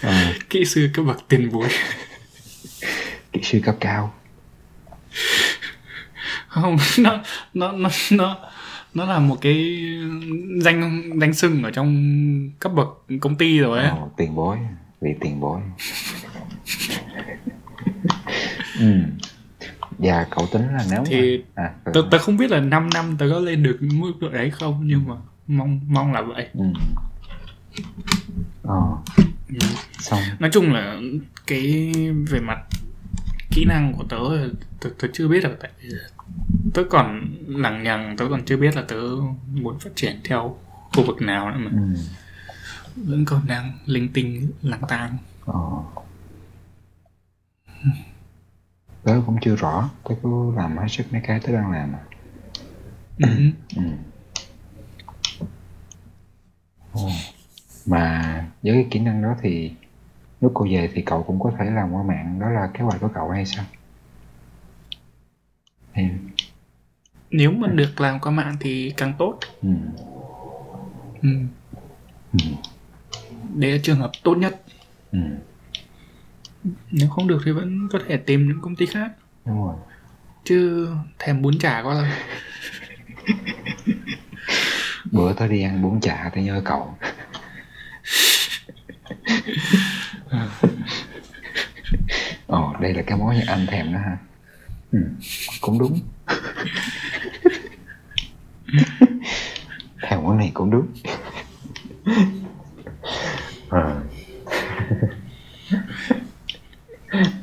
[0.00, 1.68] À, kỹ sư cấp bậc tiền bối.
[3.32, 4.14] Kỹ sư cấp cao
[6.50, 7.20] không nó
[7.54, 8.36] nó nó nó
[8.94, 9.84] nó là một cái
[10.60, 12.88] danh danh xưng ở trong cấp bậc
[13.20, 13.88] công ty rồi ấy.
[13.88, 14.58] Ờ, tiền bối
[15.00, 15.60] vị tiền bối.
[18.80, 19.00] Ừ.
[19.98, 23.16] và cậu tính là nếu Thì mà à, tớ, tớ không biết là 5 năm
[23.18, 25.14] tớ có lên được mức độ đấy không nhưng mà
[25.46, 26.48] mong mong là vậy.
[26.54, 26.64] Ừ.
[28.62, 28.80] ờ.
[29.98, 30.20] Xong.
[30.38, 30.96] Nói chung là
[31.46, 31.92] cái
[32.28, 32.58] về mặt
[33.50, 34.16] kỹ năng của tớ
[34.80, 35.88] tớ, tớ chưa biết được tại vì
[36.74, 39.00] tớ còn lằng nhằng tớ còn chưa biết là tớ
[39.52, 40.56] muốn phát triển theo
[40.92, 42.00] khu vực nào nữa mà ừ.
[42.96, 45.54] vẫn còn đang linh tinh lang tang ờ.
[49.02, 52.02] tớ cũng chưa rõ tớ cứ làm hết sức mấy cái tớ đang làm à.
[53.18, 53.28] ừ.
[53.76, 53.82] ừ.
[56.92, 57.10] Ồ.
[57.86, 59.72] mà với cái kỹ năng đó thì
[60.40, 63.00] lúc cậu về thì cậu cũng có thể làm qua mạng đó là kế hoạch
[63.00, 63.64] của cậu hay sao
[65.92, 66.10] hay
[67.30, 69.68] nếu mà được làm qua mạng thì càng tốt ừ.
[71.22, 71.28] ừ.
[72.32, 72.38] Ừ.
[73.54, 74.62] đấy là trường hợp tốt nhất
[75.12, 75.18] Ừ.
[76.90, 79.10] nếu không được thì vẫn có thể tìm những công ty khác
[79.46, 79.74] đúng rồi
[80.44, 80.88] chứ
[81.18, 82.08] thèm bún chả quá rồi
[85.12, 86.94] bữa tôi đi ăn bún chả tôi nhớ cậu
[92.46, 94.16] ồ đây là cái món như anh thèm đó ha
[94.92, 94.98] ừ.
[95.60, 96.00] cũng đúng
[100.02, 100.86] thèm món này cũng đúng
[103.70, 104.00] à,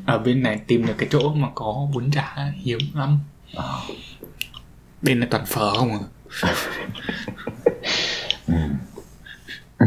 [0.06, 3.19] ở bên này tìm được cái chỗ mà có bún chả hiếm lắm
[5.02, 5.99] bên này toàn phở không à
[8.48, 8.53] ừ.
[9.78, 9.86] Ừ.